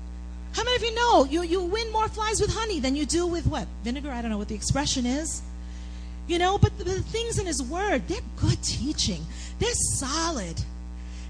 How 0.52 0.62
many 0.62 0.76
of 0.76 0.82
you 0.82 0.94
know 0.94 1.24
you, 1.24 1.42
you 1.42 1.62
win 1.62 1.90
more 1.90 2.08
flies 2.08 2.40
with 2.40 2.50
honey 2.52 2.78
than 2.78 2.94
you 2.94 3.06
do 3.06 3.26
with 3.26 3.46
what? 3.46 3.66
Vinegar? 3.82 4.10
I 4.10 4.22
don't 4.22 4.30
know 4.30 4.38
what 4.38 4.48
the 4.48 4.54
expression 4.54 5.06
is. 5.06 5.42
You 6.26 6.38
know, 6.38 6.58
but 6.58 6.76
the, 6.78 6.84
the 6.84 7.02
things 7.02 7.38
in 7.38 7.46
his 7.46 7.62
word, 7.62 8.06
they're 8.08 8.20
good 8.36 8.62
teaching. 8.62 9.24
They're 9.58 9.74
solid. 9.74 10.60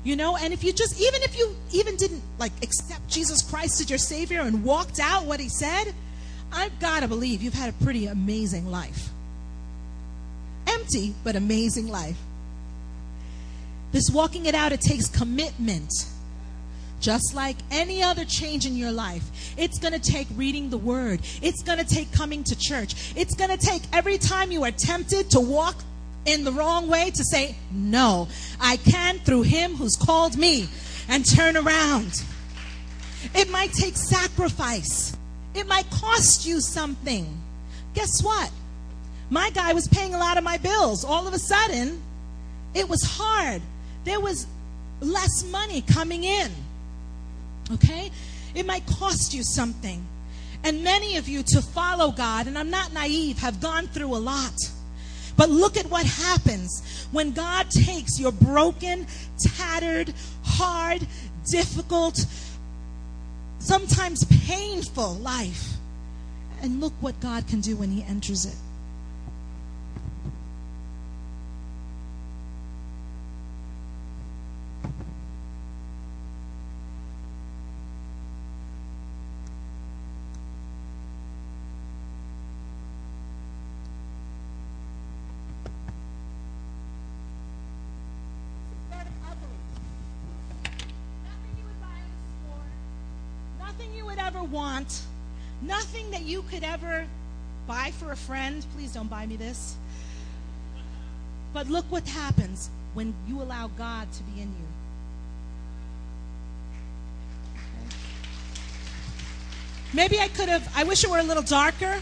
You 0.05 0.16
know, 0.16 0.37
and 0.37 0.53
if 0.53 0.62
you 0.62 0.72
just, 0.72 1.01
even 1.01 1.22
if 1.22 1.39
you 1.39 1.57
even 1.72 1.97
didn't 1.97 2.22
like 2.39 2.53
accept 2.62 3.09
Jesus 3.09 3.41
Christ 3.41 3.80
as 3.80 3.89
your 3.89 3.99
Savior 3.99 4.43
and 4.43 4.62
walked 4.62 5.01
out 5.01 5.24
what 5.24 5.41
He 5.41 5.49
said, 5.49 5.95
I've 6.55 6.78
got 6.78 7.00
to 7.00 7.09
believe 7.09 7.42
you've 7.42 7.55
had 7.55 7.68
a 7.68 7.84
pretty 7.84 8.07
amazing 8.07 8.70
life. 8.70 9.11
Empty, 10.66 11.14
but 11.24 11.36
amazing 11.36 11.88
life. 11.88 12.16
This 13.92 14.11
walking 14.11 14.46
it 14.46 14.55
out, 14.55 14.72
it 14.72 14.80
takes 14.80 15.09
commitment. 15.09 15.90
Just 17.00 17.34
like 17.34 17.57
any 17.70 18.02
other 18.02 18.24
change 18.24 18.66
in 18.66 18.76
your 18.76 18.92
life, 18.92 19.55
it's 19.59 19.78
going 19.78 19.92
to 19.92 19.98
take 19.98 20.26
reading 20.36 20.70
the 20.70 20.78
word. 20.78 21.20
It's 21.42 21.62
going 21.62 21.78
to 21.78 21.84
take 21.84 22.11
coming 22.12 22.42
to 22.44 22.59
church. 22.59 23.12
It's 23.14 23.34
going 23.34 23.50
to 23.50 23.59
take 23.59 23.82
every 23.92 24.16
time 24.16 24.50
you 24.50 24.64
are 24.64 24.70
tempted 24.70 25.30
to 25.32 25.40
walk 25.40 25.76
in 26.24 26.44
the 26.44 26.52
wrong 26.52 26.88
way 26.88 27.11
to 27.11 27.24
say, 27.24 27.57
No, 27.70 28.28
I 28.61 28.78
can 28.78 29.18
through 29.18 29.42
him 29.42 29.74
who's 29.74 29.96
called 29.96 30.36
me 30.36 30.68
and 31.09 31.24
turn 31.24 31.57
around. 31.57 32.22
It 33.34 33.50
might 33.50 33.72
take 33.72 33.96
sacrifice, 33.96 35.16
it 35.55 35.68
might 35.68 35.88
cost 35.90 36.46
you 36.46 36.61
something. 36.61 37.26
Guess 37.94 38.22
what? 38.22 38.50
My 39.30 39.50
guy 39.50 39.72
was 39.72 39.88
paying 39.88 40.14
a 40.14 40.18
lot 40.18 40.36
of 40.36 40.44
my 40.44 40.59
bills. 40.59 41.05
All 41.05 41.26
of 41.26 41.34
a 41.34 41.38
sudden, 41.38 42.02
it 42.74 42.88
was 42.88 43.02
hard. 43.02 43.62
There 44.05 44.20
was 44.20 44.46
less 45.00 45.44
money 45.50 45.82
coming 45.82 46.24
in. 46.24 46.50
Okay? 47.72 48.11
It 48.55 48.66
might 48.66 48.86
cost 48.86 49.32
you 49.32 49.42
something. 49.42 50.05
And 50.62 50.82
many 50.82 51.16
of 51.16 51.28
you, 51.28 51.42
to 51.42 51.61
follow 51.61 52.11
God, 52.11 52.46
and 52.46 52.59
I'm 52.59 52.70
not 52.70 52.92
naive, 52.92 53.38
have 53.38 53.61
gone 53.61 53.86
through 53.86 54.14
a 54.14 54.18
lot. 54.18 54.55
But 55.36 55.50
look 55.50 55.76
at 55.76 55.86
what 55.86 56.07
happens 56.07 57.07
when 57.12 57.32
God 57.32 57.68
takes 57.70 58.18
your 58.18 58.32
broken, 58.32 59.07
tattered, 59.38 60.14
hard, 60.44 61.07
difficult, 61.50 62.24
sometimes 63.64 64.24
painful 64.46 65.14
life. 65.14 65.72
And 66.62 66.80
look 66.80 66.92
what 67.00 67.18
God 67.20 67.46
can 67.46 67.60
do 67.60 67.76
when 67.76 67.90
He 67.90 68.02
enters 68.04 68.46
it. 68.46 68.56
Want, 94.85 95.01
nothing 95.62 96.11
that 96.11 96.22
you 96.22 96.43
could 96.51 96.64
ever 96.64 97.07
buy 97.66 97.93
for 97.99 98.12
a 98.12 98.16
friend. 98.16 98.64
Please 98.76 98.93
don't 98.93 99.09
buy 99.09 99.26
me 99.26 99.37
this. 99.37 99.76
But 101.53 101.68
look 101.68 101.85
what 101.91 102.07
happens 102.09 102.70
when 102.95 103.14
you 103.28 103.41
allow 103.41 103.68
God 103.78 104.11
to 104.12 104.22
be 104.24 104.41
in 104.41 104.49
you. 104.49 104.66
Okay. 107.55 107.97
Maybe 109.93 110.18
I 110.18 110.28
could 110.28 110.49
have, 110.49 110.68
I 110.76 110.85
wish 110.85 111.05
it 111.05 111.11
were 111.11 111.18
a 111.18 111.22
little 111.22 111.43
darker. 111.43 112.01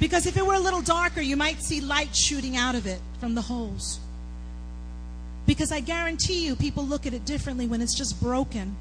Because 0.00 0.26
if 0.26 0.36
it 0.36 0.44
were 0.44 0.54
a 0.54 0.60
little 0.60 0.82
darker, 0.82 1.20
you 1.20 1.36
might 1.36 1.62
see 1.62 1.80
light 1.80 2.14
shooting 2.14 2.56
out 2.56 2.74
of 2.74 2.86
it 2.86 3.00
from 3.20 3.36
the 3.36 3.42
holes. 3.42 4.00
Because 5.46 5.70
I 5.70 5.80
guarantee 5.80 6.44
you, 6.44 6.56
people 6.56 6.84
look 6.84 7.06
at 7.06 7.14
it 7.14 7.24
differently 7.24 7.66
when 7.68 7.80
it's 7.80 7.96
just 7.96 8.20
broken 8.20 8.76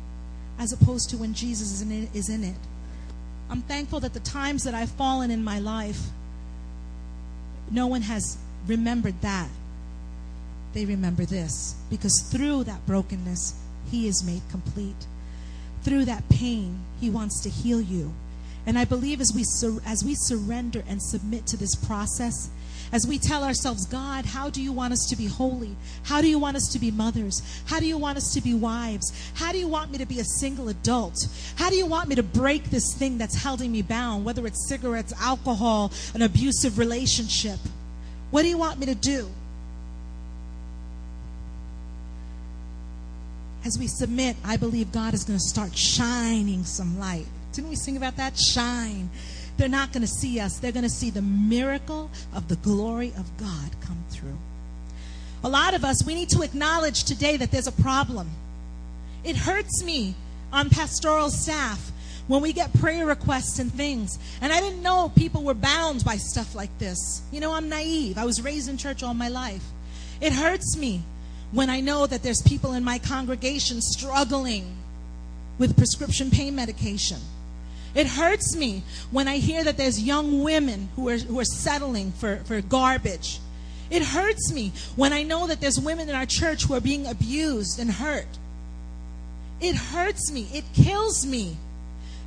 as 0.58 0.74
opposed 0.74 1.12
to 1.12 1.18
when 1.18 1.34
Jesus 1.34 1.72
is 1.72 1.82
in 1.82 1.92
it. 1.92 2.10
Is 2.16 2.30
in 2.30 2.44
it. 2.44 2.56
I'm 3.54 3.62
thankful 3.62 4.00
that 4.00 4.16
the 4.16 4.20
times 4.20 4.64
that 4.64 4.74
I've 4.74 4.90
fallen 4.90 5.30
in 5.30 5.44
my 5.44 5.60
life, 5.60 6.02
no 7.70 7.86
one 7.86 8.02
has 8.02 8.36
remembered 8.66 9.22
that. 9.22 9.48
They 10.74 10.86
remember 10.86 11.24
this. 11.24 11.76
Because 11.88 12.28
through 12.32 12.64
that 12.64 12.84
brokenness, 12.88 13.54
He 13.92 14.08
is 14.08 14.24
made 14.24 14.42
complete. 14.50 15.06
Through 15.84 16.06
that 16.06 16.28
pain, 16.30 16.80
He 17.00 17.12
wants 17.12 17.44
to 17.44 17.50
heal 17.50 17.80
you. 17.80 18.12
And 18.66 18.76
I 18.76 18.86
believe 18.86 19.22
as 19.22 19.32
we, 19.36 19.44
sur- 19.44 19.84
as 19.86 20.04
we 20.04 20.16
surrender 20.16 20.84
and 20.90 21.00
submit 21.00 21.46
to 21.46 21.56
this 21.56 21.76
process, 21.76 22.50
as 22.94 23.08
we 23.08 23.18
tell 23.18 23.44
ourselves, 23.44 23.88
God, 23.88 24.24
how 24.24 24.52
do 24.52 24.62
you 24.62 24.72
want 24.72 24.94
us 24.94 25.08
to 25.10 25.16
be 25.16 25.26
holy? 25.26 25.76
How 26.04 26.22
do 26.22 26.30
you 26.30 26.38
want 26.38 26.56
us 26.56 26.72
to 26.74 26.80
be 26.80 26.92
mothers? 26.92 27.42
How 27.66 27.80
do 27.80 27.88
you 27.88 27.98
want 27.98 28.20
us 28.20 28.32
to 28.36 28.42
be 28.42 28.54
wives? 28.54 29.12
How 29.34 29.52
do 29.52 29.58
you 29.58 29.68
want 29.68 29.92
me 29.92 29.98
to 29.98 30.06
be 30.06 30.20
a 30.20 30.24
single 30.24 30.70
adult? 30.70 31.28
How 31.56 31.72
do 31.72 31.76
you 31.76 31.88
want 31.88 32.08
me 32.08 32.14
to 32.16 32.24
break 32.24 32.66
this 32.66 32.94
thing 32.94 33.18
that's 33.18 33.42
holding 33.42 33.72
me 33.72 33.82
bound, 33.82 34.26
whether 34.26 34.46
it's 34.46 34.70
cigarettes, 34.70 35.12
alcohol, 35.20 35.92
an 36.14 36.22
abusive 36.22 36.78
relationship? 36.78 37.58
What 38.30 38.44
do 38.44 38.48
you 38.48 38.60
want 38.60 38.80
me 38.80 38.86
to 38.86 38.96
do? 38.96 39.28
As 43.66 43.80
we 43.80 43.88
submit, 43.88 44.36
I 44.46 44.56
believe 44.56 44.92
God 44.92 45.16
is 45.16 45.24
going 45.24 45.40
to 45.40 45.44
start 45.44 45.76
shining 45.76 46.64
some 46.64 47.00
light. 47.00 47.26
Didn't 47.54 47.72
we 47.72 47.76
sing 47.76 47.98
about 47.98 48.18
that? 48.18 48.38
Shine 48.38 49.10
they're 49.58 49.70
not 49.70 49.92
going 49.92 50.02
to 50.02 50.08
see 50.08 50.40
us. 50.40 50.60
They're 50.60 50.72
going 50.72 50.84
to 50.84 50.90
see 50.90 51.10
the 51.10 51.22
miracle 51.22 52.10
of 52.34 52.48
the 52.48 52.56
glory 52.58 53.14
of 53.18 53.38
God 53.38 53.72
come 53.82 54.04
through. 54.10 54.38
A 55.44 55.50
lot 55.50 55.74
of 55.74 55.84
us, 55.84 56.06
we 56.06 56.16
need 56.16 56.30
to 56.30 56.42
acknowledge 56.42 57.04
today 57.04 57.38
that 57.38 57.52
there's 57.52 57.68
a 57.68 57.72
problem. 57.72 58.30
It 59.24 59.36
hurts 59.36 59.84
me 59.84 60.16
on 60.52 60.70
pastoral 60.70 61.30
staff 61.30 61.92
when 62.28 62.42
we 62.42 62.54
get 62.54 62.74
prayer 62.80 63.06
requests 63.06 63.60
and 63.60 63.72
things. 63.72 64.18
And 64.42 64.54
I 64.54 64.62
didn't 64.62 64.82
know 64.82 65.12
people 65.16 65.44
were 65.44 65.54
bound 65.54 66.06
by 66.06 66.16
stuff 66.16 66.56
like 66.56 66.78
this. 66.80 67.22
You 67.32 67.42
know, 67.42 67.54
I'm 67.54 67.70
naive. 67.70 68.18
I 68.18 68.26
was 68.26 68.42
raised 68.42 68.70
in 68.70 68.78
church 68.78 69.04
all 69.04 69.14
my 69.14 69.28
life. 69.28 69.64
It 70.22 70.32
hurts 70.32 70.78
me 70.78 71.02
when 71.52 71.70
I 71.70 71.82
know 71.82 72.08
that 72.08 72.24
there's 72.24 72.42
people 72.42 72.74
in 72.74 72.84
my 72.84 72.98
congregation 72.98 73.82
struggling 73.82 74.78
with 75.58 75.78
prescription 75.78 76.32
pain 76.32 76.56
medication. 76.56 77.20
It 77.96 78.08
hurts 78.08 78.56
me 78.56 78.84
when 79.12 79.28
I 79.28 79.38
hear 79.38 79.64
that 79.64 79.78
there's 79.78 80.02
young 80.02 80.44
women 80.44 80.90
who 80.96 81.10
are, 81.10 81.18
who 81.18 81.40
are 81.40 81.46
settling 81.46 82.12
for, 82.12 82.38
for 82.46 82.60
garbage. 82.62 83.40
It 83.90 84.02
hurts 84.02 84.52
me 84.52 84.72
when 84.96 85.14
I 85.14 85.24
know 85.24 85.46
that 85.48 85.62
there's 85.62 85.80
women 85.80 86.10
in 86.10 86.16
our 86.16 86.26
church 86.26 86.64
who 86.64 86.74
are 86.74 86.82
being 86.82 87.06
abused 87.06 87.80
and 87.80 87.92
hurt. 87.92 88.28
It 89.62 89.76
hurts 89.76 90.32
me. 90.32 90.48
It 90.52 90.66
kills 90.74 91.26
me 91.26 91.58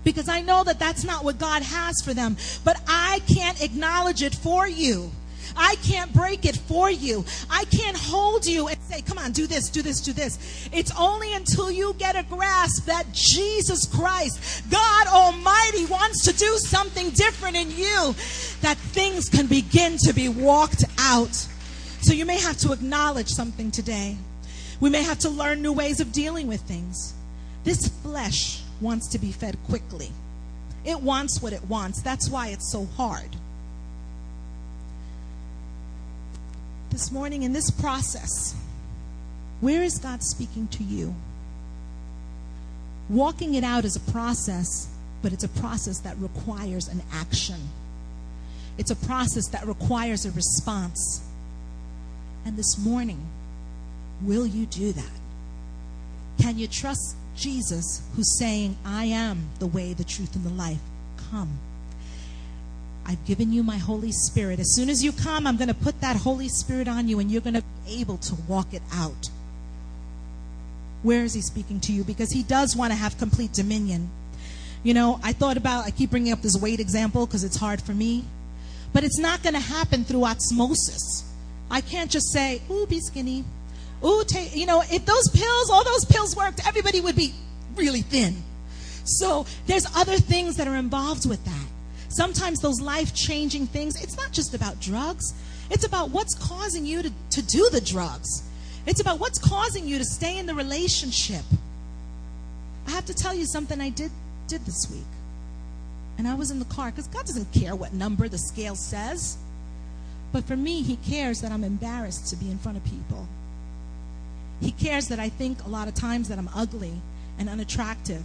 because 0.05 0.29
I 0.29 0.41
know 0.41 0.62
that 0.62 0.79
that's 0.79 1.03
not 1.03 1.25
what 1.25 1.39
God 1.39 1.62
has 1.62 2.01
for 2.01 2.14
them. 2.14 2.37
But 2.64 2.81
I 2.87 3.21
can't 3.27 3.61
acknowledge 3.61 4.23
it 4.23 4.35
for 4.35 4.69
you. 4.69 5.11
I 5.57 5.77
can't 5.77 6.13
break 6.13 6.45
it 6.45 6.57
for 6.57 6.91
you. 6.91 7.25
I 7.51 7.65
can't 7.67 7.97
hold 7.97 8.47
you 8.47 8.69
and 8.69 8.81
say, 8.83 9.03
come 9.03 9.19
on, 9.19 9.33
do 9.33 9.47
this, 9.47 9.69
do 9.69 9.83
this, 9.83 10.01
do 10.01 10.13
this. 10.13 10.69
It's 10.73 10.93
only 10.99 11.35
until 11.35 11.71
you 11.71 11.95
get 11.99 12.17
a 12.17 12.23
grasp 12.25 12.87
that 12.87 13.13
Jesus 13.13 13.87
Christ, 13.87 14.65
God 14.71 15.07
Almighty, 15.09 15.85
wants 15.87 16.25
to 16.25 16.33
do 16.33 16.57
something 16.59 17.11
different 17.11 17.57
in 17.57 17.71
you 17.71 18.15
that 18.63 18.77
things 18.77 19.29
can 19.29 19.47
begin 19.47 19.97
to 19.99 20.13
be 20.13 20.29
walked 20.29 20.85
out. 20.99 21.35
So 22.01 22.13
you 22.13 22.25
may 22.25 22.39
have 22.39 22.57
to 22.59 22.73
acknowledge 22.73 23.29
something 23.29 23.71
today. 23.71 24.17
We 24.81 24.91
may 24.91 25.03
have 25.03 25.19
to 25.21 25.29
learn 25.29 25.63
new 25.63 25.73
ways 25.73 26.01
of 26.01 26.13
dealing 26.13 26.47
with 26.47 26.61
things. 26.63 27.15
This 27.65 27.89
flesh 27.89 28.63
wants 28.81 29.09
to 29.09 29.19
be 29.19 29.33
fed 29.33 29.57
quickly. 29.67 30.11
It 30.85 31.01
wants 31.01 31.43
what 31.43 31.53
it 31.53 31.65
wants. 31.65 32.03
That's 32.03 32.29
why 32.29 32.49
it's 32.49 32.71
so 32.71 32.85
hard. 32.97 33.37
This 36.91 37.11
morning 37.12 37.43
in 37.43 37.53
this 37.53 37.70
process, 37.70 38.55
where 39.61 39.82
is 39.82 39.99
God 39.99 40.22
speaking 40.22 40.68
to 40.68 40.84
you? 40.84 41.14
Walking 43.09 43.55
it 43.55 43.64
out 43.64 43.84
is 43.84 43.97
a 43.97 44.11
process, 44.12 44.89
but 45.22 45.32
it's 45.32 45.45
a 45.45 45.49
process 45.49 46.01
that 46.01 46.16
requires 46.18 46.89
an 46.89 47.03
action. 47.12 47.61
It's 48.78 48.91
a 48.91 48.97
process 48.97 49.49
that 49.49 49.66
requires 49.66 50.26
a 50.26 50.30
response. 50.32 51.22
And 52.45 52.57
this 52.57 52.78
morning, 52.78 53.20
will 54.22 54.47
you 54.47 54.66
do 54.66 54.93
that? 54.93 55.11
Can 56.41 56.59
you 56.59 56.66
trust 56.66 57.16
Jesus 57.37 58.03
who's 58.14 58.39
saying, 58.39 58.76
I 58.84 59.07
am 59.07 59.49
the 59.59 59.66
way, 59.66 59.93
the 59.93 60.05
truth, 60.05 60.34
and 60.34 60.45
the 60.45 60.51
life? 60.51 60.80
Come. 61.30 61.59
I've 63.09 63.25
given 63.25 63.53
you 63.53 63.63
my 63.63 63.79
Holy 63.79 64.11
Spirit. 64.11 64.59
As 64.59 64.75
soon 64.75 64.91
as 64.91 65.05
you 65.05 65.13
come, 65.13 65.47
I'm 65.47 65.57
going 65.57 65.69
to 65.69 65.75
put 65.75 66.01
that 66.01 66.17
Holy 66.17 66.49
Spirit 66.49 66.89
on 66.89 67.09
you 67.09 67.21
and 67.21 67.31
you're 67.31 67.41
going 67.41 67.55
to 67.55 67.63
be 67.85 68.01
able 68.01 68.19
to 68.19 68.35
walk 68.49 68.75
it 68.75 68.83
out. 68.93 69.31
Where 71.03 71.23
is 71.23 71.33
He 71.33 71.41
speaking 71.41 71.79
to 71.81 71.93
you? 71.93 72.03
Because 72.03 72.33
He 72.33 72.43
does 72.43 72.75
want 72.75 72.93
to 72.93 72.97
have 72.97 73.17
complete 73.17 73.53
dominion. 73.53 74.11
You 74.83 74.95
know, 74.95 75.21
I 75.23 75.33
thought 75.33 75.57
about, 75.57 75.85
I 75.85 75.93
keep 75.93 76.11
bringing 76.11 76.33
up 76.33 76.43
this 76.43 76.57
weight 76.57 76.81
example 76.81 77.27
because 77.27 77.45
it's 77.45 77.57
hard 77.57 77.81
for 77.81 77.93
me, 77.93 78.25
but 78.93 79.05
it's 79.05 79.19
not 79.19 79.43
going 79.43 79.55
to 79.55 79.61
happen 79.61 80.05
through 80.05 80.25
osmosis. 80.25 81.25
I 81.71 81.81
can't 81.81 82.11
just 82.11 82.33
say, 82.33 82.61
ooh, 82.71 82.87
be 82.87 83.01
skinny. 83.01 83.45
Ooh, 84.05 84.25
ta- 84.25 84.49
you 84.53 84.67
know, 84.67 84.83
if 84.91 85.05
those 85.07 85.29
pills, 85.33 85.71
all 85.71 85.85
those 85.85 86.05
pills 86.05 86.37
worked, 86.37 86.67
everybody 86.67 87.01
would 87.01 87.17
be 87.17 87.35
really 87.77 88.03
thin. 88.03 88.43
So 89.05 89.47
there's 89.67 89.87
other 89.97 90.17
things 90.17 90.57
that 90.57 90.67
are 90.67 90.77
involved 90.77 91.29
with 91.29 91.45
that. 91.45 91.66
Sometimes 92.17 92.61
those 92.61 92.81
life 92.81 93.14
changing 93.14 93.67
things, 93.67 94.03
it's 94.03 94.17
not 94.17 94.33
just 94.33 94.55
about 94.55 94.81
drugs, 94.81 95.35
it's 95.71 95.85
about 95.85 96.11
what's 96.11 96.35
causing 96.35 96.87
you 96.87 97.03
to, 97.03 97.12
to 97.31 97.43
do 97.43 97.69
the 97.71 97.81
drugs. 97.81 98.43
It's 98.87 99.01
about 99.01 99.21
what's 99.21 99.39
causing 99.39 99.87
you 99.87 99.99
to 99.99 100.05
stay 100.05 100.39
in 100.39 100.47
the 100.47 100.55
relationship. 100.55 101.45
I 102.87 102.93
have 102.93 103.05
to 103.07 103.14
tell 103.14 103.35
you 103.35 103.45
something 103.45 103.81
I 103.81 103.91
did 103.91 104.11
did 104.47 104.64
this 104.64 104.89
week. 104.91 105.12
And 106.19 106.27
I 106.27 106.35
was 106.35 106.51
in 106.51 106.59
the 106.59 106.64
car 106.67 106.91
because 106.91 107.09
God 107.09 107.27
doesn't 107.27 107.53
care 107.53 107.75
what 107.75 107.93
number 107.93 108.29
the 108.29 108.39
scale 108.39 108.77
says. 108.77 109.37
But 110.33 110.45
for 110.45 110.57
me, 110.57 110.83
He 110.83 110.97
cares 110.97 111.41
that 111.43 111.53
I'm 111.53 111.64
embarrassed 111.64 112.29
to 112.29 112.37
be 112.37 112.51
in 112.51 112.59
front 112.59 112.79
of 112.79 112.85
people. 112.85 113.29
He 114.61 114.71
cares 114.71 115.09
that 115.09 115.19
I 115.19 115.29
think 115.29 115.64
a 115.64 115.69
lot 115.69 115.89
of 115.89 115.95
times 115.95 116.29
that 116.29 116.39
I'm 116.39 116.49
ugly 116.55 116.95
and 117.39 117.49
unattractive. 117.51 118.25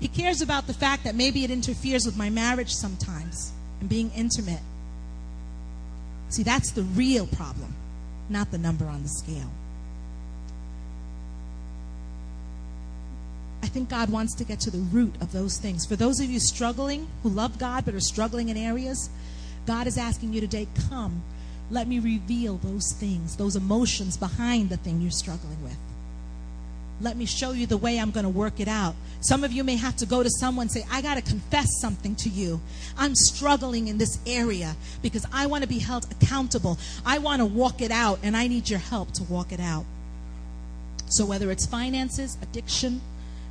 He 0.00 0.08
cares 0.08 0.40
about 0.40 0.66
the 0.66 0.74
fact 0.74 1.04
that 1.04 1.14
maybe 1.14 1.44
it 1.44 1.50
interferes 1.50 2.06
with 2.06 2.16
my 2.16 2.30
marriage 2.30 2.72
sometimes 2.72 3.52
and 3.80 3.88
being 3.88 4.10
intimate. 4.16 4.60
See, 6.30 6.42
that's 6.42 6.70
the 6.70 6.82
real 6.82 7.26
problem, 7.26 7.74
not 8.30 8.50
the 8.50 8.58
number 8.58 8.86
on 8.86 9.02
the 9.02 9.08
scale. 9.08 9.50
I 13.62 13.66
think 13.66 13.90
God 13.90 14.10
wants 14.10 14.34
to 14.36 14.44
get 14.44 14.58
to 14.60 14.70
the 14.70 14.78
root 14.78 15.14
of 15.20 15.32
those 15.32 15.58
things. 15.58 15.84
For 15.84 15.96
those 15.96 16.18
of 16.18 16.30
you 16.30 16.40
struggling, 16.40 17.06
who 17.22 17.28
love 17.28 17.58
God 17.58 17.84
but 17.84 17.94
are 17.94 18.00
struggling 18.00 18.48
in 18.48 18.56
areas, 18.56 19.10
God 19.66 19.86
is 19.86 19.98
asking 19.98 20.32
you 20.32 20.40
today, 20.40 20.66
come, 20.88 21.22
let 21.70 21.86
me 21.86 21.98
reveal 21.98 22.56
those 22.56 22.92
things, 22.94 23.36
those 23.36 23.54
emotions 23.54 24.16
behind 24.16 24.70
the 24.70 24.76
thing 24.78 25.00
you're 25.00 25.10
struggling 25.10 25.62
with. 25.62 25.76
Let 27.00 27.16
me 27.16 27.24
show 27.24 27.52
you 27.52 27.66
the 27.66 27.78
way 27.78 27.98
I'm 27.98 28.10
going 28.10 28.24
to 28.24 28.30
work 28.30 28.60
it 28.60 28.68
out. 28.68 28.94
Some 29.20 29.42
of 29.42 29.52
you 29.52 29.64
may 29.64 29.76
have 29.76 29.96
to 29.96 30.06
go 30.06 30.22
to 30.22 30.30
someone 30.30 30.64
and 30.64 30.72
say, 30.72 30.84
I 30.90 31.00
got 31.00 31.14
to 31.14 31.22
confess 31.22 31.68
something 31.80 32.14
to 32.16 32.28
you. 32.28 32.60
I'm 32.98 33.14
struggling 33.14 33.88
in 33.88 33.96
this 33.96 34.18
area 34.26 34.76
because 35.02 35.26
I 35.32 35.46
want 35.46 35.62
to 35.62 35.68
be 35.68 35.78
held 35.78 36.06
accountable. 36.10 36.78
I 37.04 37.18
want 37.18 37.40
to 37.40 37.46
walk 37.46 37.80
it 37.80 37.90
out, 37.90 38.18
and 38.22 38.36
I 38.36 38.48
need 38.48 38.68
your 38.68 38.78
help 38.78 39.12
to 39.12 39.24
walk 39.24 39.52
it 39.52 39.60
out. 39.60 39.84
So, 41.06 41.24
whether 41.24 41.50
it's 41.50 41.66
finances, 41.66 42.36
addiction, 42.42 43.00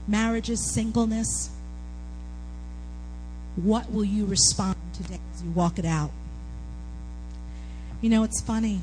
marriages, 0.07 0.73
singleness, 0.73 1.49
what 3.55 3.91
will 3.91 4.05
you 4.05 4.25
respond 4.25 4.77
today 4.93 5.19
as 5.33 5.43
you 5.43 5.51
walk 5.51 5.77
it 5.79 5.85
out? 5.85 6.11
You 8.01 8.09
know, 8.09 8.23
it's 8.23 8.41
funny. 8.41 8.81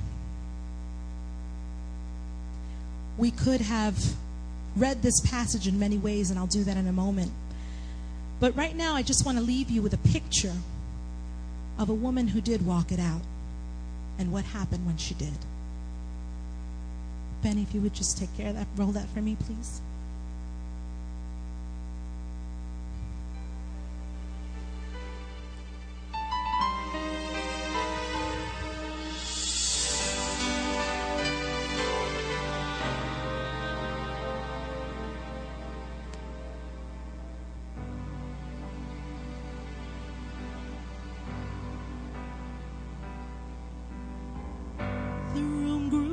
We 3.16 3.30
could 3.30 3.62
have 3.62 4.16
read 4.76 5.02
this 5.02 5.20
passage 5.20 5.66
in 5.66 5.78
many 5.78 5.98
ways, 5.98 6.30
and 6.30 6.38
I'll 6.38 6.46
do 6.46 6.64
that 6.64 6.76
in 6.76 6.86
a 6.86 6.92
moment. 6.92 7.32
But 8.38 8.54
right 8.56 8.76
now, 8.76 8.94
I 8.94 9.02
just 9.02 9.24
want 9.24 9.38
to 9.38 9.44
leave 9.44 9.70
you 9.70 9.82
with 9.82 9.94
a 9.94 9.98
picture 9.98 10.52
of 11.78 11.88
a 11.88 11.94
woman 11.94 12.28
who 12.28 12.40
did 12.40 12.66
walk 12.66 12.92
it 12.92 13.00
out 13.00 13.22
and 14.18 14.32
what 14.32 14.44
happened 14.44 14.86
when 14.86 14.96
she 14.96 15.14
did. 15.14 15.38
Benny, 17.42 17.62
if 17.62 17.74
you 17.74 17.80
would 17.80 17.94
just 17.94 18.18
take 18.18 18.34
care 18.36 18.48
of 18.48 18.56
that, 18.56 18.66
roll 18.76 18.92
that 18.92 19.08
for 19.10 19.20
me, 19.20 19.36
please. 19.46 19.80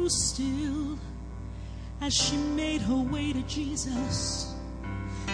Still 0.10 0.98
as 2.02 2.14
she 2.14 2.36
made 2.36 2.82
her 2.82 2.96
way 2.96 3.34
to 3.34 3.42
Jesus. 3.44 4.54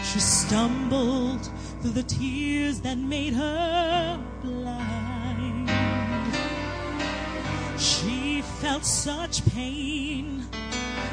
She 0.04 0.20
stumbled 0.20 1.50
through 1.82 1.92
the 1.92 2.04
tears 2.04 2.82
that 2.82 2.98
made 2.98 3.34
her 3.34 4.24
blind. 4.44 5.70
She 7.80 8.42
felt 8.62 8.86
such 8.86 9.46
pain. 9.54 10.46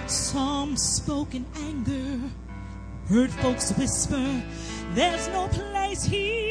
Some 0.07 0.77
spoke 0.77 1.35
in 1.35 1.47
anger, 1.57 2.31
heard 3.09 3.31
folks 3.31 3.73
whisper, 3.73 4.43
There's 4.95 5.29
no 5.29 5.49
place 5.49 6.05
here 6.05 6.46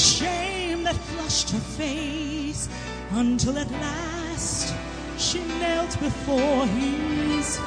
shame 0.00 0.82
that 0.84 0.96
flushed 0.96 1.50
her 1.50 1.58
face 1.58 2.68
until 3.10 3.58
at 3.58 3.70
last 3.70 4.74
she 5.18 5.40
knelt 5.60 6.00
before 6.00 6.66
his 6.66 7.58
feet. 7.58 7.66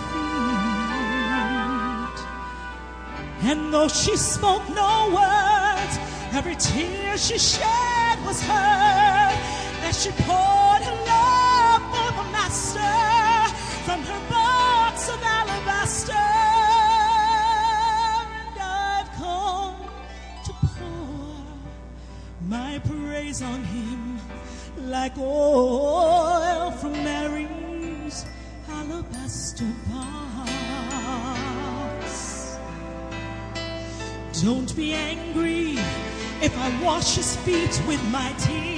And 3.44 3.72
though 3.74 3.88
she 3.88 4.18
spoke 4.18 4.68
no 4.70 5.12
words, 5.14 6.00
every 6.34 6.56
tear 6.56 7.18
she 7.18 7.38
shed 7.38 8.26
was 8.26 8.42
heard 8.42 9.38
as 9.84 10.04
she 10.04 10.12
poured 10.24 10.63
praise 23.34 23.42
on 23.42 23.64
him 23.64 24.20
like 24.90 25.18
oil 25.18 26.72
from 26.72 26.94
Mary's 26.94 28.26
alabaster 28.70 29.66
box. 29.92 30.58
Don't 34.44 34.76
be 34.76 34.94
angry 34.94 35.78
if 36.42 36.56
I 36.58 36.84
wash 36.84 37.16
his 37.16 37.36
feet 37.38 37.82
with 37.88 38.04
my 38.12 38.34
tears 38.38 38.73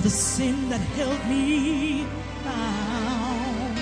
of 0.00 0.04
the 0.04 0.10
sin 0.10 0.68
that 0.70 0.80
held 0.96 1.26
me 1.28 2.06
bound. 2.44 3.78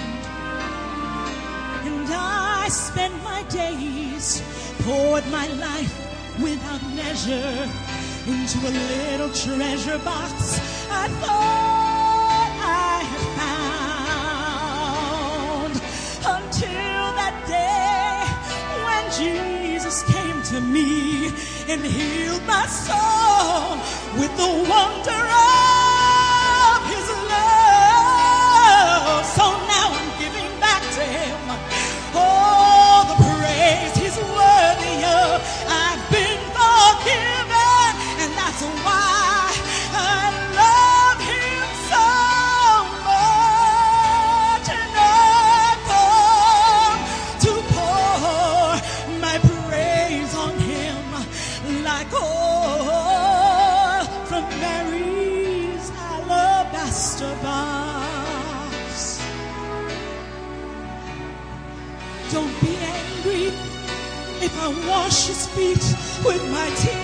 And 1.86 2.08
I 2.10 2.66
spent 2.68 3.14
my 3.22 3.44
days, 3.44 4.42
poured 4.82 5.26
my 5.30 5.46
life 5.66 5.94
without 6.42 6.82
measure 6.94 7.68
into 8.26 8.58
a 8.66 8.72
little 8.92 9.30
treasure 9.30 9.98
box 9.98 10.58
I 10.90 11.08
thought 11.20 12.52
I 12.90 13.04
had 13.12 13.24
found. 15.62 15.74
Until 16.36 17.04
that 17.20 17.36
day 17.58 18.26
when 18.86 19.04
Jesus 19.22 19.96
came 20.14 20.38
to 20.52 20.58
me 20.60 21.30
and 21.68 21.80
healed 21.84 22.44
my 22.44 22.66
soul 22.66 23.78
with 24.20 24.32
the 24.36 24.50
wonder 24.68 25.22
of 25.52 25.57
feet 65.58 65.96
with 66.24 66.42
my 66.52 66.70
tears 66.76 66.97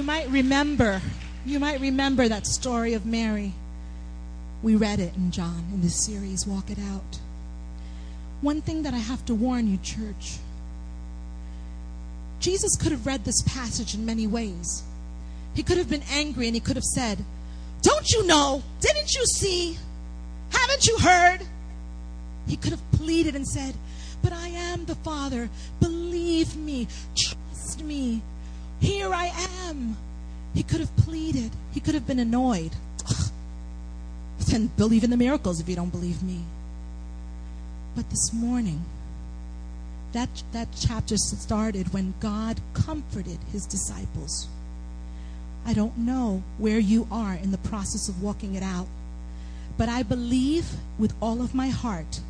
You 0.00 0.06
might 0.06 0.30
remember, 0.30 1.02
you 1.44 1.58
might 1.58 1.78
remember 1.78 2.26
that 2.26 2.46
story 2.46 2.94
of 2.94 3.04
Mary. 3.04 3.52
We 4.62 4.74
read 4.74 4.98
it 4.98 5.14
in 5.14 5.30
John 5.30 5.66
in 5.74 5.82
this 5.82 6.06
series, 6.06 6.46
Walk 6.46 6.70
It 6.70 6.78
Out. 6.78 7.18
One 8.40 8.62
thing 8.62 8.82
that 8.84 8.94
I 8.94 8.96
have 8.96 9.22
to 9.26 9.34
warn 9.34 9.70
you, 9.70 9.76
church 9.82 10.38
Jesus 12.40 12.76
could 12.76 12.92
have 12.92 13.04
read 13.04 13.26
this 13.26 13.42
passage 13.42 13.94
in 13.94 14.06
many 14.06 14.26
ways. 14.26 14.84
He 15.52 15.62
could 15.62 15.76
have 15.76 15.90
been 15.90 16.04
angry 16.10 16.46
and 16.46 16.54
he 16.54 16.60
could 16.60 16.76
have 16.76 16.94
said, 16.94 17.18
Don't 17.82 18.08
you 18.08 18.26
know? 18.26 18.62
Didn't 18.80 19.12
you 19.12 19.26
see? 19.26 19.76
Haven't 20.48 20.86
you 20.86 20.96
heard? 20.96 21.40
He 22.46 22.56
could 22.56 22.70
have 22.70 22.92
pleaded 22.92 23.36
and 23.36 23.46
said, 23.46 23.74
But 24.22 24.32
I 24.32 24.48
am 24.48 24.86
the 24.86 24.94
Father. 24.94 25.50
Believe 25.78 26.56
me. 26.56 26.88
Trust 27.14 27.84
me. 27.84 28.22
Here 28.80 29.12
I 29.12 29.26
am. 29.66 29.96
He 30.54 30.62
could 30.62 30.80
have 30.80 30.94
pleaded. 30.96 31.52
He 31.72 31.80
could 31.80 31.94
have 31.94 32.06
been 32.06 32.18
annoyed. 32.18 32.72
Ugh. 33.08 33.30
Then 34.40 34.68
believe 34.76 35.04
in 35.04 35.10
the 35.10 35.16
miracles 35.16 35.60
if 35.60 35.68
you 35.68 35.76
don't 35.76 35.90
believe 35.90 36.22
me. 36.22 36.40
But 37.94 38.08
this 38.10 38.32
morning, 38.32 38.84
that, 40.12 40.42
that 40.52 40.68
chapter 40.78 41.16
started 41.16 41.92
when 41.92 42.14
God 42.20 42.60
comforted 42.74 43.38
his 43.52 43.66
disciples. 43.66 44.48
I 45.64 45.74
don't 45.74 45.98
know 45.98 46.42
where 46.58 46.78
you 46.78 47.06
are 47.10 47.34
in 47.34 47.50
the 47.50 47.58
process 47.58 48.08
of 48.08 48.22
walking 48.22 48.54
it 48.54 48.62
out, 48.62 48.88
but 49.76 49.88
I 49.88 50.02
believe 50.02 50.66
with 50.98 51.14
all 51.20 51.42
of 51.42 51.54
my 51.54 51.68
heart 51.68 52.20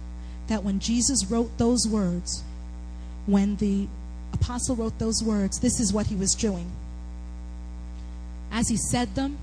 that 0.49 0.65
when 0.65 0.81
Jesus 0.81 1.31
wrote 1.31 1.57
those 1.59 1.87
words, 1.89 2.43
when 3.27 3.57
the 3.57 3.87
apostle 4.33 4.77
wrote 4.77 4.99
those 4.99 5.23
words, 5.23 5.61
this 5.61 5.81
is 5.81 5.93
what 5.93 6.07
he 6.07 6.17
was 6.17 6.35
doing. 6.35 6.71
As 8.53 8.69
he 8.69 8.77
said 8.77 9.15
them, 9.15 9.39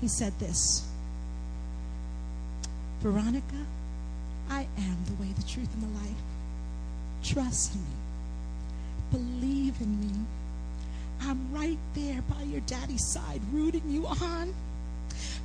he 0.00 0.08
said 0.08 0.38
this 0.38 0.86
Veronica, 3.00 3.66
I 4.50 4.66
am 4.78 4.96
the 5.06 5.22
way, 5.22 5.32
the 5.36 5.42
truth, 5.42 5.68
and 5.74 5.82
the 5.82 5.98
life. 6.00 6.16
Trust 7.22 7.74
me. 7.74 7.82
Believe 9.12 9.80
in 9.80 10.00
me. 10.00 10.12
I'm 11.20 11.52
right 11.52 11.78
there 11.94 12.22
by 12.22 12.42
your 12.42 12.60
daddy's 12.60 13.06
side, 13.12 13.40
rooting 13.52 13.82
you 13.88 14.06
on. 14.06 14.54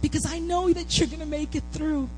Because 0.01 0.25
I 0.27 0.39
know 0.39 0.71
that 0.71 0.97
you're 0.97 1.07
going 1.07 1.19
to 1.19 1.25
make 1.25 1.55
it 1.55 1.63
through. 1.71 2.09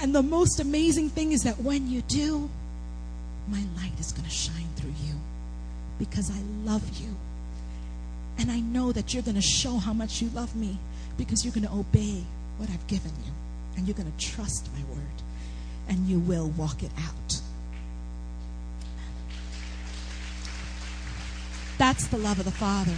And 0.00 0.14
the 0.14 0.22
most 0.22 0.60
amazing 0.60 1.10
thing 1.10 1.32
is 1.32 1.42
that 1.42 1.58
when 1.60 1.88
you 1.88 2.02
do, 2.02 2.48
my 3.48 3.62
light 3.76 3.98
is 3.98 4.12
going 4.12 4.24
to 4.24 4.34
shine 4.34 4.68
through 4.76 4.94
you. 5.04 5.14
Because 5.98 6.30
I 6.30 6.40
love 6.64 6.82
you. 7.00 7.16
And 8.38 8.50
I 8.50 8.60
know 8.60 8.92
that 8.92 9.12
you're 9.12 9.22
going 9.22 9.34
to 9.34 9.42
show 9.42 9.78
how 9.78 9.92
much 9.92 10.22
you 10.22 10.30
love 10.30 10.54
me 10.54 10.78
because 11.16 11.44
you're 11.44 11.54
going 11.54 11.66
to 11.66 11.72
obey 11.72 12.22
what 12.58 12.70
I've 12.70 12.86
given 12.86 13.10
you. 13.24 13.32
And 13.76 13.86
you're 13.86 13.96
going 13.96 14.10
to 14.10 14.24
trust 14.24 14.68
my 14.74 14.94
word. 14.94 15.22
And 15.88 16.06
you 16.06 16.18
will 16.20 16.48
walk 16.50 16.82
it 16.82 16.90
out. 16.98 17.40
That's 21.78 22.08
the 22.08 22.18
love 22.18 22.38
of 22.38 22.44
the 22.44 22.50
Father. 22.50 22.96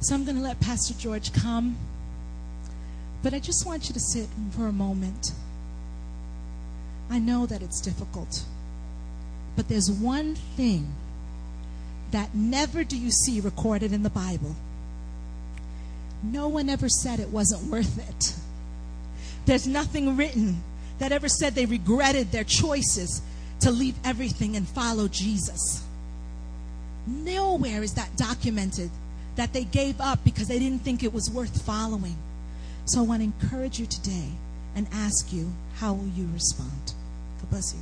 So 0.00 0.14
I'm 0.14 0.24
going 0.24 0.36
to 0.36 0.42
let 0.42 0.60
Pastor 0.60 0.94
George 0.94 1.32
come. 1.32 1.76
But 3.22 3.34
I 3.34 3.40
just 3.40 3.66
want 3.66 3.88
you 3.88 3.94
to 3.94 4.00
sit 4.00 4.28
for 4.52 4.66
a 4.66 4.72
moment. 4.72 5.32
I 7.10 7.18
know 7.18 7.46
that 7.46 7.62
it's 7.62 7.80
difficult. 7.80 8.44
But 9.56 9.68
there's 9.68 9.90
one 9.90 10.34
thing 10.56 10.92
that 12.10 12.34
never 12.34 12.84
do 12.84 12.96
you 12.96 13.10
see 13.10 13.40
recorded 13.40 13.92
in 13.92 14.02
the 14.02 14.10
Bible. 14.10 14.54
No 16.22 16.48
one 16.48 16.68
ever 16.68 16.88
said 16.88 17.20
it 17.20 17.28
wasn't 17.30 17.70
worth 17.70 17.98
it. 18.08 18.34
There's 19.46 19.66
nothing 19.66 20.16
written 20.16 20.62
that 20.98 21.12
ever 21.12 21.28
said 21.28 21.54
they 21.54 21.66
regretted 21.66 22.32
their 22.32 22.44
choices 22.44 23.22
to 23.60 23.70
leave 23.70 23.94
everything 24.04 24.56
and 24.56 24.68
follow 24.68 25.08
Jesus. 25.08 25.84
Nowhere 27.06 27.82
is 27.82 27.94
that 27.94 28.16
documented 28.16 28.90
that 29.36 29.52
they 29.52 29.64
gave 29.64 30.00
up 30.00 30.22
because 30.24 30.48
they 30.48 30.58
didn't 30.58 30.82
think 30.82 31.02
it 31.02 31.12
was 31.12 31.30
worth 31.30 31.62
following. 31.62 32.16
So 32.84 33.00
I 33.00 33.02
want 33.02 33.20
to 33.20 33.24
encourage 33.24 33.78
you 33.78 33.86
today 33.86 34.30
and 34.74 34.86
ask 34.92 35.32
you, 35.32 35.52
how 35.76 35.92
will 35.94 36.08
you 36.08 36.28
respond? 36.32 36.94
God 37.38 37.50
bless 37.50 37.74
you. 37.74 37.80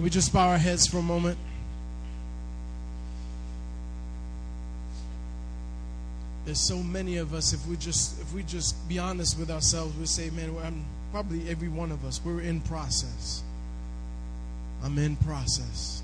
We 0.00 0.10
just 0.10 0.32
bow 0.32 0.48
our 0.48 0.58
heads 0.58 0.86
for 0.86 0.98
a 0.98 1.02
moment. 1.02 1.38
There's 6.44 6.58
so 6.58 6.82
many 6.82 7.18
of 7.18 7.32
us. 7.34 7.52
If 7.52 7.64
we 7.68 7.76
just 7.76 8.20
if 8.20 8.34
we 8.34 8.42
just 8.42 8.88
be 8.88 8.98
honest 8.98 9.38
with 9.38 9.50
ourselves, 9.50 9.96
we 9.96 10.06
say, 10.06 10.28
"Man, 10.30 10.56
I'm 10.64 10.84
probably 11.12 11.48
every 11.48 11.68
one 11.68 11.92
of 11.92 12.04
us. 12.04 12.20
We're 12.24 12.40
in 12.40 12.60
process. 12.62 13.42
I'm 14.82 14.98
in 14.98 15.14
process." 15.16 16.01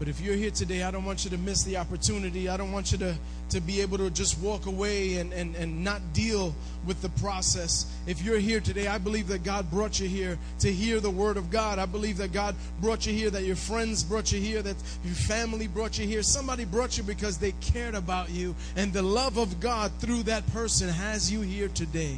But 0.00 0.08
if 0.08 0.18
you're 0.22 0.34
here 0.34 0.50
today, 0.50 0.82
I 0.82 0.90
don't 0.90 1.04
want 1.04 1.24
you 1.24 1.30
to 1.30 1.36
miss 1.36 1.62
the 1.62 1.76
opportunity. 1.76 2.48
I 2.48 2.56
don't 2.56 2.72
want 2.72 2.90
you 2.90 2.96
to, 2.96 3.14
to 3.50 3.60
be 3.60 3.82
able 3.82 3.98
to 3.98 4.08
just 4.08 4.40
walk 4.40 4.64
away 4.64 5.16
and, 5.16 5.30
and, 5.34 5.54
and 5.56 5.84
not 5.84 6.00
deal 6.14 6.54
with 6.86 7.02
the 7.02 7.10
process. 7.20 7.84
If 8.06 8.22
you're 8.22 8.38
here 8.38 8.60
today, 8.60 8.86
I 8.86 8.96
believe 8.96 9.28
that 9.28 9.44
God 9.44 9.70
brought 9.70 10.00
you 10.00 10.08
here 10.08 10.38
to 10.60 10.72
hear 10.72 11.00
the 11.00 11.10
word 11.10 11.36
of 11.36 11.50
God. 11.50 11.78
I 11.78 11.84
believe 11.84 12.16
that 12.16 12.32
God 12.32 12.56
brought 12.80 13.06
you 13.06 13.12
here, 13.12 13.28
that 13.28 13.44
your 13.44 13.56
friends 13.56 14.02
brought 14.02 14.32
you 14.32 14.40
here, 14.40 14.62
that 14.62 14.76
your 15.04 15.14
family 15.14 15.66
brought 15.66 15.98
you 15.98 16.06
here. 16.06 16.22
Somebody 16.22 16.64
brought 16.64 16.96
you 16.96 17.04
because 17.04 17.36
they 17.36 17.52
cared 17.60 17.94
about 17.94 18.30
you. 18.30 18.54
And 18.76 18.94
the 18.94 19.02
love 19.02 19.36
of 19.36 19.60
God 19.60 19.92
through 19.98 20.22
that 20.22 20.50
person 20.54 20.88
has 20.88 21.30
you 21.30 21.42
here 21.42 21.68
today. 21.68 22.16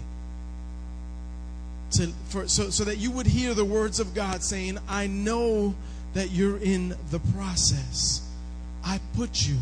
To, 1.94 2.06
for, 2.28 2.46
so, 2.46 2.70
so 2.70 2.84
that 2.84 2.98
you 2.98 3.10
would 3.10 3.26
hear 3.26 3.54
the 3.54 3.64
words 3.64 3.98
of 3.98 4.14
God 4.14 4.44
saying, 4.44 4.78
I 4.88 5.08
know 5.08 5.74
that 6.14 6.30
you're 6.30 6.58
in 6.58 6.94
the 7.10 7.20
process. 7.34 8.28
I 8.84 9.00
put 9.14 9.46
you 9.46 9.56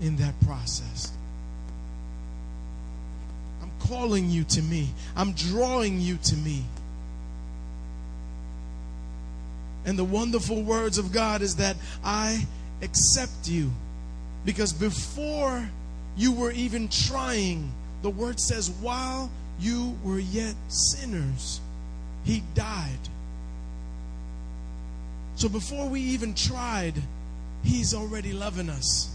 in 0.00 0.16
that 0.16 0.34
process. 0.42 1.12
I'm 3.62 3.70
calling 3.80 4.30
you 4.30 4.44
to 4.44 4.62
me, 4.62 4.88
I'm 5.16 5.32
drawing 5.32 6.00
you 6.00 6.16
to 6.16 6.36
me. 6.36 6.64
And 9.84 9.98
the 9.98 10.04
wonderful 10.04 10.62
words 10.62 10.98
of 10.98 11.12
God 11.12 11.40
is 11.40 11.56
that 11.56 11.76
I 12.04 12.46
accept 12.82 13.48
you 13.48 13.70
Because 14.44 14.72
before 14.72 15.68
you 16.16 16.32
were 16.32 16.50
even 16.52 16.88
trying, 16.88 17.70
the 18.00 18.10
word 18.10 18.40
says, 18.40 18.70
while 18.80 19.30
you 19.60 19.96
were 20.02 20.18
yet 20.18 20.54
sinners, 20.68 21.60
he 22.24 22.42
died. 22.54 22.98
So 25.38 25.48
before 25.48 25.88
we 25.88 26.00
even 26.00 26.34
tried, 26.34 26.94
he's 27.62 27.94
already 27.94 28.32
loving 28.32 28.68
us. 28.68 29.14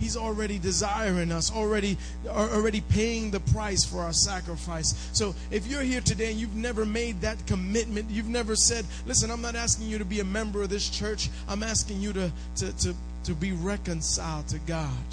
He's 0.00 0.16
already 0.16 0.58
desiring 0.58 1.30
us, 1.30 1.52
already 1.52 1.96
already 2.26 2.80
paying 2.80 3.30
the 3.30 3.38
price 3.38 3.84
for 3.84 4.00
our 4.00 4.12
sacrifice. 4.12 5.08
So 5.12 5.32
if 5.52 5.68
you're 5.68 5.82
here 5.82 6.00
today 6.00 6.32
and 6.32 6.40
you've 6.40 6.56
never 6.56 6.84
made 6.84 7.20
that 7.20 7.46
commitment, 7.46 8.10
you've 8.10 8.28
never 8.28 8.56
said, 8.56 8.84
listen, 9.06 9.30
I'm 9.30 9.42
not 9.42 9.54
asking 9.54 9.86
you 9.86 9.98
to 9.98 10.04
be 10.04 10.18
a 10.18 10.24
member 10.24 10.60
of 10.62 10.70
this 10.70 10.90
church. 10.90 11.30
I'm 11.48 11.62
asking 11.62 12.00
you 12.00 12.12
to 12.14 12.32
to 12.56 12.72
to, 12.78 12.94
to 13.22 13.34
be 13.34 13.52
reconciled 13.52 14.48
to 14.48 14.58
God. 14.58 15.06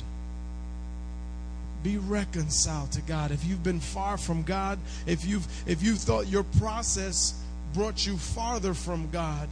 Be 1.83 1.97
reconciled 1.97 2.91
to 2.93 3.01
God. 3.01 3.29
If 3.29 3.45
you've 3.45 3.63
been 3.63 3.79
far 3.79 4.17
from 4.17 4.41
God, 4.41 4.79
if 5.05 5.23
you've 5.23 5.47
if 5.67 5.83
you 5.83 5.93
thought 5.93 6.25
your 6.25 6.43
process 6.57 7.39
brought 7.75 8.07
you 8.07 8.17
farther 8.17 8.73
from 8.73 9.07
God, 9.11 9.47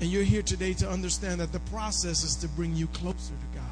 and 0.00 0.10
you're 0.10 0.24
here 0.24 0.42
today 0.42 0.72
to 0.74 0.88
understand 0.88 1.40
that 1.40 1.52
the 1.52 1.60
process 1.60 2.24
is 2.24 2.36
to 2.36 2.48
bring 2.48 2.74
you 2.76 2.86
closer 2.88 3.34
to 3.34 3.58
God. 3.58 3.64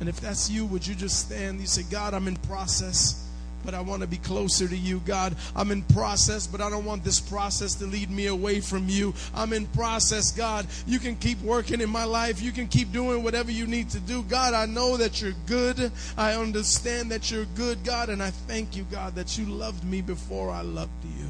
And 0.00 0.08
if 0.08 0.20
that's 0.20 0.50
you, 0.50 0.66
would 0.66 0.86
you 0.86 0.94
just 0.94 1.26
stand? 1.26 1.60
You 1.60 1.66
say, 1.66 1.82
God, 1.90 2.12
I'm 2.12 2.28
in 2.28 2.36
process 2.36 3.26
but 3.66 3.74
I 3.74 3.80
want 3.80 4.02
to 4.02 4.06
be 4.06 4.16
closer 4.18 4.68
to 4.68 4.76
you, 4.76 5.02
God. 5.04 5.34
I'm 5.54 5.72
in 5.72 5.82
process, 5.82 6.46
but 6.46 6.60
I 6.60 6.70
don't 6.70 6.84
want 6.84 7.02
this 7.02 7.18
process 7.18 7.74
to 7.76 7.84
lead 7.86 8.10
me 8.10 8.26
away 8.26 8.60
from 8.60 8.88
you. 8.88 9.12
I'm 9.34 9.52
in 9.52 9.66
process, 9.66 10.30
God. 10.30 10.66
You 10.86 11.00
can 11.00 11.16
keep 11.16 11.42
working 11.42 11.80
in 11.80 11.90
my 11.90 12.04
life. 12.04 12.40
You 12.40 12.52
can 12.52 12.68
keep 12.68 12.92
doing 12.92 13.24
whatever 13.24 13.50
you 13.50 13.66
need 13.66 13.90
to 13.90 14.00
do. 14.00 14.22
God, 14.22 14.54
I 14.54 14.66
know 14.66 14.96
that 14.96 15.20
you're 15.20 15.34
good. 15.46 15.90
I 16.16 16.34
understand 16.34 17.10
that 17.10 17.30
you're 17.30 17.46
good, 17.56 17.82
God, 17.82 18.08
and 18.08 18.22
I 18.22 18.30
thank 18.30 18.76
you, 18.76 18.86
God, 18.90 19.16
that 19.16 19.36
you 19.36 19.46
loved 19.46 19.82
me 19.84 20.00
before 20.00 20.50
I 20.50 20.62
loved 20.62 21.04
you. 21.04 21.26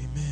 Amen. 0.00 0.31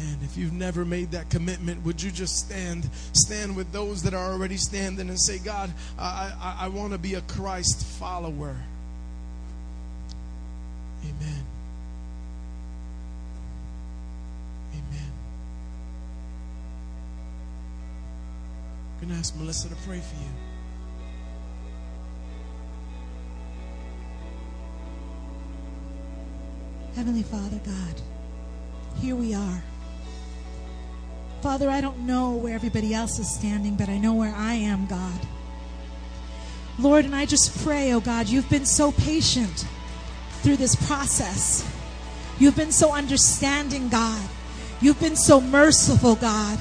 Amen. 0.00 0.18
If 0.22 0.36
you've 0.36 0.52
never 0.52 0.84
made 0.84 1.10
that 1.10 1.30
commitment, 1.30 1.84
would 1.84 2.02
you 2.02 2.10
just 2.10 2.36
stand, 2.36 2.88
stand 3.12 3.56
with 3.56 3.70
those 3.72 4.02
that 4.02 4.14
are 4.14 4.32
already 4.32 4.56
standing 4.56 5.08
and 5.08 5.20
say, 5.20 5.38
God, 5.38 5.72
I, 5.98 6.32
I, 6.40 6.64
I 6.64 6.68
want 6.68 6.92
to 6.92 6.98
be 6.98 7.14
a 7.14 7.20
Christ 7.22 7.84
follower. 7.98 8.56
Amen. 11.02 11.44
Amen. 14.72 15.12
I'm 18.94 19.00
going 19.00 19.12
to 19.12 19.18
ask 19.18 19.36
Melissa 19.36 19.68
to 19.68 19.76
pray 19.86 20.00
for 20.00 20.16
you. 20.16 20.30
Heavenly 26.96 27.22
Father 27.22 27.60
God, 27.64 28.00
here 28.98 29.16
we 29.16 29.34
are. 29.34 29.62
Father, 31.42 31.70
I 31.70 31.80
don't 31.80 32.00
know 32.00 32.32
where 32.32 32.54
everybody 32.54 32.92
else 32.92 33.18
is 33.18 33.34
standing, 33.34 33.74
but 33.74 33.88
I 33.88 33.96
know 33.96 34.12
where 34.12 34.34
I 34.34 34.54
am, 34.54 34.86
God. 34.86 35.20
Lord, 36.78 37.06
and 37.06 37.14
I 37.14 37.24
just 37.24 37.64
pray, 37.64 37.92
oh 37.94 38.00
God, 38.00 38.28
you've 38.28 38.48
been 38.50 38.66
so 38.66 38.92
patient 38.92 39.64
through 40.42 40.56
this 40.56 40.74
process. 40.86 41.66
You've 42.38 42.56
been 42.56 42.72
so 42.72 42.92
understanding, 42.92 43.88
God. 43.88 44.20
You've 44.82 45.00
been 45.00 45.16
so 45.16 45.40
merciful, 45.40 46.14
God. 46.14 46.58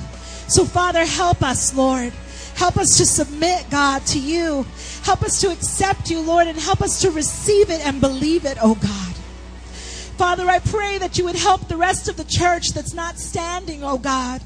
So, 0.47 0.63
Father, 0.63 1.05
help 1.05 1.41
us, 1.41 1.75
Lord. 1.75 2.13
Help 2.55 2.77
us 2.77 2.97
to 2.97 3.05
submit, 3.05 3.69
God, 3.69 4.05
to 4.07 4.19
you. 4.19 4.65
Help 5.03 5.23
us 5.23 5.41
to 5.41 5.51
accept 5.51 6.09
you, 6.09 6.21
Lord, 6.21 6.47
and 6.47 6.57
help 6.57 6.81
us 6.81 7.01
to 7.01 7.11
receive 7.11 7.69
it 7.69 7.85
and 7.85 8.01
believe 8.01 8.45
it, 8.45 8.57
oh 8.61 8.75
God. 8.75 9.15
Father, 10.17 10.49
I 10.49 10.59
pray 10.59 10.97
that 10.97 11.17
you 11.17 11.23
would 11.23 11.37
help 11.37 11.67
the 11.69 11.77
rest 11.77 12.09
of 12.09 12.17
the 12.17 12.25
church 12.25 12.69
that's 12.73 12.93
not 12.93 13.17
standing, 13.17 13.83
oh 13.83 13.97
God, 13.97 14.41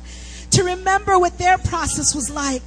to 0.54 0.64
remember 0.64 1.20
what 1.20 1.38
their 1.38 1.58
process 1.58 2.16
was 2.16 2.30
like. 2.30 2.64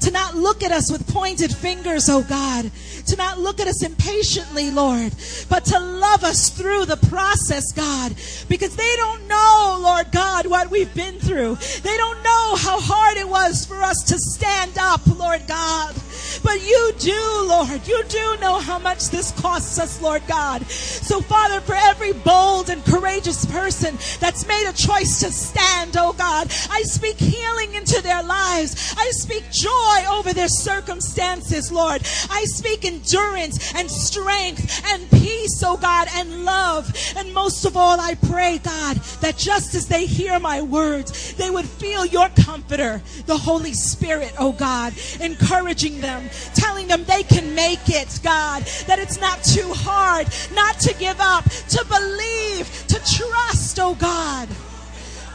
To 0.00 0.10
not 0.10 0.34
look 0.34 0.62
at 0.62 0.70
us 0.70 0.92
with 0.92 1.06
pointed 1.08 1.54
fingers, 1.54 2.08
oh 2.10 2.22
God. 2.22 2.70
To 3.06 3.16
not 3.16 3.38
look 3.38 3.58
at 3.60 3.68
us 3.68 3.82
impatiently, 3.82 4.70
Lord. 4.70 5.12
But 5.48 5.64
to 5.66 5.78
love 5.78 6.24
us 6.24 6.50
through 6.50 6.84
the 6.84 6.98
process, 7.08 7.72
God. 7.72 8.14
Because 8.48 8.76
they 8.76 8.96
don't 8.96 9.26
know, 9.28 9.78
Lord 9.80 10.12
God, 10.12 10.46
what 10.46 10.70
we've 10.70 10.92
been 10.94 11.18
through. 11.18 11.56
They 11.82 11.96
don't 11.96 12.22
know 12.22 12.56
how 12.56 12.80
hard 12.80 13.16
it 13.16 13.28
was 13.28 13.64
for 13.64 13.82
us 13.82 14.02
to 14.08 14.18
stand 14.18 14.76
up, 14.78 15.06
Lord 15.06 15.46
God. 15.46 15.94
But 16.42 16.66
you 16.66 16.92
do, 16.98 17.44
Lord. 17.46 17.86
You 17.86 18.02
do 18.04 18.36
know 18.40 18.58
how 18.58 18.78
much 18.78 19.08
this 19.10 19.32
costs 19.32 19.78
us, 19.78 20.00
Lord 20.02 20.22
God. 20.26 20.62
So, 20.66 21.20
Father, 21.20 21.60
for 21.60 21.74
every 21.74 22.12
bold 22.12 22.70
and 22.70 22.84
courageous 22.84 23.44
person 23.46 23.96
that's 24.20 24.46
made 24.46 24.68
a 24.68 24.72
choice 24.72 25.20
to 25.20 25.30
stand, 25.30 25.96
oh 25.98 26.12
God, 26.12 26.48
I 26.70 26.82
speak 26.82 27.16
healing 27.16 27.74
into 27.74 28.00
their 28.02 28.22
lives. 28.22 28.94
I 28.96 29.10
speak 29.10 29.44
joy 29.50 30.04
over 30.10 30.32
their 30.32 30.48
circumstances, 30.48 31.72
Lord. 31.72 32.02
I 32.30 32.44
speak 32.44 32.84
endurance 32.84 33.74
and 33.74 33.90
strength 33.90 34.82
and 34.86 35.10
peace, 35.10 35.62
oh 35.64 35.76
God, 35.76 36.08
and 36.14 36.44
love. 36.44 36.92
And 37.16 37.32
most 37.32 37.64
of 37.64 37.76
all, 37.76 38.00
I 38.00 38.14
pray, 38.14 38.58
God, 38.58 38.96
that 39.20 39.36
just 39.36 39.74
as 39.74 39.88
they 39.88 40.06
hear 40.06 40.38
my 40.38 40.62
words, 40.62 41.34
they 41.34 41.50
would 41.50 41.66
feel 41.66 42.04
your 42.06 42.28
comforter, 42.30 43.02
the 43.26 43.38
Holy 43.38 43.72
Spirit, 43.72 44.32
oh 44.38 44.52
God, 44.52 44.92
encouraging 45.20 46.00
them, 46.04 46.28
telling 46.54 46.86
them 46.86 47.02
they 47.04 47.22
can 47.22 47.54
make 47.54 47.88
it, 47.88 48.20
God, 48.22 48.62
that 48.86 48.98
it's 48.98 49.18
not 49.20 49.42
too 49.42 49.72
hard, 49.72 50.28
not 50.54 50.78
to 50.80 50.94
give 50.94 51.18
up, 51.18 51.44
to 51.70 51.84
believe, 51.86 52.68
to 52.88 52.96
trust, 53.16 53.78
oh 53.80 53.94
God. 53.94 54.48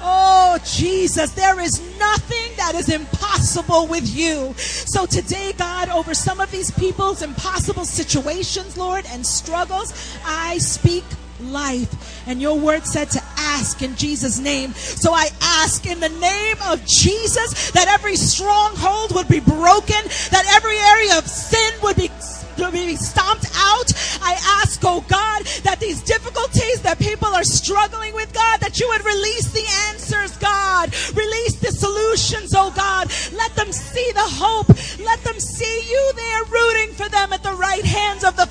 Oh, 0.02 0.58
Jesus, 0.64 1.32
there 1.34 1.60
is 1.60 1.82
nothing 1.98 2.56
that 2.56 2.74
is 2.76 2.88
impossible 2.88 3.88
with 3.88 4.08
you. 4.16 4.54
So 4.58 5.06
today, 5.06 5.54
God, 5.58 5.90
over 5.90 6.14
some 6.14 6.40
of 6.40 6.52
these 6.52 6.72
people's 6.72 7.22
impossible 7.22 7.86
situations, 7.86 8.78
Lord, 8.78 9.06
and 9.10 9.26
struggles, 9.26 9.92
I 10.24 10.60
speak 10.60 11.04
life. 11.52 12.28
And 12.28 12.42
your 12.42 12.58
word 12.58 12.86
said 12.86 13.10
to 13.12 13.22
ask 13.38 13.82
in 13.82 13.96
Jesus' 13.96 14.40
name. 14.40 14.74
So 14.74 15.14
I 15.14 15.30
ask 15.42 15.86
in 15.86 16.00
the 16.00 16.10
name 16.10 16.58
of 16.68 16.86
Jesus 16.86 17.72
that 17.72 17.88
every 17.88 18.16
stronghold 18.16 19.16
would 19.16 19.28
be 19.28 19.40
broken, 19.40 20.02
that 20.32 20.46
every 20.56 20.78
area 20.78 21.18
of 21.18 21.28
sin 21.28 21.74
would 21.82 21.96
be 21.96 22.10
be 22.68 22.96
stomped 22.96 23.48
out. 23.56 23.88
I 24.22 24.36
ask, 24.62 24.82
oh 24.84 25.00
God, 25.08 25.46
that 25.64 25.80
these 25.80 26.02
difficulties 26.04 26.82
that 26.82 27.00
people 27.00 27.30
are 27.30 27.44
struggling 27.44 28.14
with, 28.14 28.34
God, 28.34 28.60
that 28.60 28.80
you 28.80 28.88
would 28.90 29.06
release 29.06 29.52
the 29.54 29.66
answers, 29.90 30.36
God. 30.38 30.92
Release 31.16 31.60
the 31.60 31.72
solutions, 31.72 32.54
oh 32.56 32.72
God. 32.76 33.08
Let 33.32 33.56
them 33.56 33.72
see 33.72 34.12
the 34.12 34.28
hope. 34.28 34.68
Let 35.00 35.24
them 35.24 35.40
see 35.40 35.90
you 35.90 36.12
there 36.16 36.44
rooting 36.52 36.94
for 36.94 37.08
them 37.10 37.32
at 37.32 37.44
the 37.44 37.54
right 37.54 37.86
hands 37.86 38.24
of 38.24 38.36
the 38.36 38.49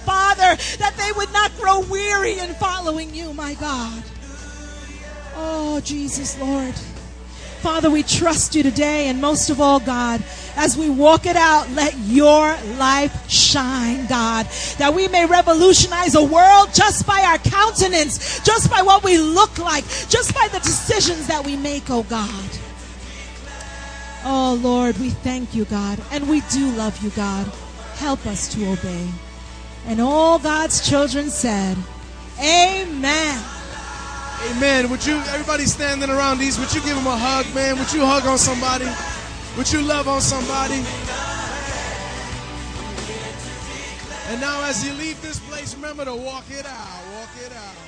in 2.36 2.52
following 2.54 3.14
you, 3.14 3.32
my 3.32 3.54
God. 3.54 4.02
Oh, 5.34 5.80
Jesus, 5.84 6.38
Lord. 6.38 6.74
Father, 7.62 7.90
we 7.90 8.02
trust 8.02 8.54
you 8.54 8.62
today, 8.62 9.08
and 9.08 9.20
most 9.20 9.50
of 9.50 9.60
all, 9.60 9.80
God, 9.80 10.22
as 10.54 10.76
we 10.76 10.90
walk 10.90 11.26
it 11.26 11.36
out, 11.36 11.68
let 11.70 11.96
your 11.98 12.56
life 12.76 13.28
shine, 13.30 14.06
God, 14.06 14.46
that 14.78 14.94
we 14.94 15.08
may 15.08 15.26
revolutionize 15.26 16.14
a 16.14 16.22
world 16.22 16.70
just 16.72 17.06
by 17.06 17.20
our 17.22 17.38
countenance, 17.38 18.40
just 18.44 18.70
by 18.70 18.82
what 18.82 19.02
we 19.02 19.18
look 19.18 19.58
like, 19.58 19.84
just 20.08 20.34
by 20.34 20.48
the 20.52 20.60
decisions 20.60 21.26
that 21.26 21.44
we 21.44 21.56
make, 21.56 21.90
oh 21.90 22.04
God. 22.04 22.50
Oh 24.24 24.58
Lord, 24.62 24.98
we 24.98 25.10
thank 25.10 25.54
you, 25.54 25.64
God, 25.64 26.00
and 26.12 26.28
we 26.28 26.42
do 26.52 26.70
love 26.72 27.02
you, 27.02 27.10
God. 27.10 27.46
Help 27.94 28.24
us 28.26 28.46
to 28.54 28.70
obey. 28.70 29.08
And 29.86 30.00
all 30.00 30.38
God's 30.38 30.88
children 30.88 31.30
said, 31.30 31.76
Amen. 32.41 33.45
Amen. 34.51 34.91
Would 34.91 35.05
you, 35.05 35.16
everybody 35.28 35.64
standing 35.64 36.11
around 36.11 36.39
these, 36.39 36.59
would 36.59 36.72
you 36.72 36.80
give 36.82 36.95
them 36.95 37.07
a 37.07 37.16
hug, 37.16 37.53
man? 37.55 37.78
Would 37.78 37.93
you 37.93 38.07
hug 38.07 38.24
on 38.26 38.39
somebody? 38.39 38.86
Would 39.57 39.72
you 39.72 39.82
love 39.82 40.07
on 40.07 40.20
somebody? 40.20 40.84
And 44.30 44.41
now, 44.41 44.62
as 44.68 44.86
you 44.86 44.93
leave 44.95 45.20
this 45.22 45.41
place, 45.49 45.74
remember 45.74 46.05
to 46.05 46.14
walk 46.14 46.45
it 46.51 46.66
out. 46.66 47.03
Walk 47.14 47.30
it 47.45 47.53
out. 47.57 47.88